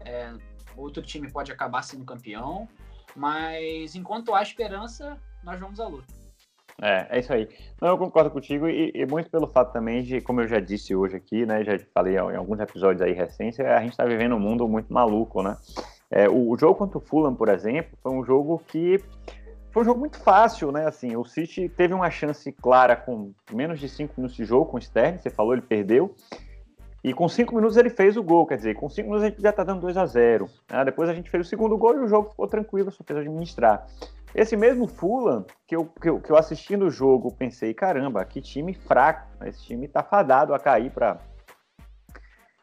é, 0.00 0.32
outro 0.76 1.02
time 1.02 1.30
pode 1.30 1.52
acabar 1.52 1.82
sendo 1.82 2.04
campeão, 2.04 2.68
mas 3.14 3.94
enquanto 3.94 4.34
há 4.34 4.42
esperança, 4.42 5.18
nós 5.42 5.60
vamos 5.60 5.78
à 5.80 5.86
luta. 5.86 6.12
É, 6.82 7.06
é 7.10 7.20
isso 7.20 7.32
aí. 7.32 7.48
Não, 7.80 7.88
eu 7.90 7.98
concordo 7.98 8.30
contigo 8.30 8.68
e, 8.68 8.90
e, 8.94 9.06
muito 9.06 9.30
pelo 9.30 9.46
fato 9.46 9.72
também 9.72 10.02
de, 10.02 10.20
como 10.20 10.40
eu 10.40 10.48
já 10.48 10.58
disse 10.58 10.94
hoje 10.94 11.16
aqui, 11.16 11.46
né, 11.46 11.62
já 11.62 11.78
falei 11.92 12.14
em 12.14 12.36
alguns 12.36 12.58
episódios 12.58 13.00
aí 13.00 13.12
recentes, 13.12 13.60
a 13.60 13.80
gente 13.80 13.92
está 13.92 14.04
vivendo 14.04 14.34
um 14.34 14.40
mundo 14.40 14.66
muito 14.66 14.92
maluco, 14.92 15.42
né? 15.42 15.56
É, 16.16 16.28
o, 16.28 16.50
o, 16.50 16.56
jogo 16.56 16.76
contra 16.76 16.96
o 16.96 17.00
Fulham, 17.00 17.34
por 17.34 17.48
exemplo, 17.48 17.98
foi 18.00 18.12
um 18.12 18.24
jogo 18.24 18.62
que 18.68 19.02
foi 19.72 19.82
um 19.82 19.84
jogo 19.84 19.98
muito 19.98 20.16
fácil, 20.16 20.70
né? 20.70 20.86
Assim, 20.86 21.16
o 21.16 21.24
City 21.24 21.68
teve 21.68 21.92
uma 21.92 22.08
chance 22.08 22.52
clara 22.52 22.94
com 22.94 23.32
menos 23.52 23.80
de 23.80 23.88
cinco 23.88 24.14
minutos 24.16 24.36
de 24.36 24.44
jogo 24.44 24.66
com 24.66 24.76
o 24.76 24.78
Sterling, 24.78 25.18
você 25.18 25.28
falou, 25.28 25.54
ele 25.54 25.62
perdeu. 25.62 26.14
E 27.02 27.12
com 27.12 27.28
cinco 27.28 27.56
minutos 27.56 27.76
ele 27.76 27.90
fez 27.90 28.16
o 28.16 28.22
gol, 28.22 28.46
quer 28.46 28.58
dizer, 28.58 28.76
com 28.76 28.88
cinco 28.88 29.08
minutos 29.08 29.24
a 29.24 29.28
gente 29.30 29.42
já 29.42 29.52
tá 29.52 29.64
dando 29.64 29.80
2 29.80 29.96
a 29.96 30.06
0 30.06 30.48
né? 30.70 30.84
Depois 30.84 31.10
a 31.10 31.14
gente 31.14 31.28
fez 31.28 31.44
o 31.44 31.48
segundo 31.48 31.76
gol 31.76 31.96
e 31.96 32.04
o 32.04 32.06
jogo 32.06 32.30
ficou 32.30 32.46
tranquilo, 32.46 32.92
só 32.92 33.02
fez 33.02 33.18
administrar. 33.18 33.84
Esse 34.32 34.56
mesmo 34.56 34.86
Fulham, 34.86 35.44
que 35.66 35.74
eu, 35.74 35.84
que 36.00 36.08
eu, 36.08 36.20
que 36.20 36.30
eu 36.30 36.36
assistindo 36.36 36.86
o 36.86 36.90
jogo, 36.90 37.34
pensei, 37.34 37.74
caramba, 37.74 38.24
que 38.24 38.40
time 38.40 38.72
fraco, 38.72 39.26
né? 39.40 39.48
esse 39.48 39.64
time 39.64 39.88
tá 39.88 40.04
fadado 40.04 40.54
a 40.54 40.60
cair 40.60 40.92
para 40.92 41.18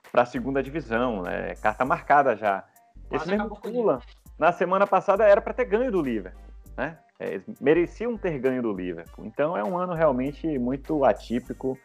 para 0.10 0.24
a 0.24 0.26
segunda 0.26 0.62
divisão, 0.62 1.22
né? 1.22 1.56
Carta 1.62 1.86
marcada 1.86 2.36
já. 2.36 2.66
Esse 3.12 3.28
mesmo 3.28 3.56
Fulham, 3.56 4.00
na 4.38 4.52
semana 4.52 4.88
passada 4.88 5.26
era 5.26 5.42
para 5.42 5.54
ter 5.54 5.66
ganho 5.66 5.92
do 5.92 6.02
Liverpool, 6.02 6.42
né? 6.78 6.98
É, 7.20 7.40
mereciam 7.60 8.18
ter 8.18 8.40
ganho 8.40 8.64
do 8.64 8.74
Liverpool. 8.74 9.26
Então 9.26 9.56
é 9.56 9.64
um 9.64 9.78
ano 9.78 9.94
realmente 9.94 10.48
muito 10.58 11.06
atípico. 11.06 11.78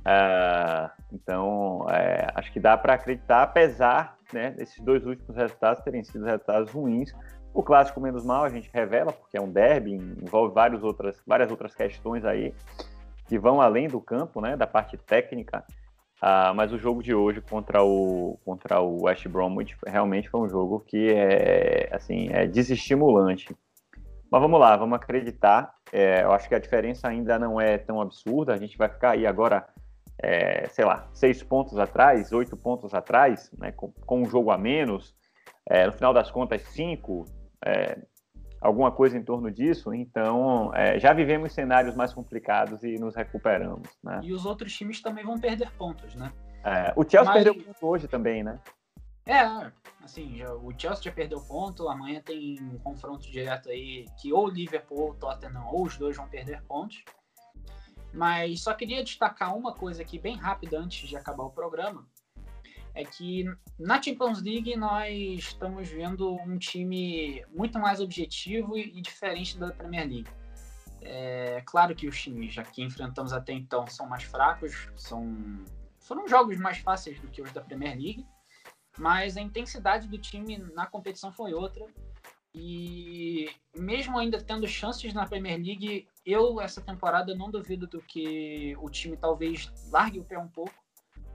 Uh, 0.00 0.90
então, 1.12 1.86
é, 1.90 2.30
acho 2.34 2.52
que 2.52 2.60
dá 2.60 2.76
para 2.76 2.94
acreditar, 2.94 3.42
apesar 3.42 4.16
né, 4.32 4.50
desses 4.50 4.78
dois 4.80 5.06
últimos 5.06 5.36
resultados 5.36 5.82
terem 5.82 6.04
sido 6.04 6.24
resultados 6.24 6.70
ruins. 6.70 7.14
O 7.52 7.62
clássico 7.62 8.00
menos 8.00 8.24
mal 8.24 8.44
a 8.44 8.48
gente 8.48 8.70
revela, 8.72 9.12
porque 9.12 9.36
é 9.36 9.40
um 9.40 9.50
derby, 9.50 9.94
envolve 9.94 10.54
várias 10.54 10.82
outras, 10.82 11.22
várias 11.26 11.50
outras 11.50 11.74
questões 11.74 12.24
aí 12.24 12.54
que 13.26 13.38
vão 13.38 13.60
além 13.60 13.88
do 13.88 14.00
campo, 14.00 14.40
né, 14.40 14.56
da 14.56 14.66
parte 14.66 14.96
técnica. 14.96 15.64
Uh, 16.22 16.54
mas 16.54 16.72
o 16.72 16.78
jogo 16.78 17.02
de 17.02 17.14
hoje 17.14 17.40
contra 17.40 17.82
o 17.82 18.38
contra 18.44 18.80
o 18.80 19.04
West 19.04 19.26
Bromwich 19.28 19.76
realmente 19.86 20.30
foi 20.30 20.40
um 20.40 20.48
jogo 20.48 20.80
que 20.80 21.12
é 21.12 21.90
assim 21.92 22.28
é 22.30 22.46
desestimulante. 22.46 23.54
Mas 24.30 24.40
vamos 24.40 24.58
lá, 24.58 24.76
vamos 24.76 24.96
acreditar. 24.96 25.74
É, 25.92 26.22
eu 26.22 26.32
acho 26.32 26.48
que 26.48 26.54
a 26.54 26.58
diferença 26.58 27.08
ainda 27.08 27.38
não 27.38 27.60
é 27.60 27.78
tão 27.78 28.00
absurda. 28.00 28.54
A 28.54 28.56
gente 28.56 28.76
vai 28.76 28.88
ficar 28.88 29.10
aí 29.10 29.26
agora 29.26 29.66
é, 30.22 30.68
sei 30.68 30.84
lá, 30.84 31.08
seis 31.12 31.42
pontos 31.42 31.78
atrás, 31.78 32.32
oito 32.32 32.56
pontos 32.56 32.94
atrás, 32.94 33.50
né, 33.58 33.72
com, 33.72 33.92
com, 34.06 34.22
um 34.22 34.26
jogo 34.26 34.50
a 34.50 34.58
menos, 34.58 35.14
é, 35.68 35.86
no 35.86 35.92
final 35.92 36.12
das 36.14 36.30
contas, 36.30 36.62
cinco, 36.62 37.24
é, 37.64 37.98
alguma 38.64 38.90
coisa 38.90 39.18
em 39.18 39.22
torno 39.22 39.50
disso. 39.50 39.92
Então, 39.92 40.72
é, 40.74 40.98
já 40.98 41.12
vivemos 41.12 41.52
cenários 41.52 41.94
mais 41.94 42.14
complicados 42.14 42.82
e 42.82 42.98
nos 42.98 43.14
recuperamos. 43.14 43.88
Né? 44.02 44.20
E 44.22 44.32
os 44.32 44.46
outros 44.46 44.74
times 44.74 45.02
também 45.02 45.24
vão 45.24 45.38
perder 45.38 45.70
pontos, 45.72 46.14
né? 46.14 46.32
É, 46.64 46.92
o 46.96 47.02
Chelsea 47.02 47.24
Mas... 47.24 47.44
perdeu 47.44 47.62
ponto 47.62 47.86
hoje 47.86 48.08
também, 48.08 48.42
né? 48.42 48.58
É, 49.26 49.40
assim, 50.02 50.38
já, 50.38 50.52
o 50.54 50.72
Chelsea 50.76 51.04
já 51.04 51.12
perdeu 51.12 51.40
ponto, 51.42 51.88
amanhã 51.88 52.22
tem 52.22 52.58
um 52.62 52.78
confronto 52.78 53.30
direto 53.30 53.68
aí 53.68 54.06
que 54.20 54.32
ou 54.32 54.46
o 54.46 54.50
Liverpool 54.50 54.98
ou 54.98 55.10
o 55.10 55.14
Tottenham, 55.14 55.66
ou 55.66 55.84
os 55.84 55.96
dois 55.98 56.16
vão 56.16 56.26
perder 56.26 56.62
pontos. 56.62 57.04
Mas 58.12 58.62
só 58.62 58.72
queria 58.72 59.02
destacar 59.02 59.54
uma 59.56 59.74
coisa 59.74 60.00
aqui 60.00 60.18
bem 60.18 60.36
rápida 60.36 60.78
antes 60.78 61.08
de 61.08 61.16
acabar 61.16 61.44
o 61.44 61.50
programa. 61.50 62.06
É 62.94 63.04
que 63.04 63.44
na 63.78 64.00
Champions 64.00 64.40
League 64.40 64.76
nós 64.76 65.12
estamos 65.38 65.88
vendo 65.88 66.34
um 66.36 66.56
time 66.58 67.44
muito 67.52 67.78
mais 67.78 68.00
objetivo 68.00 68.78
e 68.78 69.00
diferente 69.00 69.58
da 69.58 69.72
Premier 69.72 70.08
League. 70.08 70.30
É 71.02 71.62
claro 71.66 71.94
que 71.94 72.06
os 72.06 72.20
times 72.20 72.54
que 72.72 72.82
enfrentamos 72.82 73.32
até 73.32 73.52
então 73.52 73.86
são 73.86 74.06
mais 74.06 74.22
fracos, 74.22 74.88
são 74.96 75.36
foram 76.00 76.28
jogos 76.28 76.58
mais 76.58 76.78
fáceis 76.78 77.18
do 77.18 77.28
que 77.28 77.42
os 77.42 77.50
da 77.52 77.62
Premier 77.62 77.94
League, 77.94 78.26
mas 78.98 79.36
a 79.36 79.40
intensidade 79.40 80.06
do 80.06 80.18
time 80.18 80.58
na 80.58 80.86
competição 80.86 81.32
foi 81.32 81.52
outra. 81.52 81.86
E 82.54 83.50
mesmo 83.74 84.16
ainda 84.16 84.40
tendo 84.40 84.66
chances 84.68 85.12
na 85.12 85.26
Premier 85.26 85.58
League, 85.58 86.06
eu 86.24 86.60
essa 86.60 86.80
temporada 86.80 87.34
não 87.34 87.50
duvido 87.50 87.86
do 87.86 88.00
que 88.00 88.76
o 88.80 88.88
time 88.88 89.16
talvez 89.16 89.72
largue 89.90 90.20
o 90.20 90.24
pé 90.24 90.38
um 90.38 90.48
pouco. 90.48 90.83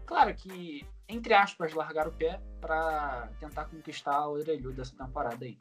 Claro 0.09 0.33
que, 0.33 0.83
entre 1.07 1.35
aspas, 1.35 1.71
largar 1.71 2.07
o 2.07 2.11
pé 2.11 2.41
para 2.59 3.29
tentar 3.39 3.65
conquistar 3.65 4.27
o 4.27 4.39
orelhudo 4.39 4.77
dessa 4.77 4.97
temporada 4.97 5.45
aí. 5.45 5.55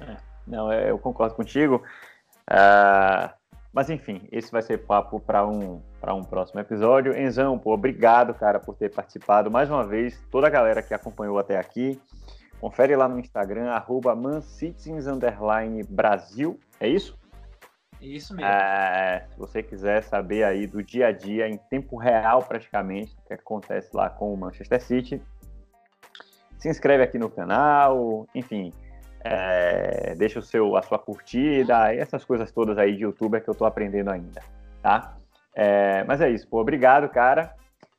É, 0.00 0.16
não, 0.46 0.72
é, 0.72 0.90
eu 0.90 0.98
concordo 0.98 1.34
contigo. 1.34 1.84
Uh, 2.50 3.30
mas 3.74 3.90
enfim, 3.90 4.26
esse 4.32 4.50
vai 4.50 4.62
ser 4.62 4.86
papo 4.86 5.20
para 5.20 5.46
um, 5.46 5.82
um 6.14 6.24
próximo 6.24 6.60
episódio. 6.60 7.14
Enzão, 7.14 7.58
pô, 7.58 7.74
obrigado, 7.74 8.32
cara, 8.32 8.58
por 8.58 8.74
ter 8.74 8.88
participado 8.88 9.50
mais 9.50 9.70
uma 9.70 9.86
vez. 9.86 10.18
Toda 10.30 10.46
a 10.46 10.50
galera 10.50 10.82
que 10.82 10.94
acompanhou 10.94 11.38
até 11.38 11.58
aqui. 11.58 12.00
Confere 12.58 12.96
lá 12.96 13.06
no 13.06 13.20
Instagram, 13.20 13.68
arroba. 13.68 14.14
É 16.80 16.88
isso? 16.88 17.19
Isso 18.00 18.34
mesmo. 18.34 18.50
É, 18.50 19.26
se 19.28 19.38
você 19.38 19.62
quiser 19.62 20.02
saber 20.02 20.44
aí 20.44 20.66
do 20.66 20.82
dia 20.82 21.08
a 21.08 21.12
dia, 21.12 21.48
em 21.48 21.56
tempo 21.56 21.96
real 21.96 22.42
praticamente, 22.42 23.14
o 23.18 23.28
que 23.28 23.34
acontece 23.34 23.94
lá 23.94 24.08
com 24.08 24.32
o 24.32 24.36
Manchester 24.36 24.80
City, 24.80 25.22
se 26.58 26.68
inscreve 26.68 27.02
aqui 27.02 27.18
no 27.18 27.30
canal, 27.30 28.26
enfim, 28.34 28.72
é, 29.22 30.14
deixa 30.14 30.38
o 30.38 30.42
seu, 30.42 30.76
a 30.76 30.82
sua 30.82 30.98
curtida, 30.98 31.94
essas 31.94 32.24
coisas 32.24 32.50
todas 32.50 32.78
aí 32.78 32.96
de 32.96 33.02
youtuber 33.02 33.42
que 33.42 33.50
eu 33.50 33.54
tô 33.54 33.64
aprendendo 33.66 34.10
ainda, 34.10 34.42
tá? 34.82 35.16
É, 35.54 36.04
mas 36.04 36.20
é 36.20 36.30
isso, 36.30 36.48
pô, 36.48 36.60
obrigado, 36.60 37.08
cara. 37.08 37.54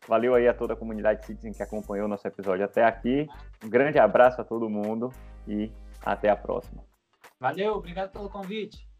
Valeu 0.08 0.34
aí 0.34 0.48
a 0.48 0.54
toda 0.54 0.74
a 0.74 0.76
comunidade 0.76 1.26
Citizen 1.26 1.54
que 1.54 1.62
acompanhou 1.62 2.06
o 2.06 2.10
nosso 2.10 2.28
episódio 2.28 2.66
até 2.66 2.84
aqui. 2.84 3.30
Um 3.64 3.70
grande 3.70 4.00
abraço 4.00 4.42
a 4.42 4.44
todo 4.44 4.68
mundo 4.68 5.14
e 5.48 5.72
até 6.04 6.30
a 6.30 6.36
próxima. 6.36 6.84
Valeu, 7.40 7.76
obrigado 7.76 8.12
pelo 8.12 8.30
convite. 8.30 8.91